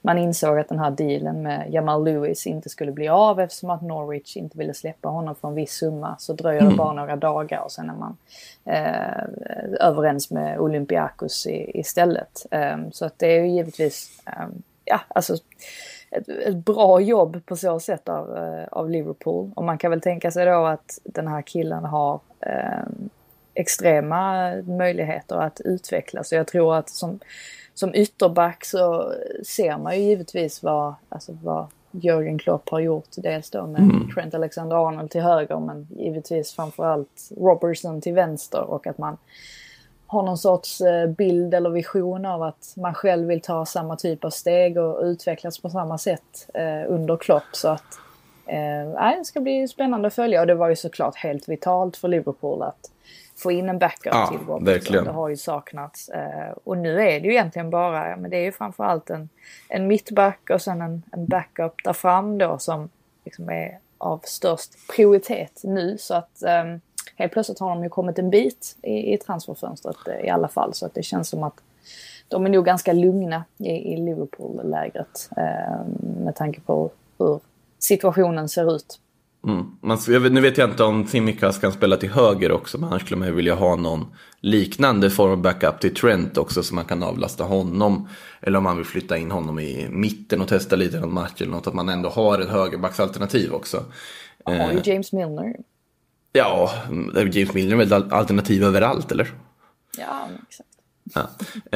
man 0.03 0.19
insåg 0.19 0.59
att 0.59 0.69
den 0.69 0.79
här 0.79 0.91
dealen 0.91 1.43
med 1.43 1.73
Jamal 1.73 2.05
Lewis 2.05 2.47
inte 2.47 2.69
skulle 2.69 2.93
bli 2.93 3.09
av 3.09 3.41
eftersom 3.41 3.71
att 3.71 3.83
Norwich 3.83 4.37
inte 4.37 4.59
ville 4.59 4.75
släppa 4.75 5.09
honom 5.09 5.35
för 5.35 5.49
en 5.49 5.55
viss 5.55 5.73
summa. 5.73 6.17
Så 6.19 6.33
dröjer 6.33 6.63
det 6.63 6.77
bara 6.77 6.93
några 6.93 7.17
dagar 7.17 7.61
och 7.61 7.73
sen 7.73 7.91
är 7.91 7.95
man 7.95 8.17
eh, 8.65 9.87
överens 9.89 10.31
med 10.31 10.59
Olympiakos 10.59 11.47
i, 11.47 11.79
istället. 11.79 12.47
Eh, 12.51 12.77
så 12.93 13.05
att 13.05 13.19
det 13.19 13.27
är 13.27 13.43
ju 13.43 13.49
givetvis, 13.49 14.23
eh, 14.27 14.49
ja 14.85 15.01
alltså 15.09 15.37
ett, 16.11 16.29
ett 16.29 16.57
bra 16.57 17.01
jobb 17.01 17.47
på 17.47 17.57
så 17.57 17.81
sätt 17.81 18.09
av, 18.09 18.37
eh, 18.37 18.65
av 18.71 18.91
Liverpool. 18.91 19.51
Och 19.57 19.65
man 19.65 19.79
kan 19.79 19.91
väl 19.91 20.01
tänka 20.01 20.31
sig 20.31 20.47
då 20.47 20.65
att 20.65 20.99
den 21.05 21.29
här 21.29 21.43
killen 21.43 21.85
har 21.85 22.21
eh, 22.41 22.85
extrema 23.55 24.53
möjligheter 24.63 25.37
att 25.37 25.61
utvecklas. 25.61 26.29
Så 26.29 26.35
jag 26.35 26.47
tror 26.47 26.77
att 26.77 26.91
som, 26.91 27.19
som 27.75 27.95
ytterback 27.95 28.65
så 28.65 29.13
ser 29.47 29.79
man 29.79 29.97
ju 29.97 30.03
givetvis 30.03 30.63
vad, 30.63 30.95
alltså 31.09 31.33
vad 31.43 31.67
Jörgen 31.91 32.39
Klopp 32.39 32.69
har 32.69 32.81
gjort. 32.81 33.09
Dels 33.17 33.51
då 33.51 33.67
med 33.67 34.11
Trent 34.15 34.35
Alexander-Arnold 34.35 35.11
till 35.11 35.21
höger 35.21 35.61
men 35.61 35.89
givetvis 35.91 36.53
framförallt 36.53 37.31
Robertson 37.37 38.01
till 38.01 38.15
vänster 38.15 38.63
och 38.63 38.87
att 38.87 38.99
man 38.99 39.17
har 40.11 40.23
någon 40.23 40.39
sorts 40.39 40.81
eh, 40.81 41.07
bild 41.07 41.55
eller 41.55 41.71
vision 41.71 42.27
av 42.27 42.43
att 42.43 42.75
man 42.77 42.95
själv 42.95 43.29
vill 43.29 43.41
ta 43.41 43.67
samma 43.67 43.97
typ 43.97 44.25
av 44.25 44.31
steg 44.31 44.79
och 44.79 45.03
utvecklas 45.03 45.59
på 45.59 45.71
samma 45.71 45.99
sätt 45.99 46.49
eh, 46.55 46.93
under 46.93 47.17
Klopp. 47.17 47.43
Så 47.53 47.69
att 47.69 47.99
eh, 48.47 49.17
det 49.19 49.25
ska 49.25 49.41
bli 49.41 49.69
spännande 49.69 50.09
att 50.09 50.15
följa 50.15 50.41
och 50.41 50.47
det 50.47 50.55
var 50.55 50.69
ju 50.69 50.77
såklart 50.77 51.17
helt 51.17 51.49
vitalt 51.49 51.97
för 51.97 52.09
Liverpool 52.09 52.63
att 52.63 52.91
få 53.37 53.53
in 53.53 53.69
en 53.69 53.79
backup 53.79 54.13
Ja, 54.15 54.27
till 54.27 54.47
Robertson. 54.47 55.05
Det 55.05 55.11
har 55.11 55.29
ju 55.29 55.37
saknats. 55.37 56.09
Eh, 56.09 56.53
och 56.65 56.79
nu 56.79 57.01
är 57.01 57.21
det 57.21 57.27
ju 57.27 57.31
egentligen 57.31 57.71
bara, 57.71 58.17
men 58.17 58.31
det 58.31 58.37
är 58.37 58.45
ju 58.45 58.53
framförallt 58.53 59.11
en, 59.11 59.29
en 59.69 59.87
mittback 59.87 60.51
och 60.51 60.63
sen 60.63 60.83
en, 60.83 61.03
en 61.13 61.27
backup 61.27 61.75
där 61.85 61.93
fram 61.93 62.39
då 62.39 62.59
som 62.59 62.89
liksom 63.25 63.51
är 63.51 63.79
av 63.99 64.21
störst 64.25 64.73
prioritet 64.97 65.61
nu. 65.65 65.99
Så 65.99 66.15
att 66.15 66.43
eh, 66.43 66.65
helt 67.21 67.33
plötsligt 67.33 67.59
har 67.59 67.71
de 67.71 67.83
ju 67.83 67.89
kommit 67.89 68.19
en 68.19 68.31
bit 68.31 68.77
i, 68.83 69.15
i 69.15 69.19
transferfönstret 69.19 69.97
eh, 70.09 70.27
i 70.27 70.29
alla 70.29 70.49
fall. 70.49 70.75
Så 70.75 70.87
att 70.87 70.95
det 70.95 71.03
känns 71.03 71.29
som 71.29 71.43
att 71.43 71.61
de 72.29 72.47
är 72.47 72.51
nog 72.51 72.65
ganska 72.65 72.93
lugna 72.93 73.45
i, 73.59 73.71
i 73.71 73.97
Liverpool-lägret 73.97 75.31
eh, 75.37 75.87
med 76.25 76.37
tanke 76.37 76.61
på 76.61 76.91
hur 77.19 77.41
situationen 77.79 78.49
ser 78.49 78.77
ut. 78.77 79.01
Mm. 79.47 79.67
Man, 79.81 79.99
vet, 80.09 80.33
nu 80.33 80.41
vet 80.41 80.59
jag 80.59 80.71
inte 80.71 80.85
om 80.85 81.05
Tsimikas 81.05 81.59
kan 81.59 81.73
spela 81.73 81.97
till 81.97 82.11
höger 82.11 82.53
också, 82.53 82.79
men 82.79 82.89
annars 82.89 83.03
skulle 83.03 83.19
man 83.19 83.29
ju 83.29 83.35
vilja 83.35 83.55
ha 83.55 83.77
någon 83.77 84.07
liknande 84.41 85.11
form 85.11 85.31
av 85.31 85.43
backup 85.43 85.81
till 85.81 85.95
Trent 85.95 86.39
också, 86.39 86.63
så 86.63 86.75
man 86.75 86.85
kan 86.85 87.03
avlasta 87.03 87.45
honom. 87.45 88.09
Eller 88.41 88.59
om 88.59 88.65
man 88.65 88.77
vill 88.77 88.87
flytta 88.87 89.19
in 89.19 89.31
honom 89.31 89.59
i 89.59 89.89
mitten 89.91 90.41
och 90.41 90.49
testa 90.49 90.77
lite 90.77 91.01
någon 91.01 91.15
match 91.15 91.43
eller 91.43 91.53
något, 91.53 91.67
att 91.67 91.75
man 91.75 91.89
ändå 91.89 92.09
har 92.09 92.39
ett 92.39 92.49
högerbacksalternativ 92.49 93.53
också. 93.53 93.85
Har 94.45 94.55
Eh, 94.55 94.73
ju 94.73 94.93
James 94.93 95.13
Milner. 95.13 95.57
Ja, 96.33 96.73
James 97.15 97.55
Milner 97.55 97.73
är 97.73 97.77
väl 97.77 98.13
alternativ 98.13 98.65
överallt, 98.65 99.13
eller? 99.13 99.29
Ja, 99.99 100.29
exakt. 100.49 100.71
Ja. 101.15 101.21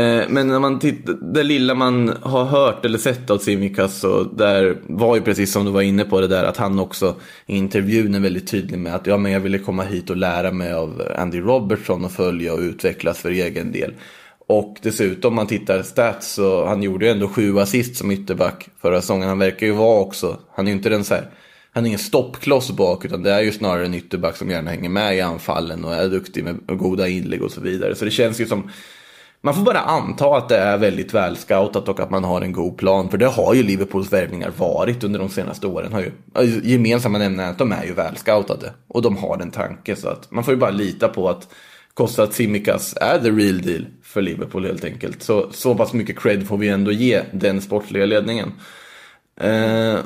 Eh, 0.02 0.24
men 0.28 0.48
när 0.48 0.58
man 0.58 0.78
tittar, 0.78 1.12
det 1.12 1.42
lilla 1.42 1.74
man 1.74 2.16
har 2.22 2.44
hört 2.44 2.84
eller 2.84 2.98
sett 2.98 3.30
av 3.30 3.38
Tsimikas 3.38 4.00
så 4.00 4.22
där 4.22 4.78
var 4.86 5.16
ju 5.16 5.22
precis 5.22 5.52
som 5.52 5.64
du 5.64 5.70
var 5.70 5.82
inne 5.82 6.04
på 6.04 6.20
det 6.20 6.26
där 6.26 6.44
att 6.44 6.56
han 6.56 6.78
också 6.78 7.14
i 7.46 7.56
intervjun 7.56 8.14
är 8.14 8.20
väldigt 8.20 8.50
tydlig 8.50 8.78
med 8.78 8.94
att 8.94 9.06
ja 9.06 9.16
men 9.16 9.32
jag 9.32 9.40
ville 9.40 9.58
komma 9.58 9.82
hit 9.82 10.10
och 10.10 10.16
lära 10.16 10.52
mig 10.52 10.72
av 10.72 11.02
Andy 11.16 11.40
Robertson 11.40 12.04
och 12.04 12.12
följa 12.12 12.52
och 12.54 12.58
utvecklas 12.58 13.18
för 13.18 13.30
egen 13.30 13.72
del. 13.72 13.94
Och 14.46 14.76
dessutom 14.82 15.28
om 15.28 15.34
man 15.34 15.46
tittar 15.46 15.82
stats 15.82 16.32
så 16.32 16.66
han 16.66 16.82
gjorde 16.82 17.06
ju 17.06 17.12
ändå 17.12 17.28
sju 17.28 17.58
assist 17.58 17.96
som 17.96 18.10
ytterback 18.10 18.68
förra 18.80 19.00
säsongen. 19.00 19.28
Han 19.28 19.38
verkar 19.38 19.66
ju 19.66 19.72
vara 19.72 20.00
också, 20.00 20.38
han 20.54 20.66
är 20.66 20.70
ju 20.70 20.76
inte 20.76 20.88
den 20.88 21.04
så 21.04 21.14
här 21.14 21.30
han 21.74 21.84
är 21.84 21.88
ingen 21.88 21.98
stoppkloss 21.98 22.70
bak 22.70 23.04
utan 23.04 23.22
det 23.22 23.30
är 23.30 23.40
ju 23.40 23.52
snarare 23.52 23.86
en 23.86 23.94
ytterback 23.94 24.36
som 24.36 24.50
gärna 24.50 24.70
hänger 24.70 24.88
med 24.88 25.16
i 25.16 25.20
anfallen 25.20 25.84
och 25.84 25.94
är 25.94 26.08
duktig 26.08 26.44
med 26.44 26.58
goda 26.66 27.08
inlägg 27.08 27.42
och 27.42 27.50
så 27.50 27.60
vidare. 27.60 27.94
Så 27.94 28.04
det 28.04 28.10
känns 28.10 28.40
ju 28.40 28.46
som 28.46 28.70
man 29.40 29.54
får 29.54 29.62
bara 29.62 29.78
anta 29.78 30.36
att 30.36 30.48
det 30.48 30.56
är 30.56 30.78
väldigt 30.78 31.14
välscoutat 31.14 31.88
och 31.88 32.00
att 32.00 32.10
man 32.10 32.24
har 32.24 32.40
en 32.40 32.52
god 32.52 32.76
plan. 32.76 33.08
För 33.08 33.18
det 33.18 33.26
har 33.26 33.54
ju 33.54 33.62
Liverpools 33.62 34.12
värvningar 34.12 34.52
varit 34.56 35.04
under 35.04 35.18
de 35.18 35.28
senaste 35.28 35.66
åren. 35.66 35.92
Har 35.92 36.00
ju, 36.00 36.60
gemensamma 36.64 37.18
nämnaren 37.18 37.48
är 37.48 37.52
att 37.52 37.58
de 37.58 37.72
är 37.72 37.84
ju 37.84 37.92
välscoutade. 37.92 38.72
Och 38.88 39.02
de 39.02 39.16
har 39.16 39.36
den 39.36 39.50
tanken, 39.50 39.96
Så 39.96 40.08
att 40.08 40.30
man 40.30 40.44
får 40.44 40.54
ju 40.54 40.60
bara 40.60 40.70
lita 40.70 41.08
på 41.08 41.28
att 41.28 41.48
Kostas 41.94 42.30
Tsimikas 42.30 42.94
är 43.00 43.18
the 43.18 43.30
real 43.30 43.62
deal 43.62 43.86
för 44.02 44.22
Liverpool 44.22 44.66
helt 44.66 44.84
enkelt. 44.84 45.22
Så, 45.22 45.50
så 45.52 45.74
pass 45.74 45.92
mycket 45.92 46.18
cred 46.18 46.48
får 46.48 46.58
vi 46.58 46.68
ändå 46.68 46.92
ge 46.92 47.22
den 47.32 47.60
sportsliga 47.60 48.06
ledningen. 48.06 48.52
Eh, 49.40 49.98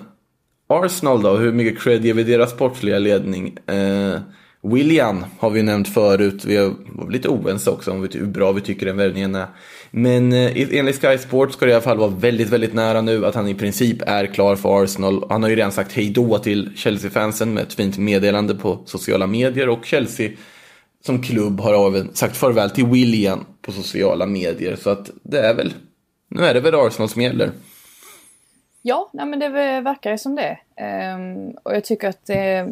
Arsenal 0.70 1.22
då, 1.22 1.36
hur 1.36 1.52
mycket 1.52 1.82
cred 1.82 2.04
ger 2.04 2.14
vi 2.14 2.24
deras 2.24 2.50
sportsliga 2.50 2.98
ledning? 2.98 3.56
Eh, 3.66 4.20
William 4.62 5.24
har 5.38 5.50
vi 5.50 5.62
nämnt 5.62 5.88
förut, 5.88 6.44
vi 6.44 6.56
var 6.86 7.10
lite 7.10 7.28
oense 7.28 7.70
också 7.70 7.90
om 7.90 8.08
hur 8.12 8.26
bra 8.26 8.52
vi 8.52 8.60
tycker 8.60 8.86
den 8.86 8.96
värvningen 8.96 9.34
är. 9.34 9.46
Men 9.90 10.32
eh, 10.32 10.78
enligt 10.78 11.00
Sky 11.00 11.18
Sports 11.18 11.54
ska 11.54 11.66
det 11.66 11.70
i 11.70 11.74
alla 11.74 11.82
fall 11.82 11.98
vara 11.98 12.10
väldigt, 12.10 12.48
väldigt 12.48 12.74
nära 12.74 13.00
nu 13.00 13.26
att 13.26 13.34
han 13.34 13.48
i 13.48 13.54
princip 13.54 14.02
är 14.06 14.26
klar 14.26 14.56
för 14.56 14.82
Arsenal. 14.82 15.24
Han 15.30 15.42
har 15.42 15.50
ju 15.50 15.56
redan 15.56 15.72
sagt 15.72 15.92
hej 15.92 16.10
då 16.10 16.38
till 16.38 16.70
Chelsea-fansen 16.76 17.54
med 17.54 17.62
ett 17.62 17.74
fint 17.74 17.98
meddelande 17.98 18.54
på 18.54 18.82
sociala 18.84 19.26
medier 19.26 19.68
och 19.68 19.84
Chelsea 19.84 20.30
som 21.06 21.22
klubb 21.22 21.60
har 21.60 21.88
även 21.88 22.14
sagt 22.14 22.36
farväl 22.36 22.70
till 22.70 22.86
William 22.86 23.44
på 23.62 23.72
sociala 23.72 24.26
medier. 24.26 24.76
Så 24.76 24.90
att 24.90 25.10
det 25.22 25.40
är 25.40 25.54
väl, 25.54 25.72
nu 26.30 26.44
är 26.44 26.54
det 26.54 26.60
väl 26.60 26.74
Arsenal 26.74 27.08
som 27.08 27.22
gäller. 27.22 27.50
Ja, 28.82 29.08
nej, 29.12 29.26
men 29.26 29.38
det 29.38 29.48
verkar 29.80 30.10
ju 30.10 30.18
som 30.18 30.34
det. 30.36 30.58
Ehm, 30.76 31.50
och 31.62 31.74
jag 31.76 31.84
tycker 31.84 32.08
att 32.08 32.26
det 32.26 32.68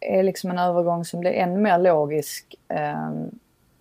är 0.00 0.22
liksom 0.22 0.50
en 0.50 0.58
övergång 0.58 1.04
som 1.04 1.20
blir 1.20 1.30
ännu 1.32 1.60
mer 1.60 1.78
logisk 1.78 2.54
ehm, 2.68 3.30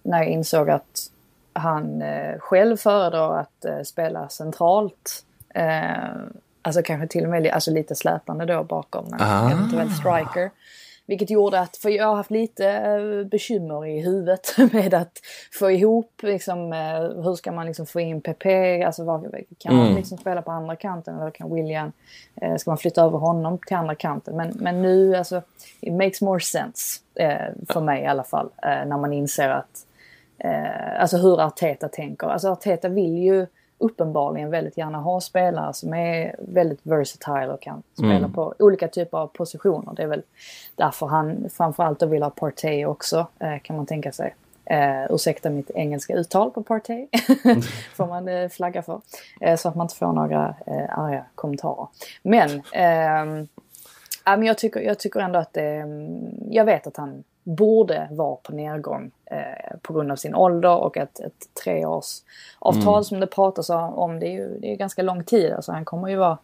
när 0.04 0.18
jag 0.18 0.28
insåg 0.28 0.70
att 0.70 1.10
han 1.54 2.02
eh, 2.02 2.38
själv 2.40 2.78
föredrar 2.78 3.40
att 3.40 3.66
eh, 3.66 3.82
spela 3.82 4.30
centralt. 4.30 5.26
Ehm, 5.54 6.34
alltså 6.62 6.82
kanske 6.84 7.08
till 7.08 7.24
och 7.24 7.30
med 7.30 7.48
alltså 7.48 7.72
lite 7.72 7.96
släpande 7.96 8.46
då 8.46 8.64
bakom 8.64 9.06
en 9.14 9.22
Ah. 9.22 9.52
eventuell 9.52 9.90
striker. 9.92 10.50
Vilket 11.06 11.30
gjorde 11.30 11.60
att, 11.60 11.78
för 11.78 11.90
jag 11.90 12.06
har 12.06 12.16
haft 12.16 12.32
lite 12.32 12.70
eh, 12.70 13.28
bekymmer 13.28 13.86
i 13.86 14.02
huvudet 14.02 14.56
med 14.74 14.94
att 14.94 15.20
få 15.60 15.72
ihop 15.72 16.12
liksom, 16.24 16.74
eh, 16.74 17.24
hur 17.24 17.36
ska 17.36 17.52
man 17.52 17.66
liksom 17.66 17.86
få 17.86 18.00
in 18.00 18.22
PP, 18.22 18.46
alltså 18.86 19.04
vad, 19.04 19.22
kan 19.58 19.76
man 19.76 19.86
Mm. 19.86 19.98
liksom 19.98 20.18
spela 20.18 20.42
på 20.42 20.52
andra 20.52 20.76
kanten 20.76 21.20
eller 21.20 21.32
kan 21.32 21.54
William, 21.56 21.92
eh, 22.42 22.56
ska 22.56 22.72
man 22.72 22.78
flytta 22.78 23.02
över 23.02 23.18
honom 23.18 23.58
till 23.68 23.78
andra 23.78 23.96
kanten? 23.96 24.36
Men, 24.36 24.52
men 24.56 24.82
nu, 24.82 25.16
alltså, 25.16 25.42
it 25.82 25.94
makes 25.94 26.22
more 26.22 26.40
sense 26.40 27.00
för 27.70 27.82
mig 27.82 28.04
i 28.04 28.06
alla 28.06 28.24
fall, 28.24 28.50
när 28.62 28.98
man 28.98 29.14
inser 29.14 29.50
att, 29.50 29.86
alltså 31.00 31.18
hur 31.18 31.42
Arteta 31.42 31.88
tänker. 31.88 32.28
Alltså 32.28 32.50
Arteta 32.50 32.90
vill 32.90 33.18
ju 33.18 33.48
uppenbarligen 33.78 34.50
väldigt 34.50 34.78
gärna 34.78 34.98
ha 34.98 35.22
spelare 35.22 35.74
som 35.74 35.94
är 35.94 36.36
väldigt 36.40 36.80
versatile 36.84 37.48
och 37.48 37.62
kan 37.62 37.84
spela 37.94 38.14
Mm. 38.16 38.34
på 38.34 38.54
olika 38.60 38.88
typer 38.88 39.18
av 39.18 39.28
positioner. 39.28 39.94
Det 39.96 40.04
är 40.04 40.08
väl 40.08 40.24
därför 40.76 41.06
han 41.08 41.50
framförallt 41.50 42.00
då 42.00 42.06
vill 42.06 42.24
ha 42.24 42.30
Partey 42.30 42.86
också, 42.86 43.28
eh, 43.40 43.60
kan 43.64 43.76
man 43.76 43.86
tänka 43.86 44.12
sig. 44.12 44.36
Eh, 44.66 45.04
ursäkta 45.10 45.50
mitt 45.50 45.70
engelska 45.70 46.14
uttal 46.14 46.52
på 46.52 46.64
Partey. 46.64 47.08
får 47.96 48.08
man 48.08 48.28
eh, 48.28 48.50
flagga 48.50 48.82
för. 48.82 49.02
Eh, 49.42 49.56
så 49.56 49.70
att 49.70 49.76
man 49.76 49.86
inte 49.86 49.96
får 49.96 50.14
några 50.14 50.56
eh, 50.66 51.00
arga 51.00 51.26
kommentarer. 51.36 51.88
Men, 52.24 52.50
ehm, 52.74 53.48
ja, 54.26 54.38
men 54.38 54.44
jag, 54.44 54.58
tycker, 54.58 54.80
jag 54.80 55.00
tycker 55.00 55.20
ändå 55.20 55.40
att 55.40 55.54
det, 55.54 55.86
jag 56.50 56.66
vet 56.66 56.88
att 56.88 56.98
han 56.98 57.24
borde 57.44 58.08
vara 58.12 58.36
på 58.36 58.52
nedgång 58.52 59.12
eh, 59.26 59.78
på 59.82 59.94
grund 59.94 60.12
av 60.12 60.16
sin 60.16 60.36
ålder 60.36 60.76
och 60.76 60.98
ett, 60.98 61.20
ett 61.20 61.54
treårsavtal 61.64 63.06
som 63.06 63.20
det 63.20 63.28
pratas 63.28 63.70
om. 63.70 64.20
Det 64.20 64.28
är 64.28 64.32
ju 64.32 64.58
det 64.60 64.72
är 64.72 64.76
ganska 64.76 65.02
lång 65.02 65.24
tid. 65.24 65.54
Alltså 65.54 65.72
han 65.72 65.86
kommer 65.86 66.08
ju 66.08 66.16
vara 66.16 66.38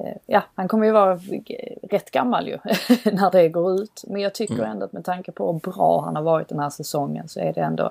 eh, 0.00 0.16
Ja, 0.26 0.42
han 0.54 0.68
kommer 0.68 0.86
ju 0.86 0.92
vara 0.92 1.20
rätt 1.82 2.10
gammal 2.10 2.48
ju 2.48 2.58
när 3.12 3.30
det 3.30 3.48
går 3.48 3.80
ut. 3.80 4.04
Men 4.06 4.22
jag 4.22 4.34
tycker 4.34 4.62
ändå 4.62 4.84
att 4.84 4.92
med 4.92 5.04
tanke 5.04 5.32
på 5.32 5.52
hur 5.52 5.72
bra 5.72 6.00
han 6.04 6.16
har 6.16 6.22
varit 6.22 6.48
den 6.48 6.58
här 6.58 6.70
säsongen 6.70 7.28
så 7.28 7.40
är 7.40 7.52
det 7.52 7.60
ändå 7.60 7.90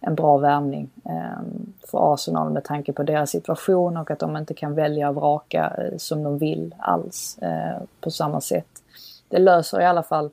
en 0.00 0.14
bra 0.14 0.38
värvning 0.38 0.90
eh, 1.04 1.42
för 1.90 2.14
Arsenal 2.14 2.50
med 2.50 2.64
tanke 2.64 2.92
på 2.92 3.02
deras 3.02 3.30
situation 3.30 3.96
och 3.96 4.10
att 4.10 4.18
de 4.18 4.36
inte 4.36 4.54
kan 4.54 4.74
välja 4.74 5.08
och 5.08 5.14
vraka 5.14 5.72
eh, 5.78 5.96
som 5.96 6.22
de 6.22 6.38
vill 6.38 6.74
alls 6.78 7.38
eh, 7.38 7.82
på 8.00 8.10
samma 8.10 8.40
sätt. 8.40 8.66
Det 9.28 9.38
löser 9.38 9.80
i 9.80 9.84
alla 9.84 10.02
fall 10.02 10.30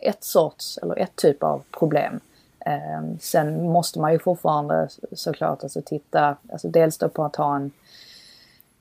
ett 0.00 0.24
sorts, 0.24 0.78
eller 0.78 0.98
ett 0.98 1.16
typ 1.16 1.42
av 1.42 1.62
problem. 1.70 2.20
Eh, 2.60 3.16
sen 3.20 3.68
måste 3.68 4.00
man 4.00 4.12
ju 4.12 4.18
fortfarande 4.18 4.88
såklart 5.12 5.62
alltså 5.62 5.82
titta, 5.82 6.36
alltså 6.52 6.68
dels 6.68 6.98
då 6.98 7.08
på 7.08 7.24
att 7.24 7.36
ha 7.36 7.56
en 7.56 7.70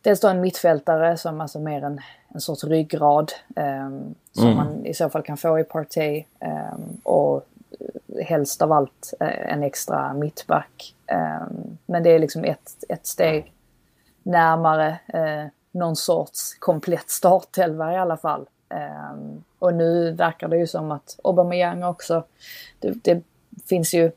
Dels 0.02 0.20
då 0.20 0.28
en 0.28 0.42
mittfältare 0.42 1.18
som 1.18 1.42
alltså 1.42 1.60
mer 1.60 1.84
en, 1.84 2.02
en 2.34 2.42
sorts 2.42 2.64
ryggrad 2.64 3.32
eh, 3.56 3.90
som 4.32 4.56
man 4.56 4.86
i 4.86 4.94
så 4.94 5.10
fall 5.10 5.24
kan 5.24 5.38
få 5.38 5.60
i 5.60 5.64
Partey. 5.64 6.24
Eh, 6.40 6.74
och 7.04 7.48
helst 8.24 8.62
av 8.62 8.72
allt 8.72 9.14
eh, 9.20 9.54
en 9.54 9.64
extra 9.64 10.14
mittback. 10.14 10.96
Eh, 11.06 11.48
men 11.86 12.04
det 12.04 12.10
är 12.10 12.20
liksom 12.20 12.44
ett, 12.44 12.84
ett 12.90 13.08
steg 13.08 13.54
närmare 14.24 15.00
eh, 15.08 15.46
någon 15.72 15.96
sorts 15.96 16.54
komplett 16.60 17.10
startelva 17.10 17.94
i 17.94 17.98
alla 17.98 18.18
fall. 18.18 18.46
Um, 18.70 19.44
och 19.60 19.74
nu 19.74 20.12
verkar 20.12 20.48
det 20.48 20.58
ju 20.58 20.68
som 20.68 20.92
att 20.92 21.20
Aubameyang 21.24 21.84
också, 21.84 22.24
det, 22.80 23.04
det 23.04 23.24
finns 23.70 23.94
ju, 23.94 24.12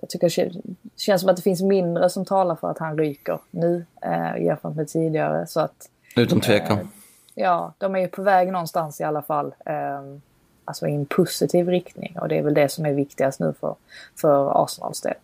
jag 0.00 0.10
tycker 0.10 0.26
det 0.36 0.60
känns 0.96 1.20
som 1.20 1.30
att 1.30 1.36
det 1.36 1.42
finns 1.42 1.62
mindre 1.62 2.10
som 2.10 2.24
talar 2.24 2.56
för 2.56 2.70
att 2.70 2.78
han 2.78 2.98
ryker 2.98 3.38
nu 3.50 3.84
uh, 4.06 4.44
jämfört 4.44 4.74
med 4.74 4.88
tidigare. 4.88 5.46
Så 5.46 5.60
att, 5.60 5.90
Utan 6.16 6.40
tvekan. 6.40 6.78
Uh, 6.78 6.86
ja, 7.34 7.72
de 7.78 7.94
är 7.94 8.00
ju 8.00 8.08
på 8.08 8.22
väg 8.22 8.52
någonstans 8.52 9.00
i 9.00 9.04
alla 9.04 9.22
fall. 9.22 9.54
Um, 10.00 10.22
alltså 10.64 10.86
i 10.86 10.94
en 10.94 11.06
positiv 11.06 11.68
riktning 11.68 12.18
och 12.20 12.28
det 12.28 12.38
är 12.38 12.42
väl 12.42 12.54
det 12.54 12.68
som 12.68 12.86
är 12.86 12.92
viktigast 12.92 13.40
nu 13.40 13.54
för, 13.60 13.74
för 14.20 14.64
Arsenals 14.64 15.00
del. 15.00 15.14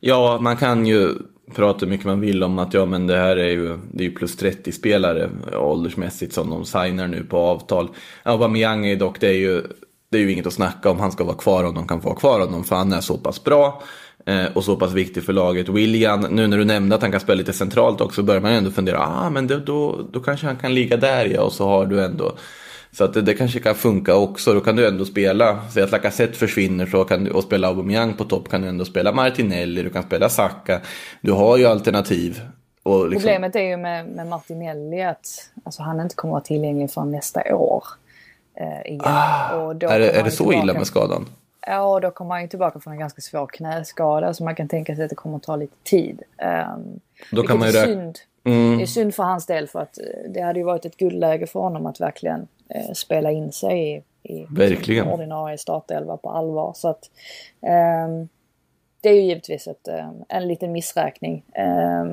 Ja, 0.00 0.38
man 0.40 0.56
kan 0.56 0.86
ju 0.86 1.14
Pratar 1.54 1.80
hur 1.80 1.86
mycket 1.86 2.06
man 2.06 2.20
vill 2.20 2.42
om 2.42 2.58
att 2.58 2.74
ja, 2.74 2.84
men 2.86 3.06
det 3.06 3.16
här 3.16 3.36
är 3.36 3.50
ju, 3.50 3.78
det 3.92 4.04
är 4.04 4.08
ju 4.08 4.14
plus 4.14 4.36
30 4.36 4.72
spelare 4.72 5.30
åldersmässigt 5.52 6.32
som 6.34 6.50
de 6.50 6.64
signar 6.64 7.08
nu 7.08 7.24
på 7.24 7.38
avtal. 7.38 7.88
Aubameyang 8.22 8.86
är 8.86 8.96
dock, 8.96 9.20
det 9.20 9.28
är 9.28 9.38
ju, 9.38 9.62
det 10.10 10.18
är 10.18 10.22
ju 10.22 10.32
inget 10.32 10.46
att 10.46 10.52
snacka 10.52 10.90
om. 10.90 11.00
Han 11.00 11.12
ska 11.12 11.24
vara 11.24 11.36
kvar 11.36 11.64
om 11.64 11.74
de 11.74 11.88
kan 11.88 12.00
få 12.00 12.08
vara 12.08 12.18
kvar 12.18 12.40
honom 12.40 12.64
för 12.64 12.76
han 12.76 12.92
är 12.92 13.00
så 13.00 13.18
pass 13.18 13.44
bra 13.44 13.82
eh, 14.26 14.46
och 14.54 14.64
så 14.64 14.76
pass 14.76 14.92
viktig 14.92 15.22
för 15.22 15.32
laget. 15.32 15.68
William, 15.68 16.20
nu 16.20 16.46
när 16.46 16.58
du 16.58 16.64
nämnde 16.64 16.96
att 16.96 17.02
han 17.02 17.10
kan 17.10 17.20
spela 17.20 17.38
lite 17.38 17.52
centralt 17.52 18.00
också 18.00 18.22
börjar 18.22 18.40
man 18.40 18.52
ändå 18.52 18.70
fundera, 18.70 18.98
ah 18.98 19.30
men 19.30 19.46
det, 19.46 19.60
då, 19.60 20.08
då 20.12 20.20
kanske 20.20 20.46
han 20.46 20.56
kan 20.56 20.74
ligga 20.74 20.96
där 20.96 21.24
ja 21.26 21.40
och 21.40 21.52
så 21.52 21.68
har 21.68 21.86
du 21.86 22.04
ändå 22.04 22.36
så 22.94 23.04
att 23.04 23.14
det, 23.14 23.22
det, 23.22 23.34
kanske 23.34 23.60
kan 23.60 23.74
funka 23.74 24.16
också. 24.16 24.54
Då 24.54 24.60
kan 24.60 24.76
du 24.76 24.88
ändå 24.88 25.04
spela, 25.04 25.60
säg 25.70 25.82
att 25.82 25.90
Lacazette 25.90 26.32
försvinner 26.32 26.86
så 26.86 27.04
kan 27.04 27.24
du, 27.24 27.30
och 27.30 27.42
spela 27.42 27.68
Aubameyang 27.68 28.14
på 28.14 28.24
topp 28.24 28.48
kan 28.48 28.62
du 28.62 28.68
ändå 28.68 28.84
spela 28.84 29.12
Martinelli, 29.12 29.82
du 29.82 29.90
kan 29.90 30.02
spela 30.02 30.28
Saka. 30.28 30.80
Du 31.20 31.32
har 31.32 31.56
ju 31.56 31.66
alternativ. 31.66 32.40
Och 32.82 33.08
liksom... 33.08 33.20
Problemet 33.20 33.56
är 33.56 33.60
ju 33.60 33.76
med, 33.76 34.06
med 34.06 34.26
Martinelli 34.26 35.02
att 35.02 35.50
alltså, 35.64 35.82
han 35.82 36.00
inte 36.00 36.14
kommer 36.14 36.32
att 36.32 36.34
vara 36.34 36.44
tillgänglig 36.44 36.90
för 36.90 37.04
nästa 37.04 37.56
år. 37.56 37.84
Eh, 38.54 38.92
igen. 38.92 39.00
Ah, 39.04 39.56
och 39.56 39.76
då 39.76 39.88
är 39.88 39.98
det, 39.98 40.10
är 40.10 40.22
det 40.22 40.30
så 40.30 40.52
illa 40.52 40.72
med 40.72 40.86
skadan? 40.86 41.26
Ja, 41.66 41.80
och 41.80 42.00
då 42.00 42.10
kommer 42.10 42.34
han 42.34 42.42
ju 42.42 42.48
tillbaka 42.48 42.80
från 42.80 42.92
en 42.92 42.98
ganska 42.98 43.20
svår 43.20 43.46
knäskada 43.46 44.34
så 44.34 44.44
man 44.44 44.54
kan 44.54 44.68
tänka 44.68 44.96
sig 44.96 45.04
att 45.04 45.10
det 45.10 45.16
kommer 45.16 45.36
att 45.36 45.42
ta 45.42 45.56
lite 45.56 45.76
tid. 45.84 46.22
Um, 46.76 47.00
då 47.30 47.42
kan 47.42 47.58
man 47.58 47.70
ju 47.70 47.78
är 47.78 47.86
synd. 47.86 48.18
Mm. 48.44 48.76
Det 48.76 48.84
är 48.84 48.86
synd 48.86 49.14
för 49.14 49.22
hans 49.22 49.46
del 49.46 49.68
för 49.68 49.78
att 49.78 49.98
eh, 49.98 50.30
det 50.34 50.40
hade 50.40 50.58
ju 50.58 50.64
varit 50.64 50.84
ett 50.84 50.96
guldläge 50.96 51.46
för 51.46 51.60
honom 51.60 51.86
att 51.86 52.00
verkligen 52.00 52.48
spela 52.94 53.30
in 53.30 53.52
sig 53.52 53.94
i, 53.94 54.02
i 54.22 54.46
Verkligen. 54.50 55.08
ordinarie 55.08 55.58
startelva 55.58 56.16
på 56.16 56.30
allvar. 56.30 56.72
Så 56.76 56.88
att, 56.88 57.10
eh, 57.60 58.26
det 59.00 59.08
är 59.08 59.14
ju 59.14 59.20
givetvis 59.20 59.66
ett, 59.66 59.88
eh, 59.88 60.10
en 60.28 60.48
liten 60.48 60.72
missräkning. 60.72 61.44
Eh, 61.52 62.04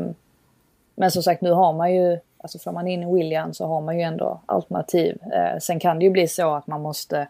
men 0.95 1.11
som 1.11 1.23
sagt 1.23 1.41
nu 1.41 1.51
har 1.51 1.73
man 1.73 1.95
ju, 1.95 2.19
alltså 2.37 2.59
får 2.59 2.71
man 2.71 2.87
in 2.87 3.13
William 3.13 3.53
så 3.53 3.65
har 3.65 3.81
man 3.81 3.97
ju 3.97 4.01
ändå 4.01 4.41
alternativ. 4.45 5.17
Eh, 5.33 5.59
sen 5.59 5.79
kan 5.79 5.99
det 5.99 6.05
ju 6.05 6.11
bli 6.11 6.27
så 6.27 6.55
att 6.55 6.67
man 6.67 6.81
måste 6.81 7.27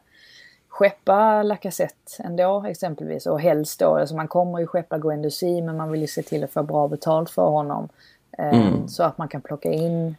skeppa 0.67 1.43
Lacazette 1.43 2.23
ändå 2.23 2.65
exempelvis 2.65 3.25
och 3.25 3.41
helst 3.41 3.79
då, 3.79 3.95
alltså 3.95 4.15
man 4.15 4.27
kommer 4.27 4.59
ju 4.59 4.67
skeppa 4.67 4.97
Guendouzi 4.97 5.61
men 5.61 5.77
man 5.77 5.91
vill 5.91 6.01
ju 6.01 6.07
se 6.07 6.21
till 6.21 6.43
att 6.43 6.51
få 6.51 6.63
bra 6.63 6.87
betalt 6.87 7.29
för 7.29 7.49
honom. 7.49 7.89
Mm. 8.37 8.87
Så 8.87 9.03
att 9.03 9.17
man 9.17 9.27
kan 9.27 9.41
plocka 9.41 9.71
in 9.71 10.15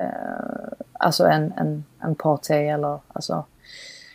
eh, 0.00 0.68
alltså 0.92 1.24
en, 1.24 1.52
en, 1.56 1.84
en 2.00 2.14
party 2.14 2.54
eller 2.54 2.98
alltså 3.12 3.44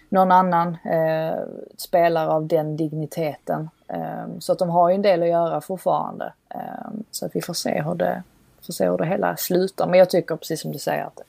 någon 0.09 0.31
annan 0.31 0.77
eh, 0.83 1.39
spelare 1.77 2.29
av 2.29 2.47
den 2.47 2.77
digniteten. 2.77 3.69
Eh, 3.87 4.25
så 4.39 4.51
att 4.51 4.59
de 4.59 4.69
har 4.69 4.89
ju 4.89 4.95
en 4.95 5.01
del 5.01 5.23
att 5.23 5.29
göra 5.29 5.61
fortfarande. 5.61 6.33
Eh, 6.49 6.91
så 7.11 7.25
att 7.25 7.35
vi 7.35 7.41
får 7.41 7.53
se 7.53 7.81
hur 7.81 7.95
det, 7.95 8.23
får 8.61 8.73
se 8.73 8.89
hur 8.89 8.97
det 8.97 9.05
hela 9.05 9.37
slutar. 9.37 9.87
Men 9.87 9.99
jag 9.99 10.09
tycker 10.09 10.35
precis 10.35 10.61
som 10.61 10.71
du 10.71 10.79
säger 10.79 11.03
att 11.03 11.21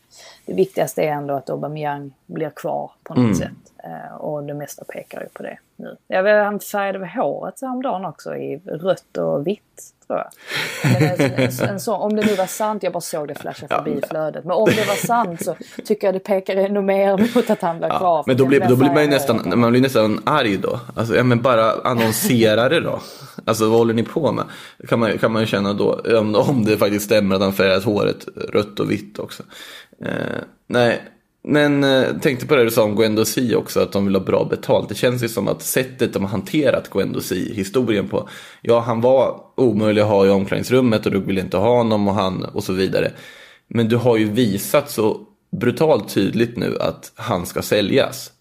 det 0.46 0.54
viktigaste 0.54 1.02
är 1.02 1.12
ändå 1.12 1.34
att 1.34 1.50
Aubameyang 1.50 2.12
blir 2.26 2.50
kvar 2.50 2.90
på 3.02 3.14
något 3.14 3.24
mm. 3.24 3.34
sätt. 3.34 3.72
Eh, 3.84 4.16
och 4.16 4.42
det 4.42 4.54
mesta 4.54 4.84
pekar 4.84 5.20
ju 5.20 5.28
på 5.28 5.42
det 5.42 5.58
nu. 5.76 5.96
Jag 6.06 6.22
vet, 6.22 6.44
han 6.44 6.60
färgade 6.60 6.98
väl 6.98 7.08
håret 7.08 7.60
häromdagen 7.60 8.04
också 8.04 8.36
i 8.36 8.60
rött 8.66 9.16
och 9.16 9.46
vitt 9.46 9.92
tror 10.06 10.18
jag. 10.18 10.28
En, 10.96 11.20
en, 11.20 11.68
en, 11.68 11.80
om 11.88 12.16
det 12.16 12.26
nu 12.26 12.34
var 12.34 12.46
sant, 12.46 12.82
jag 12.82 12.92
bara 12.92 13.00
såg 13.00 13.28
det 13.28 13.34
flasha 13.34 13.68
förbi 13.68 13.90
i 13.90 14.00
flödet. 14.10 14.44
Men 14.44 14.56
om 14.56 14.66
det 14.66 14.86
var 14.86 15.06
sant 15.06 15.44
så 15.44 15.56
tycker 15.84 16.06
jag 16.06 16.14
det 16.14 16.20
pekar 16.20 16.56
ännu 16.56 16.82
mer 16.82 17.16
mot 17.34 17.50
att 17.50 17.62
han 17.62 17.78
blir 17.78 17.88
ja, 17.88 17.98
kvar. 17.98 18.24
Men 18.26 18.36
då 18.36 18.46
blir, 18.46 18.60
då 18.68 18.76
blir 18.76 18.90
man 18.90 19.02
ju 19.02 19.08
nästan, 19.08 19.60
man 19.60 19.70
blir 19.70 19.80
nästan 19.80 20.22
arg 20.26 20.56
då. 20.56 20.80
Alltså, 20.94 21.16
ja, 21.16 21.22
men 21.22 21.42
bara 21.42 21.72
annonsera 21.72 22.68
det 22.68 22.80
då. 22.80 23.00
Alltså 23.44 23.68
vad 23.68 23.78
håller 23.78 23.94
ni 23.94 24.02
på 24.02 24.32
med? 24.32 24.44
Kan 24.88 24.98
man, 24.98 25.18
kan 25.18 25.32
man 25.32 25.42
ju 25.42 25.46
känna 25.46 25.72
då, 25.72 26.00
om, 26.18 26.34
om 26.34 26.64
det 26.64 26.76
faktiskt 26.76 27.04
stämmer 27.04 27.34
att 27.34 27.42
han 27.42 27.52
färgat 27.52 27.84
håret 27.84 28.26
rött 28.52 28.80
och 28.80 28.90
vitt 28.90 29.18
också. 29.18 29.42
Eh, 30.04 30.42
nej, 30.66 31.02
men 31.48 31.84
eh, 31.84 32.18
tänkte 32.20 32.46
på 32.46 32.56
det 32.56 32.64
du 32.64 32.70
sa 32.70 32.82
om 32.82 32.96
Guendouzi 32.96 33.54
också, 33.54 33.80
att 33.80 33.92
de 33.92 34.04
vill 34.06 34.14
ha 34.14 34.22
bra 34.22 34.44
betalt. 34.44 34.88
Det 34.88 34.94
känns 34.94 35.24
ju 35.24 35.28
som 35.28 35.48
att 35.48 35.62
sättet 35.62 36.12
de 36.12 36.22
har 36.22 36.30
hanterat 36.30 36.90
Guendouzi, 36.90 37.54
historien 37.54 38.08
på, 38.08 38.28
ja 38.62 38.80
han 38.80 39.00
var 39.00 39.40
omöjlig 39.54 40.02
att 40.02 40.08
ha 40.08 40.26
i 40.26 40.30
omklädningsrummet 40.30 41.06
och 41.06 41.12
du 41.12 41.20
vill 41.20 41.38
inte 41.38 41.56
ha 41.56 41.76
honom 41.76 42.08
och 42.08 42.14
han 42.14 42.44
och 42.44 42.64
så 42.64 42.72
vidare. 42.72 43.12
Men 43.68 43.88
du 43.88 43.96
har 43.96 44.16
ju 44.16 44.30
visat 44.30 44.90
så 44.90 45.20
brutalt 45.60 46.14
tydligt 46.14 46.56
nu 46.56 46.76
att 46.80 47.12
han 47.14 47.46
ska 47.46 47.62
säljas. 47.62 48.32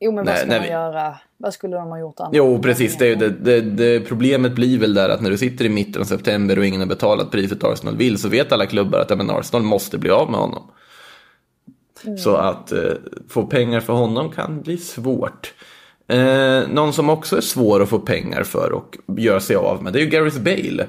Jo 0.00 0.12
men 0.12 0.24
vad 0.24 0.36
ska 0.36 0.46
nej, 0.46 0.58
man 0.58 0.66
vi... 0.66 0.72
göra? 0.72 1.16
Vad 1.44 1.54
skulle 1.54 1.76
de 1.76 1.88
ha 1.88 1.98
gjort 1.98 2.20
annars? 2.20 2.30
Jo 2.34 2.62
precis, 2.62 2.98
det, 2.98 3.14
det, 3.14 3.28
det, 3.28 3.60
det, 3.60 4.00
problemet 4.00 4.54
blir 4.54 4.78
väl 4.78 4.94
där 4.94 5.08
att 5.08 5.20
när 5.20 5.30
du 5.30 5.38
sitter 5.38 5.64
i 5.64 5.68
mitten 5.68 6.02
av 6.02 6.06
september 6.06 6.58
och 6.58 6.66
ingen 6.66 6.80
har 6.80 6.88
betalat 6.88 7.30
priset 7.30 7.64
Arsenal 7.64 7.96
vill 7.96 8.18
så 8.18 8.28
vet 8.28 8.52
alla 8.52 8.66
klubbar 8.66 8.98
att 8.98 9.10
ja, 9.10 9.16
men 9.16 9.30
Arsenal 9.30 9.62
måste 9.62 9.98
bli 9.98 10.10
av 10.10 10.30
med 10.30 10.40
honom. 10.40 10.70
Mm. 12.04 12.18
Så 12.18 12.36
att 12.36 12.72
eh, 12.72 12.92
få 13.28 13.46
pengar 13.46 13.80
för 13.80 13.92
honom 13.92 14.30
kan 14.30 14.60
bli 14.60 14.76
svårt. 14.76 15.54
Eh, 16.08 16.68
någon 16.68 16.92
som 16.92 17.10
också 17.10 17.36
är 17.36 17.40
svår 17.40 17.82
att 17.82 17.88
få 17.88 17.98
pengar 17.98 18.42
för 18.42 18.72
och 18.72 18.96
göra 19.18 19.40
sig 19.40 19.56
av 19.56 19.82
med 19.82 19.92
det 19.92 19.98
är 19.98 20.04
ju 20.04 20.10
Gareth 20.10 20.40
Bale. 20.40 20.86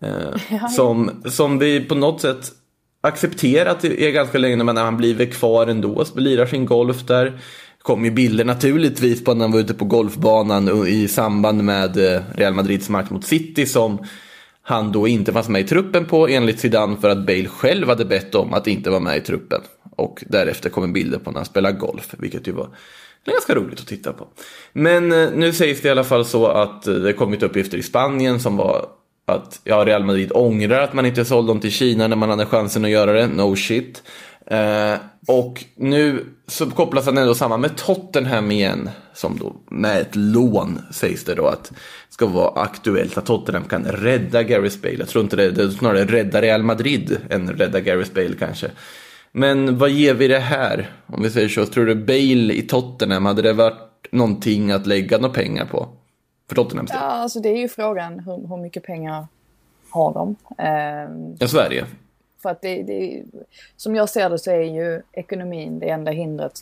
Eh, 0.00 0.68
som, 0.68 1.22
som 1.24 1.58
vi 1.58 1.80
på 1.80 1.94
något 1.94 2.20
sätt 2.20 2.52
accepterat 3.00 3.84
i 3.84 4.12
ganska 4.12 4.38
länge 4.38 4.64
men 4.64 4.74
när 4.74 4.84
han 4.84 4.96
blir 4.96 5.26
kvar 5.26 5.66
ändå, 5.66 6.04
lirar 6.16 6.46
sin 6.46 6.66
golf 6.66 7.06
där 7.06 7.38
kom 7.84 8.04
ju 8.04 8.10
bilder 8.10 8.44
naturligtvis 8.44 9.24
på 9.24 9.34
när 9.34 9.44
han 9.44 9.52
var 9.52 9.60
ute 9.60 9.74
på 9.74 9.84
golfbanan 9.84 10.86
i 10.86 11.08
samband 11.08 11.64
med 11.64 11.96
eh, 11.96 12.22
Real 12.34 12.54
Madrids 12.54 12.88
match 12.88 13.10
mot 13.10 13.24
City 13.24 13.66
som 13.66 13.98
han 14.62 14.92
då 14.92 15.08
inte 15.08 15.32
fanns 15.32 15.48
med 15.48 15.60
i 15.60 15.64
truppen 15.64 16.06
på 16.06 16.28
enligt 16.28 16.60
Zidane 16.60 16.96
för 17.00 17.08
att 17.08 17.26
Bale 17.26 17.48
själv 17.48 17.88
hade 17.88 18.04
bett 18.04 18.34
om 18.34 18.54
att 18.54 18.66
inte 18.66 18.90
vara 18.90 19.00
med 19.00 19.16
i 19.16 19.20
truppen. 19.20 19.60
Och 19.96 20.24
därefter 20.26 20.70
kommer 20.70 20.88
bilder 20.88 21.18
på 21.18 21.30
när 21.30 21.38
han 21.38 21.44
spelar 21.44 21.72
golf, 21.72 22.14
vilket 22.18 22.48
ju 22.48 22.52
var 22.52 22.68
ganska 23.26 23.54
roligt 23.54 23.80
att 23.80 23.86
titta 23.86 24.12
på. 24.12 24.26
Men 24.72 25.12
eh, 25.12 25.30
nu 25.34 25.52
sägs 25.52 25.80
det 25.80 25.88
i 25.88 25.90
alla 25.90 26.04
fall 26.04 26.24
så 26.24 26.46
att 26.46 26.86
eh, 26.86 26.94
det 26.94 27.12
kommit 27.12 27.42
uppgifter 27.42 27.78
i 27.78 27.82
Spanien 27.82 28.40
som 28.40 28.56
var 28.56 28.86
att 29.26 29.60
ja, 29.64 29.84
Real 29.84 30.04
Madrid 30.04 30.32
ångrar 30.34 30.80
att 30.80 30.94
man 30.94 31.06
inte 31.06 31.24
sålde 31.24 31.50
dem 31.50 31.60
till 31.60 31.72
Kina 31.72 32.08
när 32.08 32.16
man 32.16 32.30
hade 32.30 32.46
chansen 32.46 32.84
att 32.84 32.90
göra 32.90 33.12
det. 33.12 33.26
No 33.26 33.56
shit. 33.56 34.02
Eh, 34.46 34.94
och 35.26 35.64
nu 35.76 36.24
så 36.46 36.70
kopplas 36.70 37.06
han 37.06 37.18
ändå 37.18 37.34
samman 37.34 37.60
med 37.60 37.76
Tottenham 37.76 38.50
igen. 38.50 38.90
Som 39.12 39.38
då 39.38 39.56
med 39.70 40.00
ett 40.00 40.16
lån 40.16 40.80
sägs 40.90 41.24
det 41.24 41.34
då 41.34 41.46
att 41.46 41.72
ska 42.08 42.26
vara 42.26 42.62
aktuellt. 42.62 43.18
Att 43.18 43.26
Tottenham 43.26 43.64
kan 43.64 43.84
rädda 43.84 44.42
Gareth 44.42 44.80
Bale. 44.82 44.98
Jag 44.98 45.08
tror 45.08 45.24
inte 45.24 45.36
det, 45.36 45.50
det 45.50 45.62
är 45.62 45.68
snarare 45.68 46.04
rädda 46.04 46.42
Real 46.42 46.62
Madrid 46.62 47.18
än 47.30 47.50
rädda 47.50 47.80
Gareth 47.80 48.12
Bale 48.14 48.34
kanske. 48.38 48.70
Men 49.32 49.78
vad 49.78 49.90
ger 49.90 50.14
vi 50.14 50.28
det 50.28 50.38
här? 50.38 50.90
Om 51.06 51.22
vi 51.22 51.30
säger 51.30 51.48
så, 51.48 51.66
tror 51.66 51.86
du 51.86 51.94
Bale 51.94 52.54
i 52.54 52.62
Tottenham, 52.62 53.26
hade 53.26 53.42
det 53.42 53.52
varit 53.52 54.12
någonting 54.12 54.70
att 54.70 54.86
lägga 54.86 55.18
några 55.18 55.34
pengar 55.34 55.64
på? 55.64 55.88
För 56.48 56.54
Tottenhams 56.54 56.90
del? 56.90 56.98
Ja, 57.00 57.06
alltså 57.06 57.40
det 57.40 57.48
är 57.48 57.58
ju 57.58 57.68
frågan 57.68 58.20
hur, 58.20 58.48
hur 58.48 58.62
mycket 58.62 58.82
pengar 58.82 59.26
har 59.90 60.14
de? 60.14 60.36
Eh, 60.58 61.36
ja, 61.38 61.48
Sverige. 61.48 61.84
För 62.44 62.50
att 62.50 62.62
det, 62.62 62.82
det, 62.82 63.22
som 63.76 63.94
jag 63.94 64.08
ser 64.08 64.30
det 64.30 64.38
så 64.38 64.50
är 64.50 64.62
ju 64.62 65.02
ekonomin 65.12 65.78
det 65.78 65.90
enda 65.90 66.10
hindret 66.10 66.60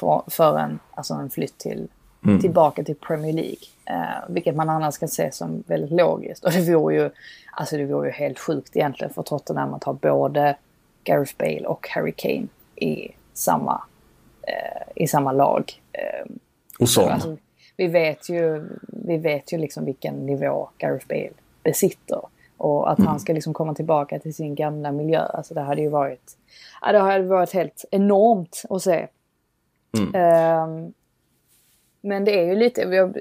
för, 0.00 0.22
för 0.26 0.58
en, 0.58 0.78
alltså 0.90 1.14
en 1.14 1.30
flytt 1.30 1.58
till, 1.58 1.88
mm. 2.24 2.40
tillbaka 2.40 2.84
till 2.84 2.94
Premier 2.94 3.32
League. 3.32 3.64
Eh, 3.84 4.28
vilket 4.28 4.56
man 4.56 4.68
annars 4.68 4.98
kan 4.98 5.08
se 5.08 5.32
som 5.32 5.64
väldigt 5.66 5.90
logiskt. 5.90 6.44
Och 6.44 6.52
det 6.52 6.74
vore 6.74 6.94
ju, 6.94 7.10
alltså 7.52 7.76
det 7.76 7.84
vore 7.84 8.08
ju 8.08 8.12
helt 8.12 8.38
sjukt 8.38 8.76
egentligen 8.76 9.14
för 9.14 9.22
Tottenham 9.22 9.74
att 9.74 9.84
ha 9.84 9.92
både 9.92 10.56
Gareth 11.04 11.34
Bale 11.38 11.66
och 11.66 11.88
Harry 11.88 12.12
Kane 12.16 12.46
i 12.76 13.08
samma, 13.34 13.82
eh, 14.42 14.82
i 14.94 15.06
samma 15.06 15.32
lag. 15.32 15.72
Eh, 15.92 16.32
och 16.78 16.88
sån. 16.88 17.10
Alltså, 17.10 17.36
vi 17.76 17.86
vet 17.86 18.28
ju, 18.28 18.68
vi 18.82 19.16
vet 19.16 19.52
ju 19.52 19.58
liksom 19.58 19.84
vilken 19.84 20.26
nivå 20.26 20.70
Gareth 20.78 21.06
Bale 21.08 21.32
besitter. 21.62 22.20
Och 22.64 22.90
att 22.90 22.98
mm. 22.98 23.08
han 23.08 23.20
ska 23.20 23.32
liksom 23.32 23.54
komma 23.54 23.74
tillbaka 23.74 24.18
till 24.18 24.34
sin 24.34 24.54
gamla 24.54 24.92
miljö. 24.92 25.20
Alltså 25.20 25.54
det 25.54 25.60
hade 25.60 25.80
ju 25.80 25.88
varit, 25.88 26.36
ja, 26.82 26.92
det 26.92 26.98
hade 26.98 27.24
varit 27.24 27.52
helt 27.52 27.84
enormt 27.90 28.62
att 28.70 28.82
se. 28.82 29.08
Mm. 29.98 30.62
Um, 30.62 30.94
Men 32.00 32.24
det 32.24 32.40
är 32.40 32.44
ju 32.44 32.56
lite, 32.56 32.80
jag 32.80 33.18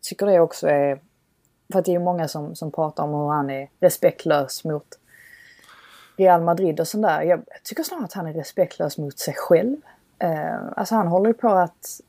tycker 0.00 0.26
det 0.26 0.40
också 0.40 0.68
är, 0.68 0.98
för 1.72 1.78
att 1.78 1.84
det 1.84 1.90
är 1.90 1.98
ju 1.98 2.04
många 2.04 2.28
som, 2.28 2.54
som 2.54 2.70
pratar 2.70 3.04
om 3.04 3.10
hur 3.10 3.28
han 3.28 3.50
är 3.50 3.68
respektlös 3.80 4.64
mot 4.64 4.98
Real 6.16 6.42
Madrid 6.42 6.80
och 6.80 6.88
sånt 6.88 7.02
där. 7.02 7.22
Jag 7.22 7.42
tycker 7.62 7.82
snarare 7.82 8.04
att 8.04 8.12
han 8.12 8.26
är 8.26 8.32
respektlös 8.32 8.98
mot 8.98 9.18
sig 9.18 9.34
själv. 9.34 9.76
Eh, 10.18 10.58
alltså 10.76 10.94
han 10.94 11.06
håller 11.06 11.26
ju 11.26 11.34
på 11.34 11.48
att, 11.48 12.00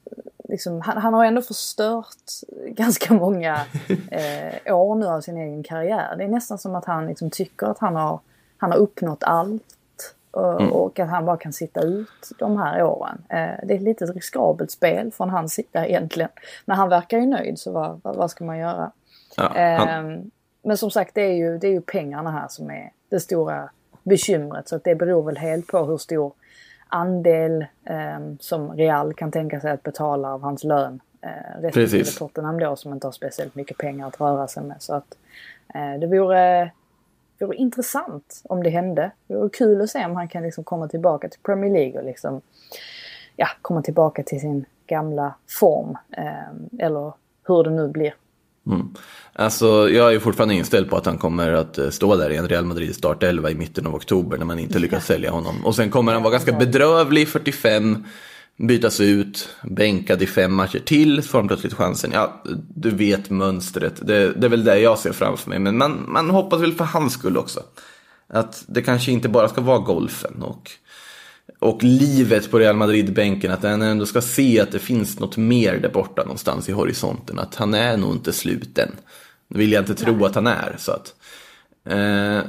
liksom, 0.50 0.82
han, 0.82 0.98
han 0.98 1.14
har 1.14 1.26
ändå 1.26 1.42
förstört 1.42 2.32
ganska 2.68 3.14
många 3.14 3.60
eh, 4.12 4.76
år 4.76 4.96
nu 4.96 5.06
av 5.06 5.22
sin 5.22 5.38
egen 5.38 5.64
karriär. 5.64 6.16
Det 6.18 6.24
är 6.24 6.28
nästan 6.28 6.58
som 6.58 6.76
att 6.76 6.86
han 6.86 7.08
liksom 7.08 7.30
tycker 7.30 7.68
att 7.68 7.80
han 7.80 7.96
har, 7.96 8.20
han 8.58 8.72
har 8.72 8.78
uppnått 8.78 9.24
allt. 9.24 9.64
Och, 10.32 10.62
Mm. 10.62 10.72
och 10.72 11.00
att 11.00 11.10
han 11.10 11.26
bara 11.26 11.38
kan 11.38 11.54
sitta 11.54 11.82
ut 11.82 12.32
de 12.40 12.58
här 12.58 12.84
åren. 12.84 13.18
Eh, 13.30 13.36
det 13.38 13.74
är 13.74 13.76
ett 13.76 13.82
litet 13.82 14.16
riskabelt 14.16 14.72
spel 14.72 15.12
från 15.12 15.30
hans 15.30 15.54
sida 15.54 15.88
egentligen. 15.88 16.30
Men 16.66 16.78
han 16.78 16.90
verkar 16.90 17.18
ju 17.18 17.26
nöjd 17.26 17.60
så 17.60 17.72
vad, 17.72 18.00
vad, 18.04 18.16
vad 18.16 18.32
ska 18.32 18.44
man 18.44 18.58
göra? 18.58 18.92
Ja, 19.38 19.44
han, 19.44 19.88
Ehm, 19.88 20.32
men 20.64 20.78
som 20.78 20.92
sagt 20.92 21.16
det 21.16 21.22
är, 21.22 21.34
ju, 21.34 21.58
det 21.58 21.68
är 21.68 21.72
ju 21.72 21.82
pengarna 21.82 22.32
här 22.32 22.48
som 22.50 22.70
är 22.72 22.92
det 23.10 23.20
stora 23.20 23.70
bekymret. 24.04 24.70
Så 24.70 24.76
att 24.76 24.84
det 24.84 24.96
beror 24.96 25.24
väl 25.24 25.38
helt 25.38 25.68
på 25.68 25.86
hur 25.86 25.98
stor 25.98 26.34
andel 26.88 27.66
ehm, 27.84 28.38
som 28.40 28.72
Real 28.72 29.14
kan 29.14 29.32
tänka 29.32 29.60
sig 29.60 29.72
att 29.72 29.84
betala 29.84 30.34
av 30.34 30.42
hans 30.42 30.64
lön. 30.64 31.02
Uh, 31.26 31.62
respektive 31.62 32.04
Precis. 32.04 32.18
Tottenham 32.18 32.60
då 32.60 32.76
som 32.76 32.94
inte 32.94 33.08
har 33.08 33.12
speciellt 33.12 33.56
mycket 33.56 33.78
pengar 33.78 34.08
att 34.08 34.22
röra 34.22 34.48
sig 34.48 34.64
med. 34.64 34.76
Så 34.80 34.94
att 34.94 35.18
eh, 35.74 36.00
det 36.00 36.08
vore, 36.08 36.72
vore 37.40 37.58
intressant 37.58 38.42
om 38.44 38.64
det 38.64 38.70
hände. 38.70 39.12
Det 39.28 39.36
vore 39.36 39.50
kul 39.50 39.82
att 39.82 39.90
se 39.90 40.06
om 40.06 40.16
han 40.16 40.28
kan 40.28 40.44
liksom 40.44 40.64
komma 40.64 40.88
tillbaka 40.88 41.30
till 41.30 41.40
Premier 41.40 41.74
League 41.74 42.00
och 42.00 42.06
liksom 42.06 42.42
ja, 43.36 43.48
komma 43.62 43.82
tillbaka 43.82 44.24
till 44.24 44.42
sin 44.42 44.66
gamla 44.88 45.36
form. 45.60 45.98
ehm, 46.12 46.70
eller 46.80 47.14
hur 47.48 47.64
det 47.64 47.70
nu 47.70 47.88
blir. 47.88 48.14
Alltså, 49.34 49.90
jag 49.90 50.14
är 50.14 50.20
fortfarande 50.20 50.56
inställd 50.56 50.90
på 50.90 50.98
att 50.98 51.06
han 51.06 51.18
kommer 51.18 51.54
att 51.54 51.78
eh, 51.78 51.90
stå 51.90 52.16
där 52.16 52.30
i 52.30 52.36
en 52.36 52.50
Real 52.50 52.66
Madrid 52.66 52.96
startelva 52.96 53.52
i 53.52 53.56
mitten 53.56 53.88
av 53.88 53.96
oktober 53.96 54.38
när 54.38 54.46
man 54.46 54.60
inte 54.60 54.80
lyckas 54.80 55.06
sälja 55.06 55.32
honom. 55.32 55.66
Och 55.66 55.76
sen 55.76 55.90
kommer 55.90 56.14
han 56.14 56.24
vara 56.24 56.32
ganska 56.32 56.52
bedrövlig, 56.52 57.28
45, 57.28 58.06
bytas 58.58 59.00
ut, 59.00 59.50
bänkad 59.64 60.22
i 60.22 60.28
fem 60.28 60.54
matcher 60.54 60.80
till, 60.80 61.22
får 61.22 61.38
han 61.38 61.48
plötsligt 61.48 61.74
chansen. 61.74 62.12
Ja, 62.14 62.44
du 62.76 62.90
vet 62.90 63.30
mönstret, 63.30 64.08
det, 64.08 64.32
det 64.34 64.48
är 64.48 64.50
väl 64.50 64.64
det 64.64 64.80
jag 64.80 65.00
ser 65.00 65.12
framför 65.12 65.50
mig. 65.50 65.60
Men 65.60 65.78
man, 65.78 66.06
man 66.08 66.30
hoppas 66.30 66.62
väl 66.62 66.74
för 66.74 66.86
hans 66.86 67.14
skull 67.14 67.38
också. 67.38 67.60
Att 68.28 68.64
det 68.68 68.82
kanske 68.82 69.12
inte 69.12 69.30
bara 69.30 69.48
ska 69.48 69.62
vara 69.62 69.80
golfen 69.80 70.42
och, 70.42 70.72
och 71.60 71.84
livet 71.84 72.52
på 72.52 72.60
Real 72.60 72.76
Madrid-bänken. 72.76 73.52
Att 73.52 73.64
han 73.64 73.82
ändå 73.82 74.06
ska 74.06 74.22
se 74.22 74.60
att 74.60 74.72
det 74.72 74.80
finns 74.80 75.20
något 75.20 75.38
mer 75.38 75.78
där 75.78 75.90
borta 75.90 76.22
någonstans 76.22 76.70
i 76.70 76.72
horisonten. 76.72 77.40
Att 77.40 77.56
han 77.56 77.74
är 77.74 77.98
nog 77.98 78.12
inte 78.12 78.34
slut 78.34 78.78
än. 78.78 78.92
Det 79.48 79.58
vill 79.58 79.72
jag 79.72 79.82
inte 79.82 79.96
tro 79.96 80.26
att 80.26 80.36
han 80.36 80.48
är. 80.48 80.76
Så 80.78 80.92
att, 80.92 81.16
eh, 81.86 82.42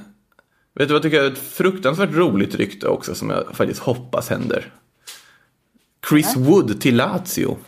vet 0.74 0.74
du 0.74 0.86
vad 0.86 0.90
jag 0.90 1.03
tycker 1.03 1.22
är 1.22 1.32
ett 1.32 1.38
fruktansvärt 1.38 2.12
roligt 2.12 2.55
rykte 2.55 2.88
också 2.88 3.14
som 3.14 3.30
jag 3.30 3.57
faktiskt 3.57 3.80
hoppas 3.80 4.28
händer? 4.28 4.72
Chris 6.09 6.36
Wood 6.36 6.80
till 6.80 6.97
Lazio. 6.97 7.59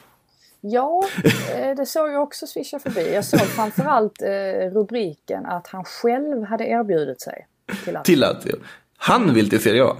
Ja, 0.60 1.04
eh, 1.24 1.76
det 1.76 1.86
såg 1.86 2.12
jag 2.12 2.22
också 2.22 2.46
swisha 2.46 2.78
förbi. 2.78 3.14
Jag 3.14 3.24
såg 3.24 3.40
framförallt 3.40 4.22
eh, 4.22 4.70
rubriken 4.72 5.46
att 5.46 5.66
han 5.66 5.84
själv 5.84 6.44
hade 6.44 6.64
erbjudit 6.64 7.20
sig 7.20 7.46
till 7.84 7.96
att... 7.96 8.04
Till 8.04 8.20
Lazio. 8.20 8.56
Han 8.96 9.34
vill 9.34 9.50
till 9.50 9.62
Serie 9.62 9.84
A. 9.84 9.96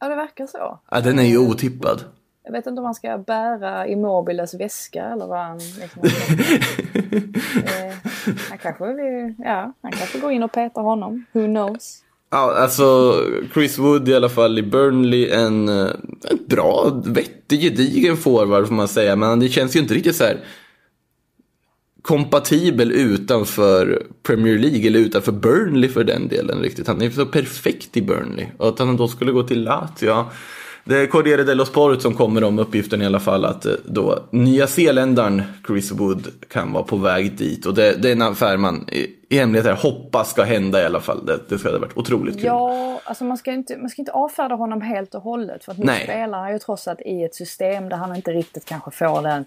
Ja, 0.00 0.08
det 0.08 0.16
verkar 0.16 0.46
så. 0.46 0.78
Ja, 0.90 1.00
den 1.00 1.18
är 1.18 1.22
ju 1.22 1.38
otippad. 1.38 2.04
Jag 2.44 2.52
vet 2.52 2.66
inte 2.66 2.80
om 2.80 2.84
han 2.84 2.94
ska 2.94 3.18
bära 3.18 3.86
Immobiles 3.86 4.54
väska 4.54 5.04
eller 5.04 5.26
vad 5.26 5.38
han... 5.38 5.58
Liksom, 5.58 6.02
eh, 7.64 7.94
han 8.48 8.58
kanske 8.58 8.92
vill, 8.92 9.34
ja, 9.38 9.72
han 9.82 9.92
kanske 9.92 10.18
går 10.18 10.32
in 10.32 10.42
och 10.42 10.52
petar 10.52 10.82
honom. 10.82 11.24
Who 11.32 11.46
knows? 11.46 12.02
Ja, 12.30 12.54
alltså 12.56 13.14
Chris 13.54 13.78
Wood 13.78 14.08
i 14.08 14.14
alla 14.14 14.28
fall 14.28 14.58
i 14.58 14.62
Burnley, 14.62 15.30
en, 15.30 15.68
eh, 15.68 15.90
en 16.30 16.38
bra, 16.46 17.02
vettig, 17.04 17.60
gedigen 17.60 18.16
forward 18.16 18.66
får 18.66 18.74
man 18.74 18.88
säga. 18.88 19.16
Men 19.16 19.40
det 19.40 19.48
känns 19.48 19.76
ju 19.76 19.80
inte 19.80 19.94
riktigt 19.94 20.16
så 20.16 20.24
här 20.24 20.44
kompatibel 22.08 22.92
utanför 22.92 24.02
Premier 24.22 24.58
League 24.58 24.86
eller 24.86 24.98
utanför 24.98 25.32
Burnley 25.32 25.90
för 25.90 26.04
den 26.04 26.28
delen 26.28 26.60
riktigt. 26.62 26.86
Han 26.86 27.02
är 27.02 27.10
så 27.10 27.26
perfekt 27.26 27.96
i 27.96 28.02
Burnley. 28.02 28.46
Och 28.56 28.68
att 28.68 28.78
han 28.78 28.96
då 28.96 29.08
skulle 29.08 29.32
gå 29.32 29.42
till 29.42 29.64
Lazio, 29.64 30.06
ja. 30.06 30.30
Det 30.88 30.98
är 30.98 31.06
Corriere 31.06 31.44
dello 31.44 31.64
Sport 31.64 32.02
som 32.02 32.14
kommer 32.14 32.44
om 32.44 32.58
uppgiften 32.58 33.02
i 33.02 33.06
alla 33.06 33.20
fall 33.20 33.44
att 33.44 33.66
eh, 33.66 33.72
då 33.84 34.18
nya 34.30 34.66
zeeländaren 34.66 35.42
Chris 35.66 35.92
Wood 35.92 36.26
kan 36.48 36.72
vara 36.72 36.84
på 36.84 36.96
väg 36.96 37.36
dit. 37.36 37.66
Och 37.66 37.74
det, 37.74 38.02
det 38.02 38.08
är 38.08 38.12
en 38.12 38.22
affär 38.22 38.56
man 38.56 38.88
i, 38.92 39.06
i 39.28 39.38
hemlighet 39.38 39.66
här 39.66 39.74
hoppas 39.74 40.30
ska 40.30 40.42
hända 40.42 40.82
i 40.82 40.84
alla 40.84 41.00
fall. 41.00 41.26
Det, 41.26 41.40
det 41.48 41.58
ska 41.58 41.70
ha 41.70 41.78
varit 41.78 41.96
otroligt 41.96 42.34
kul. 42.34 42.44
Ja, 42.44 43.00
alltså 43.04 43.24
man 43.24 43.36
ska, 43.36 43.52
inte, 43.52 43.76
man 43.76 43.90
ska 43.90 44.02
inte 44.02 44.12
avfärda 44.12 44.54
honom 44.54 44.80
helt 44.80 45.14
och 45.14 45.22
hållet. 45.22 45.64
För 45.64 45.72
att 45.72 45.78
nu 45.78 45.92
spelar 46.04 46.38
han 46.38 46.52
ju 46.52 46.58
trots 46.58 46.88
allt 46.88 47.00
i 47.00 47.24
ett 47.24 47.34
system 47.34 47.88
där 47.88 47.96
han 47.96 48.16
inte 48.16 48.30
riktigt 48.30 48.64
kanske 48.64 48.90
får 48.90 49.22
den, 49.22 49.44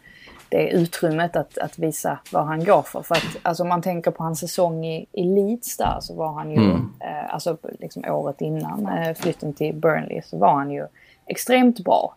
det 0.49 0.69
utrymmet 0.69 1.35
att, 1.35 1.57
att 1.57 1.79
visa 1.79 2.19
vad 2.31 2.45
han 2.45 2.63
går 2.63 2.81
för. 2.81 3.01
För 3.01 3.15
att 3.15 3.37
alltså, 3.41 3.63
om 3.63 3.69
man 3.69 3.81
tänker 3.81 4.11
på 4.11 4.23
hans 4.23 4.39
säsong 4.39 4.85
i, 4.85 5.05
i 5.11 5.23
Leeds 5.23 5.77
där 5.77 5.97
så 6.01 6.15
var 6.15 6.33
han 6.33 6.51
ju, 6.51 6.71
eh, 6.99 7.33
alltså 7.33 7.57
liksom 7.79 8.03
året 8.07 8.41
innan 8.41 8.87
eh, 8.87 9.13
flytten 9.13 9.53
till 9.53 9.75
Burnley 9.75 10.21
så 10.25 10.37
var 10.37 10.53
han 10.53 10.71
ju 10.71 10.87
extremt 11.25 11.79
bra. 11.79 12.15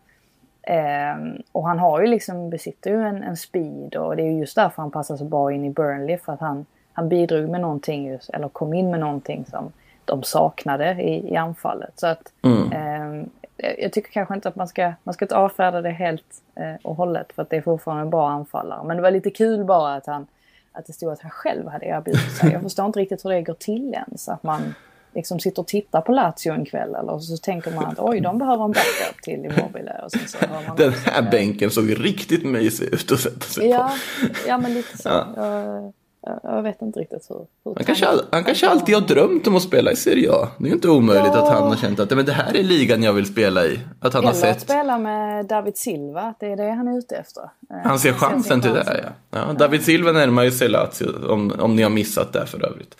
Ehm, 0.62 1.42
och 1.52 1.68
han 1.68 1.78
har 1.78 2.00
ju 2.00 2.06
liksom, 2.06 2.50
besitter 2.50 2.90
ju 2.90 3.02
en, 3.02 3.22
en 3.22 3.36
speed 3.36 3.96
och 3.96 4.16
det 4.16 4.22
är 4.22 4.26
ju 4.26 4.38
just 4.38 4.56
därför 4.56 4.82
han 4.82 4.90
passar 4.90 5.16
så 5.16 5.24
bra 5.24 5.52
in 5.52 5.64
i 5.64 5.70
Burnley. 5.70 6.18
För 6.18 6.32
att 6.32 6.40
han, 6.40 6.66
han 6.92 7.08
bidrog 7.08 7.48
med 7.48 7.60
någonting, 7.60 8.06
just, 8.06 8.30
eller 8.30 8.48
kom 8.48 8.74
in 8.74 8.90
med 8.90 9.00
någonting 9.00 9.44
som 9.44 9.72
de 10.04 10.22
saknade 10.22 11.02
i, 11.02 11.32
i 11.32 11.36
anfallet. 11.36 11.92
Så 12.00 12.06
att 12.06 12.32
ehm, 12.72 13.30
jag 13.56 13.92
tycker 13.92 14.12
kanske 14.12 14.34
inte 14.34 14.48
att 14.48 14.56
man 14.56 14.68
ska, 14.68 14.92
man 15.02 15.14
ska 15.14 15.24
inte 15.24 15.36
avfärda 15.36 15.80
det 15.80 15.90
helt 15.90 16.42
eh, 16.54 16.74
och 16.82 16.96
hållet 16.96 17.32
för 17.32 17.42
att 17.42 17.50
det 17.50 17.56
är 17.56 17.62
fortfarande 17.62 18.02
en 18.02 18.10
bra 18.10 18.30
anfallare. 18.30 18.84
Men 18.84 18.96
det 18.96 19.02
var 19.02 19.10
lite 19.10 19.30
kul 19.30 19.64
bara 19.64 19.94
att 19.94 20.06
han 20.06 20.26
att 20.74 20.86
det 20.86 20.92
stod 20.92 21.12
att 21.12 21.20
han 21.20 21.30
själv 21.30 21.68
hade 21.68 21.86
erbjudit 21.86 22.32
sig. 22.32 22.52
Jag 22.52 22.62
förstår 22.62 22.86
inte 22.86 22.98
riktigt 22.98 23.24
hur 23.24 23.30
det 23.30 23.42
går 23.42 23.54
till 23.54 23.94
ens. 23.94 24.28
Att 24.28 24.42
man 24.42 24.74
liksom 25.14 25.40
sitter 25.40 25.62
och 25.62 25.68
tittar 25.68 26.00
på 26.00 26.12
Lazio 26.12 26.52
en 26.52 26.64
kväll 26.64 26.94
eller 26.94 27.18
så 27.18 27.36
tänker 27.36 27.70
man 27.70 27.84
att 27.84 27.98
oj, 27.98 28.20
de 28.20 28.38
behöver 28.38 28.64
en 28.64 28.72
backup 28.72 29.22
till 29.22 29.34
Immobile. 29.44 30.00
Och 30.04 30.10
sen 30.10 30.20
så 30.28 30.38
man 30.66 30.76
Den 30.76 30.88
också, 30.88 31.10
här 31.10 31.22
eh, 31.22 31.30
bänken 31.30 31.70
såg 31.70 32.04
riktigt 32.04 32.44
mysig 32.44 32.94
ut 32.94 33.12
att 33.12 33.20
sätta 33.20 33.40
sig 33.46 33.68
Ja, 33.68 33.90
på. 34.20 34.26
ja 34.48 34.58
men 34.58 34.74
lite 34.74 34.98
så. 34.98 35.08
Ja. 35.08 35.92
Jag, 36.26 36.40
jag, 36.42 36.62
vet 36.62 36.82
inte 36.82 37.00
riktigt 37.00 37.30
hur. 37.30 37.46
hur 37.64 37.74
Han 37.74 37.84
kanske, 37.84 38.06
han 38.32 38.44
kanske 38.44 38.68
alltid 38.68 38.94
har 38.94 39.02
drömt 39.02 39.46
om 39.46 39.56
att 39.56 39.62
spela 39.62 39.92
i 39.92 39.96
Serie 39.96 40.32
A. 40.32 40.48
Det 40.58 40.64
är 40.64 40.68
ju 40.68 40.74
inte 40.74 40.88
omöjligt 40.88 41.32
Ja. 41.34 41.42
att 41.42 41.52
han 41.52 41.68
har 41.68 41.76
känt 41.76 42.00
att 42.00 42.10
men 42.10 42.24
det 42.24 42.32
här 42.32 42.56
är 42.56 42.62
ligan 42.62 43.02
jag 43.02 43.12
vill 43.12 43.26
spela 43.26 43.64
i. 43.64 43.80
Att 44.00 44.14
han 44.14 44.24
har 44.24 44.32
Eller 44.32 44.48
att 44.50 44.54
sett, 44.56 44.60
spela 44.60 44.98
med 44.98 45.46
David 45.46 45.76
Silva, 45.76 46.20
att 46.20 46.40
det 46.40 46.46
är 46.46 46.56
det 46.56 46.70
han 46.70 46.88
är 46.88 46.98
ute 46.98 47.16
efter. 47.16 47.42
Han 47.84 47.98
ser 47.98 48.12
chansen 48.12 48.60
till 48.60 48.72
det. 48.72 49.00
Ja. 49.30 49.38
Ja, 49.46 49.52
David 49.52 49.82
Silva 49.82 50.12
närmar 50.12 50.42
ju 50.42 50.50
sig 50.50 50.68
Lazio, 50.68 51.28
om, 51.28 51.52
om 51.58 51.76
ni 51.76 51.82
har 51.82 51.90
missat 51.90 52.32
det 52.32 52.46
för 52.46 52.64
övrigt. 52.66 52.96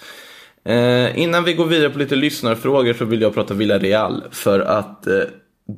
Eh, 0.65 1.19
innan 1.19 1.45
vi 1.45 1.55
går 1.55 1.67
vidare 1.67 1.91
på 1.91 1.99
lite 1.99 2.17
lyssnarfrågor 2.17 2.93
så 2.93 3.05
vill 3.05 3.23
jag 3.23 3.35
prata 3.35 3.55
Villarreal. 3.55 4.25
För 4.31 4.61
att 4.61 5.07
eh, 5.07 5.21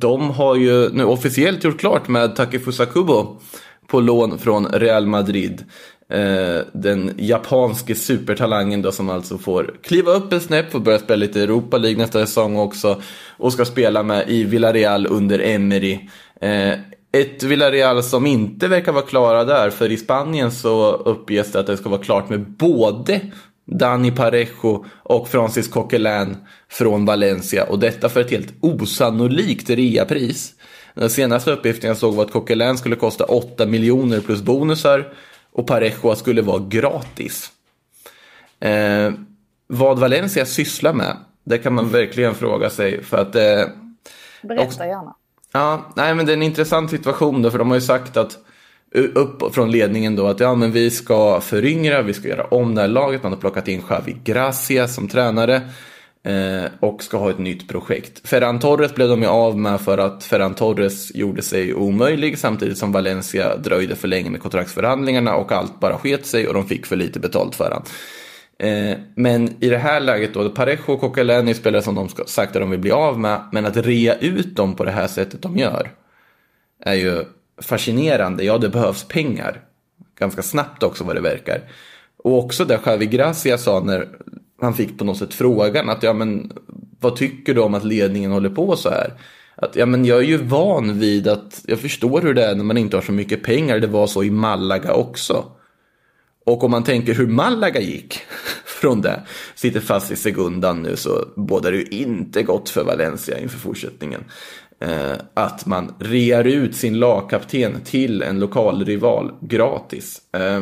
de 0.01 0.31
har 0.31 0.57
ju 0.57 0.89
nu 0.93 1.05
officiellt 1.05 1.65
gjort 1.65 1.81
klart 1.81 2.09
med 2.09 2.37
Takefusa 2.37 2.87
Kubo 2.87 3.41
på 3.87 4.01
lån 4.01 4.39
från 4.39 4.67
Real 4.67 5.07
Madrid. 5.07 5.65
Eh, 6.13 6.61
den 6.73 7.15
japanske 7.17 7.95
supertalangen 7.95 8.83
då 8.83 8.93
som 8.93 9.11
alltså 9.11 9.39
får 9.39 9.75
kliva 9.83 10.13
upp 10.13 10.33
en 10.33 10.41
snäpp 10.41 10.75
och 10.75 10.81
börja 10.81 10.99
spela 10.99 11.17
lite 11.17 11.43
Europa 11.43 11.79
League 11.79 11.99
nästa 11.99 12.27
säsong 12.27 12.57
också. 12.57 13.03
Och 13.37 13.53
ska 13.53 13.65
spela 13.65 14.03
med 14.03 14.31
i 14.31 14.45
Villarreal 14.45 15.07
under 15.07 15.39
Emery. 15.39 16.01
Eh, 16.41 16.73
ett 17.13 17.43
Villarreal 17.43 18.03
som 18.03 18.27
inte 18.27 18.69
verkar 18.69 18.93
vara 18.93 19.05
klara 19.05 19.45
där, 19.45 19.71
för 19.71 19.93
i 19.93 19.97
Spanien 19.97 20.53
så 20.53 20.93
uppges 20.93 21.53
det 21.53 21.61
att 21.61 21.67
det 21.67 21.77
ska 21.77 21.89
vara 21.89 22.03
klart 22.03 22.29
med 22.29 22.41
både 22.41 23.21
Dani 23.67 24.11
Parejo 24.11 24.85
och 25.03 25.29
Francis 25.29 25.69
Coquelin 25.69 26.37
från 26.69 27.05
Valencia. 27.05 27.65
Och 27.65 27.79
detta 27.79 28.09
för 28.09 28.21
ett 28.21 28.31
helt 28.31 28.55
osannolikt 28.61 29.71
reapris. 29.71 30.55
Den 30.95 31.11
senaste 31.11 31.51
uppgiften 31.51 31.89
jag 31.89 31.97
såg 31.97 32.15
var 32.15 32.25
att 32.25 32.33
Coquelin 32.33 32.79
skulle 32.79 32.97
kosta 32.97 33.25
8 33.25 33.67
miljoner 33.67 34.21
plus 34.21 34.43
bonusar 34.43 35.13
och 35.53 35.67
Parejo 35.67 36.15
skulle 36.15 36.43
vara 36.43 36.63
gratis. 36.69 37.51
Eh, 38.61 39.13
vad 39.67 39.99
Valencia 39.99 40.47
sysslar 40.47 40.93
med, 40.93 41.17
det 41.45 41.59
kan 41.59 41.75
man 41.75 41.89
verkligen 41.89 42.35
fråga 42.35 42.71
sig. 42.71 43.03
För 43.03 43.17
att 43.17 43.35
eh, 43.35 43.65
Berätta 44.43 44.87
gärna. 44.87 45.15
Ja, 45.53 45.93
nej 45.97 46.15
men 46.15 46.27
det 46.27 46.33
är 46.33 46.37
en 46.37 46.43
intressant 46.43 46.91
situation 46.91 47.43
då, 47.43 47.51
för 47.51 47.59
de 47.59 47.69
har 47.69 47.75
ju 47.75 47.81
sagt 47.81 48.17
att 48.17 48.39
upp 48.97 49.55
från 49.55 49.71
ledningen 49.71 50.17
då 50.17 50.27
att 50.27 50.41
ja 50.41 50.55
men 50.55 50.73
vi 50.73 50.91
ska 50.91 51.41
föryngra, 51.41 52.03
vi 52.03 52.15
ska 52.15 52.29
göra 52.29 52.45
om 52.45 52.75
det 52.75 52.81
här 52.81 52.89
laget. 52.89 53.23
Man 53.23 53.33
har 53.33 53.41
plockat 53.41 53.69
in 53.69 53.83
Xavi 53.83 54.17
Gracia 54.25 54.89
som 54.89 55.09
tränare. 55.09 55.61
Eh, 56.27 56.71
och 56.81 57.03
ska 57.03 57.17
ha 57.17 57.31
ett 57.31 57.39
nytt 57.39 57.69
projekt. 57.69 58.29
Ferran 58.29 58.59
Torres 58.59 58.95
blev 58.95 59.09
de 59.09 59.23
ju 59.23 59.29
av 59.29 59.59
med 59.59 59.81
för 59.81 59.99
att 59.99 60.25
Ferran 60.25 60.55
Torres 60.55 61.15
gjorde 61.15 61.43
sig 61.43 61.75
omöjlig 61.75 62.39
samtidigt 62.39 62.79
som 62.79 62.93
Valencia 62.93 63.57
dröjde 63.57 63.97
för 63.97 64.09
länge 64.09 64.31
med 64.31 64.43
kontraktsförhandlingarna 64.43 65.37
och 65.37 65.53
allt 65.53 65.81
bara 65.81 65.99
sket 65.99 66.27
sig 66.27 66.49
och 66.49 66.55
de 66.55 66.67
fick 66.67 66.87
för 66.87 66.97
lite 66.97 67.21
betalt 67.21 67.55
för 67.55 67.71
han. 67.71 67.83
Eh, 68.59 68.99
men 69.15 69.65
i 69.65 69.69
det 69.69 69.79
här 69.79 70.01
läget 70.01 70.35
då, 70.35 70.51
Parejo 70.51 70.93
och 70.93 71.01
Coquelin 71.01 71.49
är 71.49 71.55
spelare 71.55 71.83
som 71.83 71.95
de 71.95 72.09
ska, 72.09 72.25
sagt 72.25 72.57
att 72.57 72.63
de 72.63 72.71
vill 72.71 72.81
bli 72.81 72.91
av 72.91 73.21
med, 73.21 73.41
men 73.53 73.67
att 73.67 73.77
rea 73.77 74.19
ut 74.19 74.57
dem 74.57 74.77
på 74.77 74.85
det 74.85 74.91
här 74.91 75.07
sättet 75.07 75.43
de 75.43 75.57
gör 75.57 75.91
är 76.85 76.95
ju 76.95 77.25
fascinerande. 77.63 78.45
Ja, 78.45 78.59
det 78.59 78.69
behövs 78.69 79.05
pengar. 79.05 79.61
Ganska 80.19 80.43
snabbt 80.43 80.83
också 80.83 81.05
vad 81.05 81.17
det 81.17 81.21
verkar. 81.21 81.61
Och 82.17 82.39
också 82.39 82.65
det 82.65 82.81
Javi 82.87 83.07
Gracia 83.07 83.59
sa 83.59 83.81
när 83.81 84.09
han 84.61 84.75
fick 84.75 84.99
på 84.99 85.05
något 85.05 85.19
sätt 85.19 85.35
frågan 85.35 85.91
att 85.91 86.03
ja 86.03 86.13
men 86.13 86.53
vad 87.01 87.17
tycker 87.17 87.55
du 87.55 87.61
om 87.61 87.75
att 87.75 87.85
ledningen 87.85 88.33
håller 88.33 88.51
på 88.51 88.77
så 88.77 88.91
här? 88.91 89.13
Att 89.55 89.77
ja 89.77 89.87
men 89.87 90.05
jag 90.05 90.19
är 90.19 90.27
ju 90.27 90.37
van 90.37 90.99
vid 90.99 91.29
att 91.29 91.63
jag 91.67 91.79
förstår 91.79 92.21
hur 92.21 92.35
det 92.35 92.45
är 92.45 92.55
när 92.55 92.65
man 92.65 92.77
inte 92.77 92.97
har 92.97 93.03
så 93.03 93.13
mycket 93.13 93.43
pengar. 93.43 93.79
Det 93.79 93.87
var 93.87 94.07
så 94.07 94.25
i 94.25 94.31
Malaga 94.31 94.93
också. 94.93 95.45
Och 96.45 96.65
om 96.65 96.71
man 96.71 96.85
tänker 96.85 97.15
hur 97.15 97.27
Malaga 97.27 97.81
gick 97.81 98.21
från 98.65 99.01
det, 99.01 99.23
sitter 99.55 99.81
fast 99.81 100.11
i 100.11 100.17
segundan 100.17 100.83
nu 100.83 100.97
så 100.97 101.25
bådar 101.37 101.73
det 101.73 101.77
ju 101.77 101.85
inte 101.85 102.43
gott 102.43 102.69
för 102.69 102.85
Valencia 102.85 103.39
inför 103.39 103.59
fortsättningen. 103.59 104.25
Eh, 104.81 105.17
att 105.35 105.67
man 105.67 105.95
rear 105.99 106.45
ut 106.45 106.77
sin 106.77 106.99
lagkapten 106.99 107.81
till 107.85 108.23
en 108.23 108.41
lokal 108.41 108.85
rival 108.85 109.33
gratis. 109.41 110.23
Eh, 110.33 110.61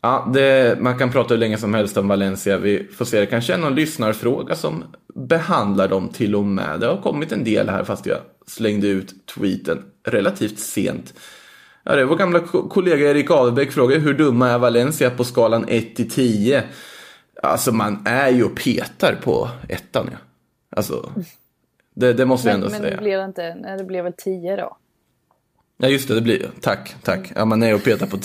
ja, 0.00 0.30
det, 0.34 0.78
man 0.80 0.98
kan 0.98 1.12
prata 1.12 1.34
hur 1.34 1.38
länge 1.38 1.58
som 1.58 1.74
helst 1.74 1.96
om 1.96 2.08
Valencia. 2.08 2.58
Vi 2.58 2.88
får 2.96 3.04
se, 3.04 3.20
det 3.20 3.26
kanske 3.26 3.54
är 3.54 3.58
någon 3.58 3.74
lyssnarfråga 3.74 4.54
som 4.54 4.84
behandlar 5.14 5.88
dem 5.88 6.08
till 6.08 6.34
och 6.34 6.44
med. 6.44 6.80
Det 6.80 6.86
har 6.86 7.02
kommit 7.02 7.32
en 7.32 7.44
del 7.44 7.68
här 7.68 7.84
fast 7.84 8.06
jag 8.06 8.18
slängde 8.46 8.88
ut 8.88 9.26
tweeten 9.26 9.82
relativt 10.04 10.58
sent. 10.58 11.14
Ja, 11.82 11.94
det 11.94 12.00
är 12.00 12.04
vår 12.04 12.16
gamla 12.16 12.40
kollega 12.40 13.10
Erik 13.10 13.30
Adelbäck 13.30 13.72
frågar 13.72 13.98
hur 13.98 14.14
dumma 14.14 14.48
är 14.48 14.58
Valencia 14.58 15.10
på 15.10 15.24
skalan 15.24 15.64
1 15.68 15.96
till 15.96 16.10
10? 16.10 16.64
Alltså 17.42 17.72
man 17.72 18.02
är 18.06 18.30
ju 18.30 18.44
och 18.44 18.56
petar 18.56 19.18
på 19.22 19.48
ettan 19.68 20.08
ja. 20.12 20.18
Alltså, 20.76 21.12
det, 21.96 22.12
det 22.12 22.24
måste 22.24 22.48
jag 22.48 22.54
ändå 22.54 22.68
men, 22.68 22.80
säga. 22.80 22.82
Men 22.82 22.96
det 22.96 23.02
blir 23.02 23.24
inte, 23.24 23.54
nej, 23.54 23.78
det 23.78 23.84
blir 23.84 24.02
väl 24.02 24.12
10 24.12 24.56
då? 24.56 24.76
Ja 25.78 25.88
just 25.88 26.08
det, 26.08 26.14
det 26.14 26.20
blir 26.20 26.50
Tack, 26.60 26.94
tack. 27.02 27.32
Ja, 27.36 27.44
man 27.44 27.62
är 27.62 27.74
och 27.74 27.84
petar 27.84 28.06
på... 28.06 28.18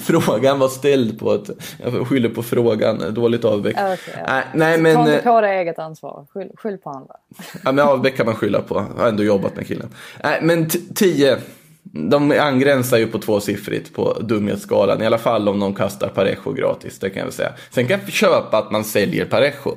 frågan 0.22 0.58
var 0.58 0.68
ställd 0.68 1.18
på 1.18 1.34
ett... 1.34 1.50
Jag 1.84 2.06
skyller 2.06 2.28
på 2.28 2.42
frågan. 2.42 3.14
Dåligt. 3.14 3.44
Ja, 3.44 3.54
okej, 3.56 3.74
ja. 3.76 3.92
Nej, 4.26 4.44
nej 4.54 4.80
men... 4.80 4.94
Ta 4.94 5.12
inte 5.12 5.22
på 5.22 5.40
dig 5.40 5.58
eget 5.58 5.78
ansvar. 5.78 6.26
Skyll, 6.34 6.50
skyll 6.56 6.78
på 6.78 6.90
andra. 6.90 7.14
Ja 7.64 7.72
men 7.72 7.88
Ahlbeck 7.88 8.16
kan 8.16 8.26
man 8.26 8.34
skylla 8.34 8.60
på. 8.60 8.86
Jag 8.96 9.02
har 9.02 9.08
ändå 9.08 9.22
jobbat 9.22 9.56
med 9.56 9.66
killen. 9.66 9.88
Nej 10.24 10.38
men 10.42 10.68
10. 10.94 11.36
De 11.82 12.32
angränsar 12.40 12.98
ju 12.98 13.06
på 13.06 13.18
tvåsiffrigt 13.18 13.94
på 13.94 14.12
dumhetsskalan. 14.20 15.02
I 15.02 15.06
alla 15.06 15.18
fall 15.18 15.48
om 15.48 15.60
de 15.60 15.74
kastar 15.74 16.08
Parejo 16.08 16.52
gratis. 16.52 16.98
Det 16.98 17.10
kan 17.10 17.18
jag 17.18 17.26
väl 17.26 17.32
säga. 17.32 17.52
Sen 17.70 17.86
kan 17.86 18.00
jag 18.00 18.12
köpa 18.12 18.58
att 18.58 18.70
man 18.70 18.84
säljer 18.84 19.24
Parejo. 19.24 19.76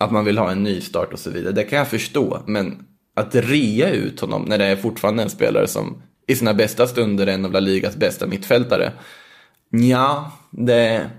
Att 0.00 0.10
man 0.10 0.24
vill 0.24 0.38
ha 0.38 0.50
en 0.50 0.62
ny 0.62 0.80
start 0.80 1.12
och 1.12 1.18
så 1.18 1.30
vidare. 1.30 1.52
Det 1.52 1.64
kan 1.64 1.78
jag 1.78 1.88
förstå. 1.88 2.42
Men 2.46 2.86
att 3.14 3.34
rea 3.34 3.90
ut 3.90 4.20
honom 4.20 4.42
när 4.42 4.58
det 4.58 4.64
är 4.64 4.76
fortfarande 4.76 5.22
en 5.22 5.30
spelare 5.30 5.66
som 5.66 6.02
i 6.26 6.36
sina 6.36 6.54
bästa 6.54 6.86
stunder 6.86 7.26
är 7.26 7.32
en 7.32 7.44
av 7.44 7.52
La 7.52 7.60
Ligas 7.60 7.96
bästa 7.96 8.26
mittfältare. 8.26 8.92
Ja, 9.70 10.32
det, 10.50 11.10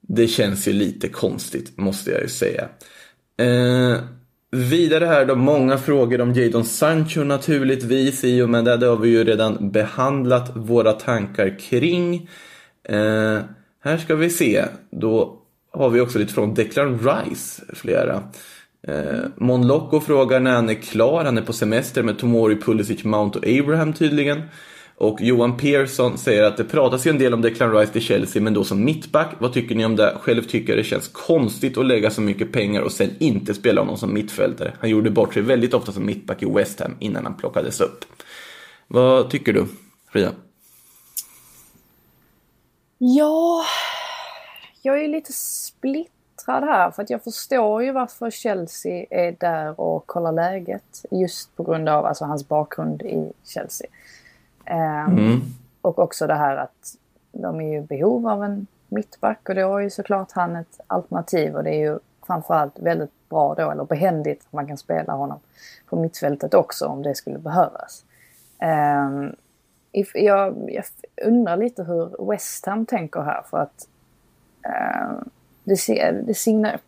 det 0.00 0.26
känns 0.26 0.68
ju 0.68 0.72
lite 0.72 1.08
konstigt 1.08 1.78
måste 1.78 2.10
jag 2.10 2.22
ju 2.22 2.28
säga. 2.28 2.68
Eh, 3.36 3.96
vidare 4.50 5.04
här 5.04 5.26
då, 5.26 5.34
många 5.34 5.78
frågor 5.78 6.20
om 6.20 6.32
Jadon 6.32 6.64
Sancho 6.64 7.24
naturligtvis 7.24 8.24
i 8.24 8.42
och 8.42 8.50
med 8.50 8.64
det, 8.64 8.76
det 8.76 8.86
har 8.86 8.96
vi 8.96 9.08
ju 9.08 9.24
redan 9.24 9.70
behandlat 9.70 10.56
våra 10.56 10.92
tankar 10.92 11.58
kring. 11.58 12.28
Eh, 12.88 13.38
här 13.80 13.98
ska 13.98 14.14
vi 14.14 14.30
se, 14.30 14.64
då 14.90 15.41
har 15.72 15.90
vi 15.90 16.00
också 16.00 16.18
lite 16.18 16.32
från 16.32 16.54
Declan 16.54 16.98
Rice, 16.98 17.62
flera. 17.74 18.22
Eh, 18.88 19.20
Mon 19.36 19.66
Loco 19.66 20.00
frågar 20.00 20.40
när 20.40 20.54
han 20.54 20.68
är 20.68 20.74
klar. 20.74 21.24
Han 21.24 21.38
är 21.38 21.42
på 21.42 21.52
semester 21.52 22.02
med 22.02 22.18
Tomori, 22.18 22.56
Pulisic, 22.56 23.04
Mount 23.04 23.38
och 23.38 23.44
Abraham 23.46 23.92
tydligen. 23.92 24.42
Och 24.96 25.18
Johan 25.20 25.56
Persson 25.56 26.18
säger 26.18 26.42
att 26.42 26.56
det 26.56 26.64
pratas 26.64 27.06
ju 27.06 27.10
en 27.10 27.18
del 27.18 27.34
om 27.34 27.42
Declan 27.42 27.72
Rice 27.72 27.92
till 27.92 28.02
Chelsea, 28.02 28.42
men 28.42 28.54
då 28.54 28.64
som 28.64 28.84
mittback. 28.84 29.34
Vad 29.38 29.52
tycker 29.52 29.74
ni 29.74 29.84
om 29.84 29.96
det? 29.96 30.16
Själv 30.20 30.42
tycker 30.42 30.72
jag 30.72 30.78
det 30.78 30.84
känns 30.84 31.08
konstigt 31.08 31.78
att 31.78 31.86
lägga 31.86 32.10
så 32.10 32.20
mycket 32.20 32.52
pengar 32.52 32.82
och 32.82 32.92
sen 32.92 33.10
inte 33.18 33.54
spela 33.54 33.80
honom 33.80 33.96
som 33.96 34.14
mittfältare. 34.14 34.72
Han 34.80 34.90
gjorde 34.90 35.10
bort 35.10 35.34
sig 35.34 35.42
väldigt 35.42 35.74
ofta 35.74 35.92
som 35.92 36.06
mittback 36.06 36.42
i 36.42 36.46
West 36.46 36.80
Ham 36.80 36.96
innan 36.98 37.24
han 37.24 37.36
plockades 37.36 37.80
upp. 37.80 38.04
Vad 38.86 39.30
tycker 39.30 39.52
du, 39.52 39.66
Frida? 40.12 40.32
Ja, 42.98 43.64
jag 44.82 45.04
är 45.04 45.08
lite 45.08 45.32
splittrad 45.32 46.64
här 46.64 46.90
för 46.90 47.02
att 47.02 47.10
jag 47.10 47.24
förstår 47.24 47.82
ju 47.82 47.92
varför 47.92 48.30
Chelsea 48.30 49.06
är 49.10 49.36
där 49.40 49.80
och 49.80 50.06
kollar 50.06 50.32
läget. 50.32 51.04
Just 51.10 51.56
på 51.56 51.62
grund 51.62 51.88
av 51.88 52.06
alltså, 52.06 52.24
hans 52.24 52.48
bakgrund 52.48 53.02
i 53.02 53.32
Chelsea. 53.44 53.86
Ehm, 54.64 55.18
Mm. 55.18 55.40
Och 55.80 55.98
också 55.98 56.26
det 56.26 56.34
här 56.34 56.56
att 56.56 56.96
de 57.32 57.60
är 57.60 57.72
ju 57.72 57.78
i 57.78 57.80
behov 57.80 58.28
av 58.28 58.44
en 58.44 58.66
mittback 58.88 59.48
och 59.48 59.54
då 59.54 59.76
är 59.76 59.80
ju 59.80 59.90
såklart 59.90 60.32
han 60.32 60.56
ett 60.56 60.80
alternativ 60.86 61.56
och 61.56 61.64
det 61.64 61.70
är 61.70 61.80
ju 61.80 61.98
framförallt 62.26 62.78
väldigt 62.78 63.28
bra 63.28 63.54
då, 63.54 63.70
eller 63.70 63.84
behändigt, 63.84 64.44
att 64.46 64.52
man 64.52 64.66
kan 64.66 64.78
spela 64.78 65.12
honom 65.12 65.40
på 65.88 65.96
mittfältet 65.96 66.54
också 66.54 66.86
om 66.86 67.02
det 67.02 67.14
skulle 67.14 67.38
behövas. 67.38 68.04
Ehm, 68.58 69.36
if, 69.92 70.14
jag, 70.14 70.70
jag 70.72 70.84
undrar 71.26 71.56
lite 71.56 71.84
hur 71.84 72.30
West 72.30 72.66
Ham 72.66 72.86
tänker 72.86 73.20
här 73.20 73.42
för 73.50 73.58
att 73.58 73.88
Eh, 74.64 75.10
det, 75.64 75.76
ser, 75.76 76.12
det, 76.12 76.34
signar, 76.34 76.78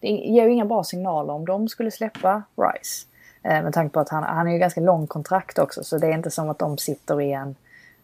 det 0.00 0.08
ger 0.08 0.44
ju 0.44 0.52
inga 0.52 0.64
bra 0.64 0.84
signaler 0.84 1.32
om 1.34 1.46
de 1.46 1.68
skulle 1.68 1.90
släppa 1.90 2.42
Rice. 2.56 3.06
Eh, 3.42 3.62
med 3.62 3.72
tanke 3.72 3.92
på 3.92 4.00
att 4.00 4.08
han, 4.08 4.22
han 4.22 4.48
är 4.48 4.52
ju 4.52 4.58
ganska 4.58 4.80
lång 4.80 5.06
kontrakt 5.06 5.58
också 5.58 5.84
så 5.84 5.98
det 5.98 6.06
är 6.06 6.12
inte 6.12 6.30
som 6.30 6.50
att 6.50 6.58
de 6.58 6.78
sitter 6.78 7.20
i 7.20 7.32
en... 7.32 7.56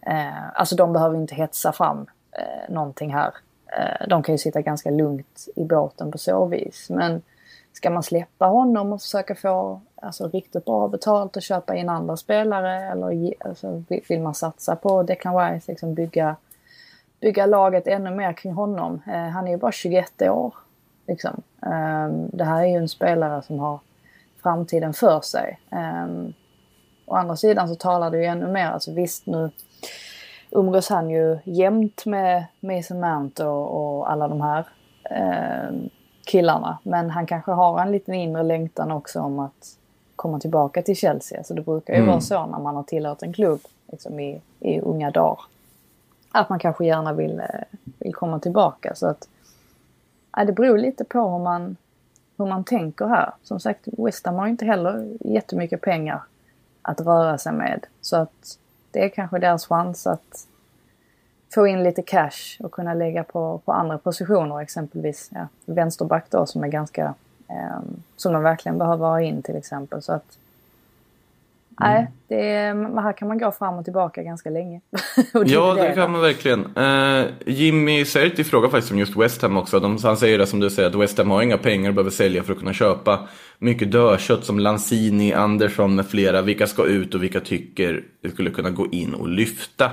Eh, 0.07 0.49
alltså 0.55 0.77
de 0.77 0.93
behöver 0.93 1.17
inte 1.17 1.35
hetsa 1.35 1.73
fram 1.73 2.07
eh, 2.33 2.75
någonting 2.75 3.15
här. 3.15 3.35
Eh, 3.79 4.09
de 4.09 4.23
kan 4.23 4.35
ju 4.35 4.39
sitta 4.39 4.61
ganska 4.61 4.91
lugnt 4.91 5.47
i 5.57 5.65
båten 5.65 6.11
på 6.13 6.19
så 6.19 6.47
vis. 6.47 6.91
Men 6.91 7.23
ska 7.73 7.91
man 7.91 8.03
släppa 8.03 8.47
honom 8.47 8.93
och 8.93 9.01
försöka 9.01 9.35
få 9.35 9.81
alltså, 10.03 10.29
riktigt 10.29 10.65
bra 10.65 10.89
betalt 10.89 11.37
och 11.37 11.43
köpa 11.43 11.75
in 11.75 11.89
andra 11.89 12.17
spelare 12.17 12.91
eller 12.91 13.11
ge, 13.11 13.35
alltså, 13.41 13.85
vill- 13.89 14.05
vill 14.09 14.21
man 14.21 14.35
satsa 14.35 14.77
på 14.77 15.03
Declan 15.03 15.53
Rice, 15.53 15.73
liksom 15.73 15.95
bygga, 15.95 16.37
bygga 17.21 17.47
laget 17.47 17.87
ännu 17.87 18.11
mer 18.11 18.33
kring 18.33 18.53
honom. 18.53 19.03
Eh, 19.07 19.29
han 19.29 19.47
är 19.47 19.51
ju 19.51 19.57
bara 19.57 19.73
21 19.73 20.23
år. 20.23 20.55
Liksom. 21.07 21.43
Eh, 21.63 22.09
det 22.33 22.45
här 22.45 22.63
är 22.63 22.67
ju 22.67 22.77
en 22.77 22.89
spelare 22.89 23.43
som 23.43 23.59
har 23.59 23.79
framtiden 24.43 24.93
för 24.93 25.21
sig. 25.21 25.59
Um, 25.71 26.33
å 27.07 27.15
andra 27.15 27.37
sidan 27.37 27.69
så 27.69 27.75
talar 27.75 28.11
det 28.11 28.19
ju 28.19 28.25
ännu 28.25 28.47
mer, 28.47 28.67
alltså 28.67 28.93
visst 28.93 29.27
nu 29.27 29.51
umgås 30.51 30.89
han 30.89 31.11
ju 31.11 31.39
jämt 31.45 32.07
med 32.07 32.45
Mason 32.61 33.01
Mount 33.01 33.45
och, 33.45 33.99
och 33.99 34.11
alla 34.11 34.29
de 34.29 34.41
här 34.41 34.67
ehm, 35.11 35.89
killarna. 36.27 36.79
Men 36.83 37.11
han 37.11 37.27
kanske 37.27 37.53
har 37.53 37.81
en 37.81 37.93
liten 37.93 38.15
inre 38.15 38.43
längtan 38.43 38.91
också 38.91 39.21
om 39.21 39.39
att 39.39 39.77
komma 40.17 40.41
tillbaka 40.41 40.83
till 40.83 40.97
Chelsea. 40.97 41.39
Alltså 41.39 41.55
det 41.55 41.63
brukar 41.63 41.95
ju 41.95 41.99
Mm. 41.99 42.11
vara 42.11 42.21
så 42.21 42.47
när 42.47 42.59
man 42.59 42.77
har 42.77 42.83
tillhört 42.83 43.23
en 43.23 43.33
klubb 43.33 43.61
liksom 43.93 44.21
i, 44.21 44.41
i 44.61 44.81
unga 44.81 45.11
dagar. 45.11 45.41
Att 46.33 46.49
man 46.49 46.59
kanske 46.59 46.87
gärna 46.87 47.13
vill, 47.13 47.41
eh, 47.41 47.79
vill 47.99 48.15
komma 48.15 48.39
tillbaka. 48.39 48.95
Så 48.95 49.07
att, 49.07 49.29
ja, 50.37 50.45
det 50.45 50.53
beror 50.53 50.79
lite 50.79 51.05
på 51.05 51.31
hur 51.31 51.39
man, 51.39 51.77
hur 52.39 52.47
man 52.47 52.65
tänker 52.65 53.07
här. 53.07 53.33
Som 53.43 53.61
sagt, 53.61 53.89
West 53.99 54.27
Ham 54.27 54.35
har 54.35 54.47
inte 54.47 54.65
heller 54.65 55.17
jättemycket 55.21 55.81
pengar 55.81 56.23
att 56.83 57.01
röra 57.01 57.39
sig 57.39 57.53
med. 57.53 57.87
Så 58.01 58.17
att 58.17 58.59
det 58.91 59.05
är 59.05 59.09
kanske 59.09 59.39
deras 59.39 59.67
chans 59.67 60.07
att 60.07 60.47
få 61.55 61.67
in 61.67 61.83
lite 61.83 62.03
cash 62.03 62.57
och 62.61 62.73
kunna 62.73 62.95
lägga 62.95 63.25
på, 63.25 63.61
på 63.65 63.73
andra 63.73 63.99
positioner. 63.99 64.61
Exempelvis 64.61 65.31
ja, 65.35 65.49
vänsterback 65.67 66.27
då 66.31 66.47
som 66.47 66.65
är 66.65 66.69
ganska... 66.69 67.15
eh, 67.49 67.81
som 68.17 68.33
de 68.33 68.43
verkligen 68.43 68.79
behöver 68.79 69.07
ha 69.07 69.21
in 69.21 69.43
till 69.43 69.57
exempel. 69.57 70.03
Så 70.03 70.13
att... 70.13 70.39
Nej, 71.81 72.11
det 72.29 72.49
är, 72.51 73.01
här 73.03 73.13
kan 73.13 73.29
man 73.29 73.39
gå 73.39 73.53
fram 73.53 73.75
och 73.75 73.85
tillbaka 73.85 74.23
ganska 74.23 74.51
länge. 74.51 74.81
och 75.35 75.45
Ja, 75.47 75.67
det 75.67 75.75
dividera. 75.75 75.95
kan 75.95 76.11
man 76.13 76.21
verkligen. 76.21 76.77
Eh, 76.77 77.27
Jimmy 77.47 78.05
Serti 78.05 78.45
frågar 78.45 78.69
faktiskt 78.69 78.93
om 78.93 78.99
just 78.99 79.17
West 79.17 79.43
Ham 79.43 79.57
också. 79.57 79.81
De, 79.81 79.99
han 80.03 80.17
säger 80.17 80.39
det 80.39 80.47
som 80.47 80.61
du 80.61 80.71
säger, 80.71 80.89
att 80.89 80.95
West 80.95 81.19
Ham 81.19 81.31
har 81.31 81.43
inga 81.43 81.59
pengar 81.59 81.89
och 81.89 81.95
behöver 81.95 82.11
sälja 82.11 82.43
för 82.43 82.53
att 82.53 82.59
kunna 82.59 82.73
köpa 82.73 83.29
mycket 83.59 83.93
dödkött 83.93 84.45
som 84.45 84.59
Lanzini, 84.59 85.33
Andersson 85.33 85.97
med 85.97 86.07
flera. 86.07 86.43
Vilka 86.43 86.67
ska 86.67 86.87
ut 86.87 87.15
och 87.15 87.23
vilka 87.23 87.41
tycker 87.41 88.05
det 88.23 88.31
skulle 88.31 88.51
kunna 88.51 88.71
gå 88.71 88.87
in 88.87 89.15
och 89.15 89.29
lyfta? 89.29 89.91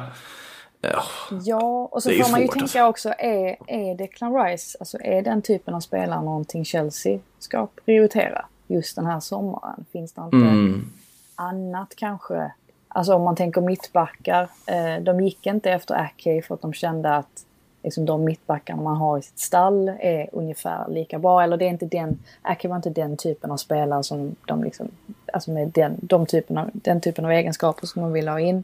Ja, 0.82 1.03
Ja, 1.43 1.89
och 1.91 2.03
så 2.03 2.09
Det 2.09 2.23
får 2.23 2.32
man 2.32 2.41
ju 2.41 2.47
tänka 2.47 2.63
alltså. 2.63 2.84
också, 2.84 3.09
är, 3.09 3.55
är 3.67 3.97
Declan 3.97 4.43
Rice, 4.43 4.78
alltså 4.80 4.97
är 5.01 5.21
den 5.21 5.41
typen 5.41 5.73
av 5.73 5.80
spelare 5.80 6.21
någonting 6.21 6.65
Chelsea 6.65 7.19
ska 7.39 7.67
prioritera 7.86 8.45
just 8.67 8.95
den 8.95 9.05
här 9.05 9.19
sommaren? 9.19 9.86
Finns 9.91 10.13
det 10.13 10.21
inte 10.21 10.38
mm 10.38 10.91
annat 11.38 11.95
kanske? 11.95 12.51
Alltså 12.88 13.13
om 13.13 13.23
man 13.23 13.35
tänker 13.35 13.61
mittbackar, 13.61 14.49
eh, 14.65 15.03
de 15.03 15.21
gick 15.21 15.45
inte 15.45 15.71
efter 15.71 15.95
Ake 15.95 16.41
för 16.41 16.55
att 16.55 16.61
de 16.61 16.73
kände 16.73 17.15
att 17.15 17.45
liksom, 17.83 18.05
de 18.05 18.23
mittbackarna 18.23 18.81
man 18.81 18.97
har 18.97 19.17
i 19.17 19.21
sitt 19.21 19.39
stall 19.39 19.89
är 19.99 20.29
ungefär 20.31 20.88
lika 20.89 21.19
bra. 21.19 21.43
Eller 21.43 21.57
det 21.57 21.65
är 21.65 21.69
inte 21.69 21.85
den, 21.85 22.19
Ake 22.41 22.67
var 22.67 22.75
inte 22.75 22.89
den 22.89 23.17
typen 23.17 23.51
av 23.51 23.57
spelare 23.57 24.03
som 24.03 24.35
de 24.47 24.63
liksom, 24.63 24.88
alltså 25.33 25.51
med 25.51 25.67
den, 25.67 25.97
de 26.01 26.25
typen 26.25 26.57
av, 26.57 26.69
den 26.73 27.01
typen 27.01 27.25
av 27.25 27.31
egenskaper 27.31 27.88
som 27.88 28.01
de 28.01 28.11
vill 28.11 28.27
ha 28.27 28.39
in. 28.39 28.63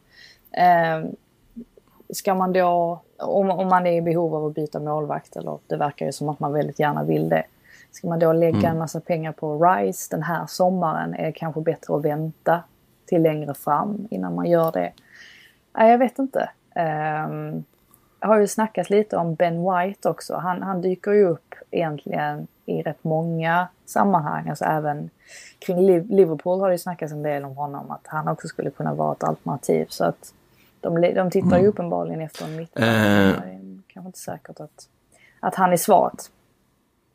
Eh, 0.52 1.10
ska 2.10 2.36
man 2.36 2.54
då, 2.54 3.00
om, 3.18 3.50
om 3.50 3.68
man 3.68 3.88
är 3.88 3.92
i 3.92 4.02
behov 4.02 4.36
av 4.36 4.46
att 4.46 4.56
byta 4.56 4.80
målvakt, 4.80 5.36
eller 5.36 5.58
det 5.68 5.76
verkar 5.76 6.06
ju 6.06 6.12
som 6.12 6.30
att 6.30 6.40
man 6.40 6.54
väldigt 6.54 6.80
gärna 6.80 7.04
vill 7.04 7.30
det. 7.30 7.44
Ska 7.94 8.08
man 8.08 8.20
då 8.20 8.34
lägga 8.34 8.70
en 8.70 8.78
massa 8.78 9.00
pengar 9.00 9.32
på 9.32 9.66
Rice 9.66 10.08
den 10.16 10.24
här 10.24 10.46
sommaren 10.48 11.14
är 11.14 11.26
det 11.26 11.32
kanske 11.32 11.62
bättre 11.62 11.96
att 11.96 12.06
vänta 12.06 12.64
till 13.06 13.22
längre 13.22 13.54
fram 13.54 14.08
innan 14.12 14.36
man 14.36 14.46
gör 14.46 14.72
det. 14.72 14.92
Nej, 15.78 15.92
jag 15.92 15.98
vet 15.98 16.20
inte. 16.20 16.50
Um, 16.76 17.64
jag 18.20 18.28
har 18.28 18.40
ju 18.40 18.48
snackat 18.48 18.90
lite 18.90 19.18
om 19.18 19.36
Ben 19.36 19.66
White 19.72 20.10
också. 20.10 20.36
Han, 20.36 20.62
han 20.62 20.82
dyker 20.82 21.12
ju 21.12 21.26
upp 21.28 21.56
egentligen 21.72 22.48
i 22.66 22.82
rätt 22.82 23.04
många 23.04 23.68
sammanhang. 23.86 24.50
Alltså 24.50 24.66
även 24.66 25.10
kring 25.60 25.82
Liv- 25.86 26.08
Liverpool 26.10 26.60
har 26.60 26.68
det 26.68 26.74
ju 26.74 26.80
snackats 26.80 27.14
en 27.14 27.24
del 27.24 27.46
om 27.46 27.58
honom. 27.58 27.92
Att 27.92 28.08
han 28.08 28.28
också 28.28 28.48
skulle 28.48 28.70
kunna 28.70 28.94
vara 28.94 29.12
ett 29.14 29.24
alternativ. 29.24 29.86
Så 29.90 30.06
att 30.06 30.34
de, 30.82 31.02
de 31.02 31.32
tittar 31.32 31.60
ju 31.60 31.68
uppenbarligen 31.68 32.22
efter 32.22 32.46
en 32.46 32.56
mittback. 32.56 32.84
Eh. 32.84 32.90
Det 32.90 33.50
är 33.54 33.82
kanske 33.88 34.08
inte 34.08 34.20
säkert 34.20 34.60
att, 34.60 34.88
att 35.40 35.56
han 35.56 35.74
är 35.74 35.78
svaret. 35.78 36.32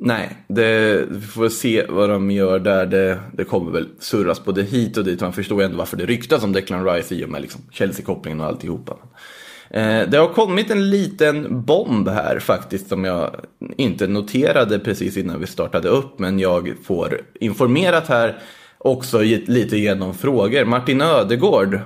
Nej, 0.00 0.36
det, 0.48 1.04
vi 1.10 1.20
får 1.20 1.42
väl 1.42 1.50
se 1.50 1.86
vad 1.88 2.08
de 2.08 2.30
gör 2.30 2.58
där. 2.58 2.86
Det, 2.86 3.20
det 3.32 3.44
kommer 3.44 3.72
väl 3.72 3.88
surras 3.98 4.44
både 4.44 4.62
hit 4.62 4.96
och 4.96 5.04
dit. 5.04 5.20
Man 5.20 5.32
förstår 5.32 5.60
ju 5.60 5.64
ändå 5.64 5.78
varför 5.78 5.96
det 5.96 6.06
ryktas 6.06 6.44
om 6.44 6.52
Declan 6.52 6.84
Rice 6.84 7.14
i 7.14 7.24
och 7.24 7.28
med 7.28 7.42
liksom 7.42 7.60
Chelsea-kopplingen 7.70 8.40
och 8.40 8.46
alltihopa. 8.46 8.96
Eh, 9.70 10.08
det 10.08 10.18
har 10.18 10.28
kommit 10.28 10.70
en 10.70 10.90
liten 10.90 11.62
bomb 11.62 12.08
här 12.08 12.38
faktiskt 12.38 12.88
som 12.88 13.04
jag 13.04 13.30
inte 13.76 14.06
noterade 14.06 14.78
precis 14.78 15.16
innan 15.16 15.40
vi 15.40 15.46
startade 15.46 15.88
upp. 15.88 16.18
Men 16.18 16.38
jag 16.38 16.74
får 16.84 17.20
informerat 17.40 18.08
här 18.08 18.38
också 18.78 19.18
lite 19.46 19.76
genom 19.76 20.14
frågor. 20.14 20.64
Martin 20.64 21.00
Ödegård 21.00 21.80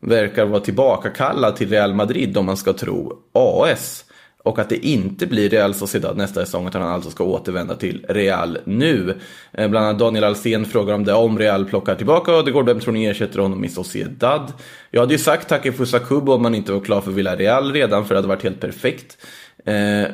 verkar 0.00 0.46
vara 0.46 0.60
tillbakakallad 0.60 1.56
till 1.56 1.68
Real 1.68 1.94
Madrid 1.94 2.36
om 2.36 2.46
man 2.46 2.56
ska 2.56 2.72
tro 2.72 3.12
AS. 3.32 4.04
Och 4.48 4.58
att 4.58 4.68
det 4.68 4.86
inte 4.86 5.26
blir 5.26 5.50
Real 5.50 5.74
Sociedad 5.74 6.16
nästa 6.16 6.44
säsong 6.44 6.68
utan 6.68 6.82
han 6.82 6.92
alltså 6.92 7.10
ska 7.10 7.24
återvända 7.24 7.74
till 7.74 8.06
Real 8.08 8.58
nu. 8.64 9.18
Eh, 9.52 9.68
bland 9.68 9.86
annat 9.86 9.98
Daniel 9.98 10.24
Alsen 10.24 10.64
frågar 10.64 10.94
om 10.94 11.04
det 11.04 11.12
om 11.12 11.38
Real 11.38 11.64
plockar 11.64 11.94
tillbaka 11.94 12.32
Ödegård. 12.32 12.66
Vem 12.66 12.80
tror 12.80 12.92
ni 12.92 13.06
ersätter 13.06 13.38
honom 13.38 13.64
i 13.64 13.68
Sociedad? 13.68 14.52
Jag 14.90 15.00
hade 15.00 15.14
ju 15.14 15.18
sagt 15.18 15.48
Take 15.48 15.72
Kubo 16.08 16.32
om 16.32 16.42
man 16.42 16.54
inte 16.54 16.72
var 16.72 16.80
klar 16.80 17.00
för 17.00 17.10
Villarreal 17.10 17.72
redan 17.72 18.04
för 18.04 18.14
det 18.14 18.18
hade 18.18 18.28
varit 18.28 18.42
helt 18.42 18.60
perfekt. 18.60 19.16
Eh, 19.64 20.12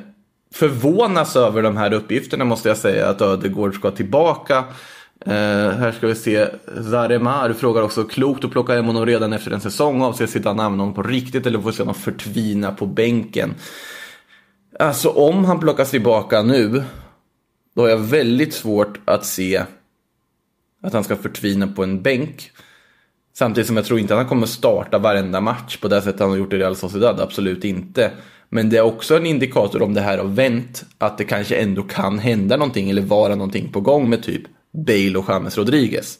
förvånas 0.55 1.37
över 1.37 1.63
de 1.63 1.77
här 1.77 1.93
uppgifterna 1.93 2.45
måste 2.45 2.69
jag 2.69 2.79
säga 2.79 3.09
att 3.09 3.21
Ödegård 3.21 3.75
ska 3.75 3.91
tillbaka. 3.91 4.65
Eh, 5.27 5.71
här 5.71 5.93
ska 5.93 6.07
vi 6.07 6.15
se, 6.15 6.49
Zaremar 6.91 7.53
frågar 7.53 7.83
också 7.83 8.05
klokt 8.05 8.45
att 8.45 8.51
plocka 8.51 8.75
hem 8.75 8.85
honom 8.85 9.07
redan 9.07 9.33
efter 9.33 9.51
en 9.51 9.61
säsong. 9.61 10.03
Avser 10.03 10.27
Zidane 10.27 10.63
använda 10.63 10.83
honom 10.83 10.95
på 10.95 11.03
riktigt 11.03 11.47
eller 11.47 11.61
får 11.61 11.73
se 11.73 11.83
honom 11.83 11.95
förtvina 11.95 12.73
på 12.73 12.87
bänken? 12.87 13.55
Alltså 14.79 15.09
om 15.09 15.45
han 15.45 15.61
plockas 15.61 15.91
tillbaka 15.91 16.43
nu, 16.43 16.85
då 17.75 17.83
har 17.83 17.89
jag 17.89 17.99
väldigt 17.99 18.55
svårt 18.55 19.01
att 19.05 19.27
se 19.27 19.65
att 20.83 20.93
han 20.93 21.05
ska 21.05 21.17
förtvina 21.17 21.67
på 21.67 21.83
en 21.83 22.03
bänk. 22.03 22.51
Samtidigt 23.37 23.67
som 23.67 23.77
jag 23.77 23.87
tror 23.87 23.99
inte 23.99 24.15
att 24.15 24.19
han 24.19 24.29
kommer 24.29 24.47
starta 24.47 24.99
varenda 24.99 25.41
match 25.41 25.77
på 25.77 25.89
det 25.89 26.03
sättet 26.03 26.21
han 26.21 26.31
har 26.31 26.37
gjort 26.37 26.53
i 26.53 26.59
Real 26.59 26.77
Sociedad, 26.77 27.21
absolut 27.21 27.65
inte. 27.65 28.11
Men 28.49 28.71
det 28.71 28.77
är 28.77 28.83
också 28.83 29.17
en 29.17 29.27
indikator 29.27 29.83
om 29.83 29.95
det 29.95 30.01
här 30.01 30.19
har 30.19 30.25
vänt, 30.25 30.85
att 30.99 31.19
det 31.19 31.25
kanske 31.25 31.57
ändå 31.57 31.83
kan 31.83 32.19
hända 32.19 32.57
någonting 32.57 32.91
eller 32.91 33.03
vara 33.03 33.35
någonting 33.35 33.73
på 33.73 33.81
gång 33.81 34.11
med 34.11 34.23
typ 34.23 34.43
Bale 34.87 35.19
och 35.19 35.25
James 35.29 35.59
Rodriguez. 35.59 36.19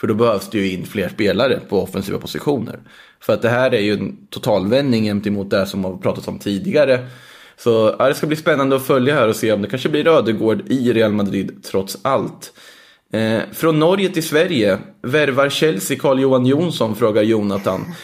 För 0.00 0.06
då 0.06 0.14
behövs 0.14 0.50
det 0.50 0.58
ju 0.58 0.72
in 0.72 0.86
fler 0.86 1.08
spelare 1.08 1.60
på 1.68 1.82
offensiva 1.82 2.18
positioner. 2.18 2.78
För 3.20 3.32
att 3.32 3.42
det 3.42 3.48
här 3.48 3.74
är 3.74 3.80
ju 3.80 3.92
en 3.92 4.26
totalvändning 4.26 5.04
gentemot 5.04 5.50
det 5.50 5.66
som 5.66 5.84
har 5.84 5.96
pratats 5.96 6.28
om 6.28 6.38
tidigare. 6.38 7.06
Så 7.64 7.94
ja, 7.98 8.08
det 8.08 8.14
ska 8.14 8.26
bli 8.26 8.36
spännande 8.36 8.76
att 8.76 8.86
följa 8.86 9.14
här 9.14 9.28
och 9.28 9.36
se 9.36 9.52
om 9.52 9.62
det 9.62 9.68
kanske 9.68 9.88
blir 9.88 10.08
Ödegård 10.08 10.62
i 10.70 10.92
Real 10.92 11.12
Madrid 11.12 11.64
trots 11.64 11.98
allt. 12.02 12.52
Eh, 13.12 13.40
från 13.52 13.78
Norge 13.78 14.08
till 14.08 14.28
Sverige, 14.28 14.78
värvar 15.02 15.48
Chelsea 15.48 15.98
Carl-Johan 16.00 16.46
Jonsson, 16.46 16.96
frågar 16.96 17.22
Jonathan. 17.22 17.80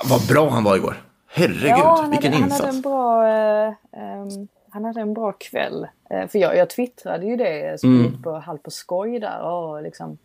Ah, 0.00 0.06
vad 0.10 0.26
bra 0.28 0.50
han 0.50 0.64
var 0.64 0.76
igår. 0.76 1.02
Herregud, 1.26 1.70
han 1.70 2.10
vilken 2.10 2.32
hade, 2.32 2.44
insats. 2.44 2.60
Han 2.60 2.66
hade 2.66 2.76
en 2.76 2.82
bra, 2.82 3.28
eh, 3.28 4.02
ehm, 4.02 4.48
han 4.70 4.84
hade 4.84 5.00
en 5.00 5.14
bra 5.14 5.32
kväll. 5.32 5.86
Eh, 6.10 6.28
för 6.28 6.38
jag, 6.38 6.56
jag 6.56 6.70
twittrade 6.70 7.26
ju 7.26 7.36
det 7.36 7.80
som 7.80 8.00
Mm. 8.00 8.22
på, 8.22 8.32
halvt 8.38 8.62
på 8.62 8.70
skoj 8.70 9.18
där. 9.20 9.40
Och 9.40 9.82
liksom, 9.82 10.18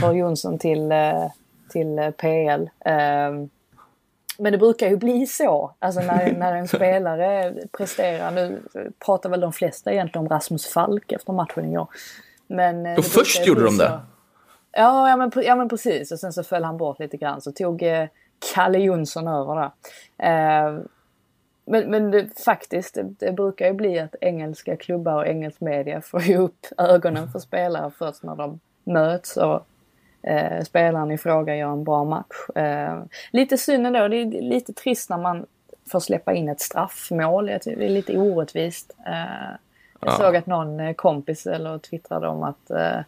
Carl 0.00 0.16
Jonsson 0.16 0.58
till, 0.58 0.92
eh, 0.92 1.24
till 1.70 1.98
eh, 1.98 2.10
PL. 2.10 2.70
Ehm, 2.84 3.48
men 4.38 4.52
det 4.52 4.58
brukar 4.58 4.88
ju 4.88 4.96
bli 4.96 5.26
så. 5.26 5.74
Alltså 5.78 6.00
när, 6.00 6.32
när 6.32 6.52
en 6.52 6.68
spelare 6.68 7.54
presterar. 7.72 8.30
Nu 8.30 8.62
pratar 9.04 9.30
väl 9.30 9.40
de 9.40 9.52
flesta 9.52 9.92
egentligen 9.92 10.26
om 10.26 10.28
Rasmus 10.28 10.66
Falk 10.66 11.12
efter 11.12 11.32
matchen 11.32 11.64
igår. 11.64 11.88
Men, 12.46 12.86
eh, 12.86 12.96
det 12.96 13.02
först 13.02 13.46
gjorde 13.46 13.64
de 13.64 13.70
så. 13.70 13.82
det. 13.82 14.00
Ja, 14.72 15.08
ja, 15.08 15.16
men, 15.16 15.32
ja 15.34 15.56
men 15.56 15.68
precis. 15.68 16.12
Och 16.12 16.18
sen 16.18 16.32
så 16.32 16.42
föll 16.42 16.64
han 16.64 16.76
bort 16.76 16.98
lite 16.98 17.16
grann. 17.16 17.40
Så 17.40 17.52
tog 17.52 17.82
eh, 17.82 18.08
Kalle 18.54 18.78
Jonsson 18.78 19.28
över 19.28 19.54
där. 19.54 19.70
Eh, 20.18 20.80
men 21.64 21.90
men 21.90 22.10
det, 22.10 22.40
faktiskt, 22.44 22.94
det, 22.94 23.02
det 23.02 23.32
brukar 23.32 23.66
ju 23.66 23.72
bli 23.72 23.98
att 23.98 24.14
engelska 24.20 24.76
klubbar 24.76 25.14
och 25.14 25.26
engelsk 25.26 25.60
media 25.60 26.00
får 26.04 26.22
ju 26.22 26.36
upp 26.36 26.66
ögonen 26.78 27.28
för 27.32 27.38
spelare 27.38 27.90
först 27.98 28.22
när 28.22 28.36
de 28.36 28.60
möts 28.84 29.36
och 29.36 29.66
eh, 30.28 30.62
spelaren 30.64 31.10
i 31.10 31.18
fråga 31.18 31.56
gör 31.56 31.72
en 31.72 31.84
bra 31.84 32.04
match. 32.04 32.56
Eh, 32.56 33.02
lite 33.30 33.58
synd 33.58 33.86
ändå, 33.86 34.08
det 34.08 34.16
är 34.16 34.42
lite 34.42 34.72
trist 34.72 35.10
när 35.10 35.18
man 35.18 35.46
får 35.90 36.00
släppa 36.00 36.32
in 36.34 36.48
ett 36.48 36.60
straffmål. 36.60 37.46
Det 37.46 37.66
är 37.66 37.88
lite 37.88 38.18
orättvist. 38.18 38.96
Eh, 39.06 39.12
jag 40.00 40.10
Ja. 40.12 40.16
såg 40.16 40.36
att 40.36 40.46
någon 40.46 40.80
eh, 40.80 40.92
kompis 40.94 41.46
eller 41.46 41.78
twittrade 41.78 42.28
om 42.28 42.42
att, 42.42 42.70
eh, 42.70 42.98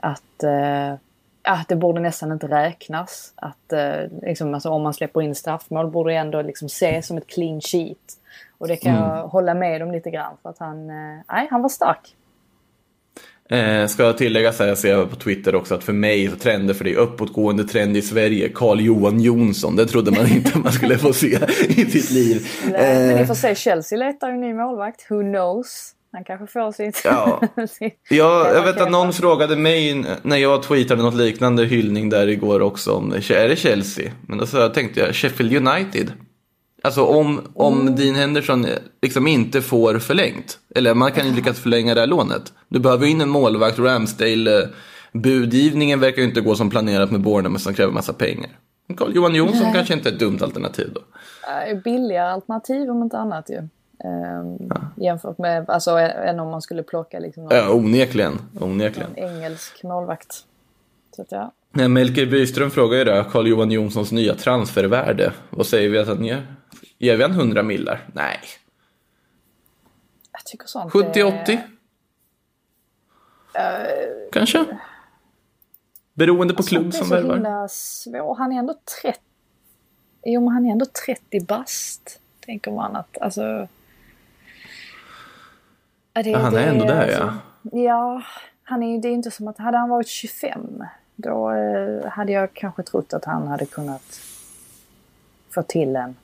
att 0.00 0.42
eh, 0.42 0.94
att 1.48 1.68
det 1.68 1.76
borde 1.76 2.00
nästan 2.00 2.32
inte 2.32 2.46
räknas. 2.48 3.32
Att 3.36 3.72
eh, 3.72 4.00
liksom, 4.22 4.54
alltså, 4.54 4.70
om 4.70 4.82
man 4.82 4.94
släpper 4.94 5.22
in 5.22 5.34
straffmål 5.34 5.90
borde 5.90 6.10
det 6.12 6.16
ändå 6.16 6.42
liksom 6.42 6.66
ses 6.66 7.06
som 7.06 7.16
ett 7.16 7.26
clean 7.26 7.60
sheet. 7.60 8.18
Och 8.58 8.68
det 8.68 8.76
kan 8.76 8.94
jag 8.94 9.28
hålla 9.28 9.54
med 9.54 9.82
om 9.82 9.90
lite 9.92 10.10
grann 10.10 10.36
för 10.42 10.50
att 10.50 10.58
han, 10.58 10.90
eh, 10.90 11.18
nej, 11.32 11.48
han 11.50 11.62
var 11.62 11.68
stark. 11.68 12.16
Eh, 13.50 13.86
ska 13.86 14.02
jag 14.02 14.18
tillägga 14.18 14.52
så 14.52 14.62
här, 14.62 14.68
jag 14.68 14.78
ser 14.78 15.04
på 15.06 15.16
Twitter 15.16 15.54
också 15.54 15.74
att 15.74 15.84
för 15.84 15.92
mig 15.92 16.28
så 16.30 16.36
trender 16.36 16.74
för 16.74 16.84
det 16.84 16.92
är 16.92 16.96
uppåtgående 16.96 17.64
trend 17.64 17.96
i 17.96 18.02
Sverige. 18.02 18.48
Carl-Johan 18.54 19.20
Jonsson, 19.20 19.76
det 19.76 19.86
trodde 19.86 20.10
man 20.10 20.26
inte 20.32 20.58
man 20.58 20.72
skulle 20.72 20.98
få 20.98 21.12
se 21.12 21.38
i 21.68 21.84
sitt 21.90 22.10
liv. 22.10 22.48
Nej, 22.64 22.72
Men 22.72 23.10
Eh, 23.14 23.20
ni 23.20 23.26
får 23.26 23.34
se, 23.34 23.54
Chelsea 23.54 23.98
letar 23.98 24.30
ju 24.30 24.36
ny 24.36 24.54
målvakt. 24.54 25.10
Who 25.10 25.20
knows? 25.22 25.92
Han 26.12 26.24
kanske 26.24 26.46
får 26.46 26.72
sitt... 26.72 27.02
Ja. 27.04 27.40
sitt- 27.78 27.98
Ja, 28.10 28.50
jag 28.54 28.62
vet 28.62 28.80
att 28.80 28.90
någon 28.90 29.12
frågade 29.12 29.56
mig 29.56 30.04
när 30.22 30.36
jag 30.36 30.62
tweetade 30.62 31.02
något 31.02 31.14
liknande 31.14 31.64
hyllning 31.64 32.08
där 32.10 32.26
igår 32.28 32.60
också 32.62 32.92
om 32.92 33.12
är 33.12 33.48
det 33.48 33.56
Chelsea? 33.56 34.10
Men 34.28 34.38
då 34.38 34.46
så 34.46 34.68
tänkte 34.68 35.00
jag 35.00 35.14
Sheffield 35.14 35.68
United. 35.68 36.12
Alltså 36.86 37.04
om, 37.04 37.40
om 37.54 37.80
Mm. 37.80 37.96
Dean 37.96 38.14
Henderson 38.14 38.66
liksom 39.02 39.26
inte 39.26 39.62
får 39.62 39.98
förlängt. 39.98 40.58
Eller 40.74 40.94
man 40.94 41.12
kan 41.12 41.26
ju 41.26 41.34
lyckas 41.34 41.58
förlänga 41.60 41.94
det 41.94 42.00
här 42.00 42.06
lånet. 42.06 42.52
Du 42.68 42.78
behöver 42.78 43.06
in 43.06 43.20
en 43.20 43.28
målvakt, 43.28 43.78
Ramsdale. 43.78 44.62
eh, 44.62 44.68
Budgivningen 45.12 46.00
verkar 46.00 46.22
ju 46.22 46.28
inte 46.28 46.40
gå 46.40 46.54
som 46.54 46.70
planerat 46.70 47.10
med 47.10 47.20
Bournemouth 47.20 47.64
som 47.64 47.74
kräver 47.74 47.92
massa 47.92 48.12
pengar. 48.12 48.50
Carl-Johan 48.96 49.34
Jonsson 49.34 49.72
kanske 49.72 49.94
inte 49.94 50.08
är 50.08 50.12
ett 50.12 50.18
dumt 50.18 50.38
alternativ 50.42 50.90
då. 50.94 51.00
Eh, 51.70 51.78
billigare 51.78 52.30
alternativ 52.32 52.90
om 52.90 53.02
inte 53.02 53.18
annat 53.18 53.50
ju. 53.50 53.56
Ehm, 54.04 54.70
Jämfört 54.96 55.38
med, 55.38 55.70
alltså 55.70 55.90
än 55.98 56.40
om 56.40 56.48
man 56.50 56.62
skulle 56.62 56.82
plocka 56.82 57.18
liksom 57.18 57.42
någon, 57.44 57.56
Ja, 57.56 57.70
onekligen. 57.70 58.38
onekligen. 58.60 59.10
någon 59.16 59.30
engelsk 59.36 59.82
målvakt. 59.82 60.32
Så 61.16 61.22
att 61.22 61.32
ja. 61.32 61.52
Nej, 61.72 61.88
Melker 61.88 62.26
Byström 62.26 62.70
frågar 62.70 62.98
ju 62.98 63.04
det, 63.04 63.24
Carl-Johan 63.32 63.70
Jonssons 63.70 64.12
nya 64.12 64.34
transfervärde. 64.34 65.32
Vad 65.50 65.66
säger 65.66 65.88
vi 65.90 65.98
att 65.98 66.08
han 66.08 66.24
ger? 66.24 66.46
Ger 66.98 67.16
vi 67.16 67.22
han 67.22 67.32
100 67.32 67.62
millar? 67.62 68.08
Nej. 68.14 68.38
Jag 70.32 70.44
tycker 70.44 70.66
sånt 70.66 70.92
70-80? 70.92 71.58
är- 73.54 74.30
Kanske? 74.32 74.66
Beroende 76.14 76.54
på 76.54 76.62
klubb 76.62 76.82
Sånt 76.82 76.94
är 76.94 76.98
som 76.98 77.08
så 77.08 77.14
värvar. 77.14 77.34
himla 77.34 77.68
svår. 77.68 78.34
Han 78.34 78.52
är 78.52 78.58
ändå 78.58 78.74
30. 79.02 79.20
Jo, 80.24 80.40
men 80.40 80.54
han 80.54 80.66
är 80.66 80.72
ändå 80.72 80.86
30 81.06 81.40
bast. 81.40 82.20
Tänker 82.40 82.70
man 82.70 82.96
att, 82.96 83.18
alltså... 83.18 83.68
Ja, 86.12 86.22
det- 86.22 86.30
Ja, 86.30 86.38
han 86.38 86.54
är 86.54 86.58
det 86.58 86.64
ändå 86.66 86.84
där, 86.84 87.02
alltså- 87.02 87.34
Ja, 87.76 88.22
han 88.62 88.82
är 88.82 88.92
ju, 88.94 89.00
det 89.00 89.08
är 89.08 89.12
inte 89.12 89.30
som 89.30 89.48
att, 89.48 89.58
hade 89.58 89.78
han 89.78 89.88
varit 89.88 90.08
25 90.08 90.84
då 91.16 91.50
eh, 91.50 92.06
hade 92.10 92.32
jag 92.32 92.54
kanske 92.54 92.82
trott 92.82 93.12
att 93.12 93.24
han 93.24 93.46
hade 93.46 93.66
kunnat 93.66 94.20
få 95.50 95.62
till 95.62 95.96
en 95.96 96.16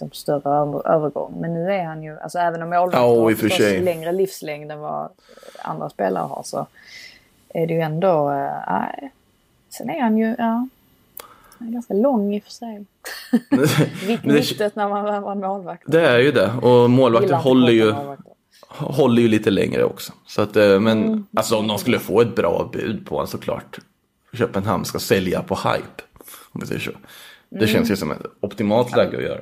liksom, 0.00 0.10
större 0.12 0.50
över, 0.56 0.88
övergång. 0.88 1.34
Men 1.40 1.54
nu 1.54 1.72
är 1.72 1.84
han 1.84 2.02
ju, 2.02 2.18
alltså 2.18 2.38
även 2.38 2.62
om 2.62 2.70
målvakter 2.70 2.98
Ja, 2.98 3.06
har 3.76 3.80
längre 3.82 4.12
livslängd 4.12 4.72
än 4.72 4.80
vad 4.80 5.08
andra 5.62 5.90
spelare 5.90 6.24
har 6.24 6.42
så 6.44 6.66
är 7.54 7.66
det 7.66 7.74
ju 7.74 7.80
ändå, 7.80 8.30
eh, 8.30 8.52
nej. 8.68 9.12
Sen 9.70 9.90
är 9.90 10.00
han 10.02 10.18
ju, 10.18 10.34
ja, 10.38 10.68
han 11.58 11.68
är 11.68 11.72
ganska 11.72 11.94
lång 11.94 12.34
i 12.34 12.38
och 12.40 12.44
för 12.44 12.50
sig. 12.50 12.84
Mittet 14.24 14.76
när 14.76 14.88
man 14.88 15.22
var 15.22 15.34
målvakt. 15.34 15.82
Det 15.86 16.06
är 16.08 16.18
ju 16.18 16.32
det. 16.32 16.52
Och 16.62 16.90
målvakter 16.90 17.34
håller 17.34 17.72
ju, 17.72 17.94
håller 18.68 19.22
ju 19.22 19.28
lite 19.28 19.50
längre 19.50 19.84
också. 19.84 20.12
Så 20.26 20.42
att, 20.42 20.56
eh, 20.56 20.80
men 20.80 21.04
Mm. 21.04 21.26
alltså 21.36 21.56
om 21.56 21.66
de 21.66 21.78
skulle 21.78 21.98
få 21.98 22.20
ett 22.20 22.36
bra 22.36 22.70
bud 22.72 23.06
på 23.06 23.14
honom 23.14 23.26
såklart. 23.26 23.78
Köpenhamn 24.32 24.84
ska 24.84 24.98
sälja 24.98 25.42
på 25.42 25.54
hype. 25.54 26.02
Om 26.52 26.60
vi 26.60 26.66
säger 26.66 26.80
så. 26.80 26.90
Det 27.48 27.56
Mm. 27.56 27.68
känns 27.68 27.90
ju 27.90 27.96
som 27.96 28.10
ett 28.10 28.22
optimalt 28.40 28.96
läge 28.96 29.16
att 29.16 29.22
göra. 29.22 29.40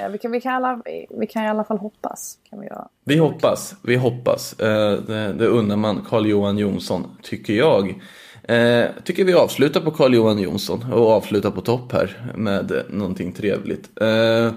Ja, 0.00 0.08
vi, 0.08 0.18
kan, 0.18 0.30
vi, 0.30 0.40
kan 0.40 0.54
alla, 0.54 0.82
vi 1.10 1.26
kan 1.26 1.44
i 1.44 1.48
alla 1.48 1.64
fall 1.64 1.78
hoppas. 1.78 2.38
Kan 2.50 2.60
vi 2.60 2.66
göra. 2.66 2.88
Vi 3.04 3.16
hoppas, 3.16 3.74
vi 3.82 3.96
hoppas. 3.96 4.60
Eh, 4.60 4.92
Det, 5.02 5.32
det 5.32 5.46
unnar 5.46 5.76
man 5.76 6.04
Carl-Johan 6.08 6.58
Jonsson, 6.58 7.16
tycker 7.22 7.52
jag. 7.52 8.00
Eh, 8.42 8.88
tycker 9.04 9.24
vi 9.24 9.34
avslutar 9.34 9.80
på 9.80 9.90
Carl-Johan 9.90 10.38
Jonsson 10.38 10.92
och 10.92 11.10
avslutar 11.10 11.50
på 11.50 11.60
topp 11.60 11.92
här 11.92 12.32
med 12.36 12.72
eh, 12.72 12.82
någonting 12.88 13.32
trevligt. 13.32 14.00
Eh, 14.00 14.52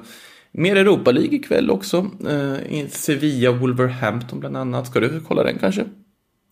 mer 0.52 0.76
Europa 0.76 1.12
League 1.12 1.36
ikväll 1.36 1.72
också. 1.72 1.98
Eh, 2.28 2.88
Sevilla, 2.90 3.52
Wolverhampton 3.52 4.40
bland 4.40 4.58
annat. 4.58 4.88
Ska 4.88 5.00
du 5.00 5.20
kolla 5.20 5.44
den 5.44 5.58
kanske? 5.60 5.86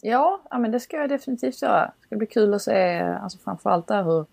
Ja, 0.01 0.41
ja, 0.49 0.59
men 0.59 0.71
det 0.71 0.79
ska 0.79 0.97
jag 0.97 1.09
definitivt 1.09 1.61
göra. 1.61 1.85
Det 1.85 2.05
ska 2.05 2.15
bli 2.15 2.27
kul 2.27 2.53
att 2.53 2.61
se, 2.61 2.99
alltså 2.99 3.37
framförallt 3.43 3.87
där 3.87 4.03
hur, 4.03 4.25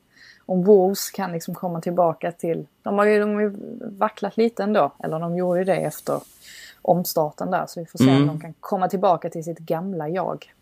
om 0.49 0.65
Wolves 0.65 1.11
kan 1.11 1.33
liksom 1.33 1.55
komma 1.55 1.81
tillbaka 1.81 2.33
till... 2.33 2.67
De 2.83 2.99
har 2.99 3.05
ju, 3.07 3.21
de 3.21 3.35
har 3.35 3.41
ju 3.41 3.53
vacklat 3.99 4.37
lite 4.37 4.63
ändå, 4.63 4.93
eller 5.05 5.19
de 5.21 5.37
gjorde 5.37 5.59
ju 5.59 5.65
det 5.65 5.77
efter 5.77 6.21
omstarten 6.83 7.51
där. 7.51 7.65
Så 7.69 7.81
vi 7.81 7.87
får 7.87 7.99
se 7.99 8.05
Mm. 8.11 8.17
om 8.23 8.27
de 8.27 8.41
kan 8.41 8.55
komma 8.61 8.89
tillbaka 8.89 9.31
till 9.31 9.45
sitt 9.45 9.59
gamla 9.59 10.09
jag. 10.09 10.53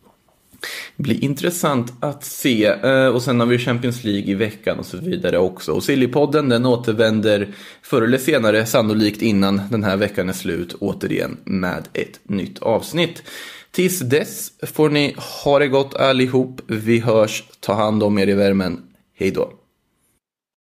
Det 0.97 1.03
blir 1.03 1.25
intressant 1.25 1.93
att 2.01 2.25
se. 2.25 2.65
Eh, 2.67 3.07
Och 3.07 3.23
sen 3.23 3.41
har 3.41 3.47
vi 3.47 3.59
Champions 3.59 4.05
League 4.05 4.25
i 4.31 4.35
veckan 4.35 4.79
och 4.79 4.87
så 4.87 4.97
vidare 4.97 5.39
också. 5.39 5.73
Och 5.73 5.83
Sillypodden 5.83 6.49
den 6.49 6.67
återvänder 6.67 7.49
förr 7.83 8.03
eller 8.03 8.19
senare, 8.19 8.67
sannolikt 8.67 9.23
innan 9.23 9.61
den 9.71 9.85
här 9.85 9.97
veckan 9.97 10.29
är 10.29 10.33
slut, 10.33 10.75
återigen 10.81 11.37
med 11.45 11.89
ett 11.93 12.21
nytt 12.23 12.59
avsnitt. 12.59 13.23
Tills 13.71 14.01
dess 14.01 14.53
får 14.63 14.89
ni 14.91 15.17
ha 15.45 15.59
det 15.59 15.69
gott 15.69 15.95
allihop. 15.95 16.61
Vi 16.67 16.99
hörs. 16.99 17.45
Ta 17.61 17.73
hand 17.75 18.03
om 18.03 18.19
er 18.19 18.27
i 18.29 18.35
värmen. 18.35 18.83
Hej 19.15 19.31
då. 19.31 19.51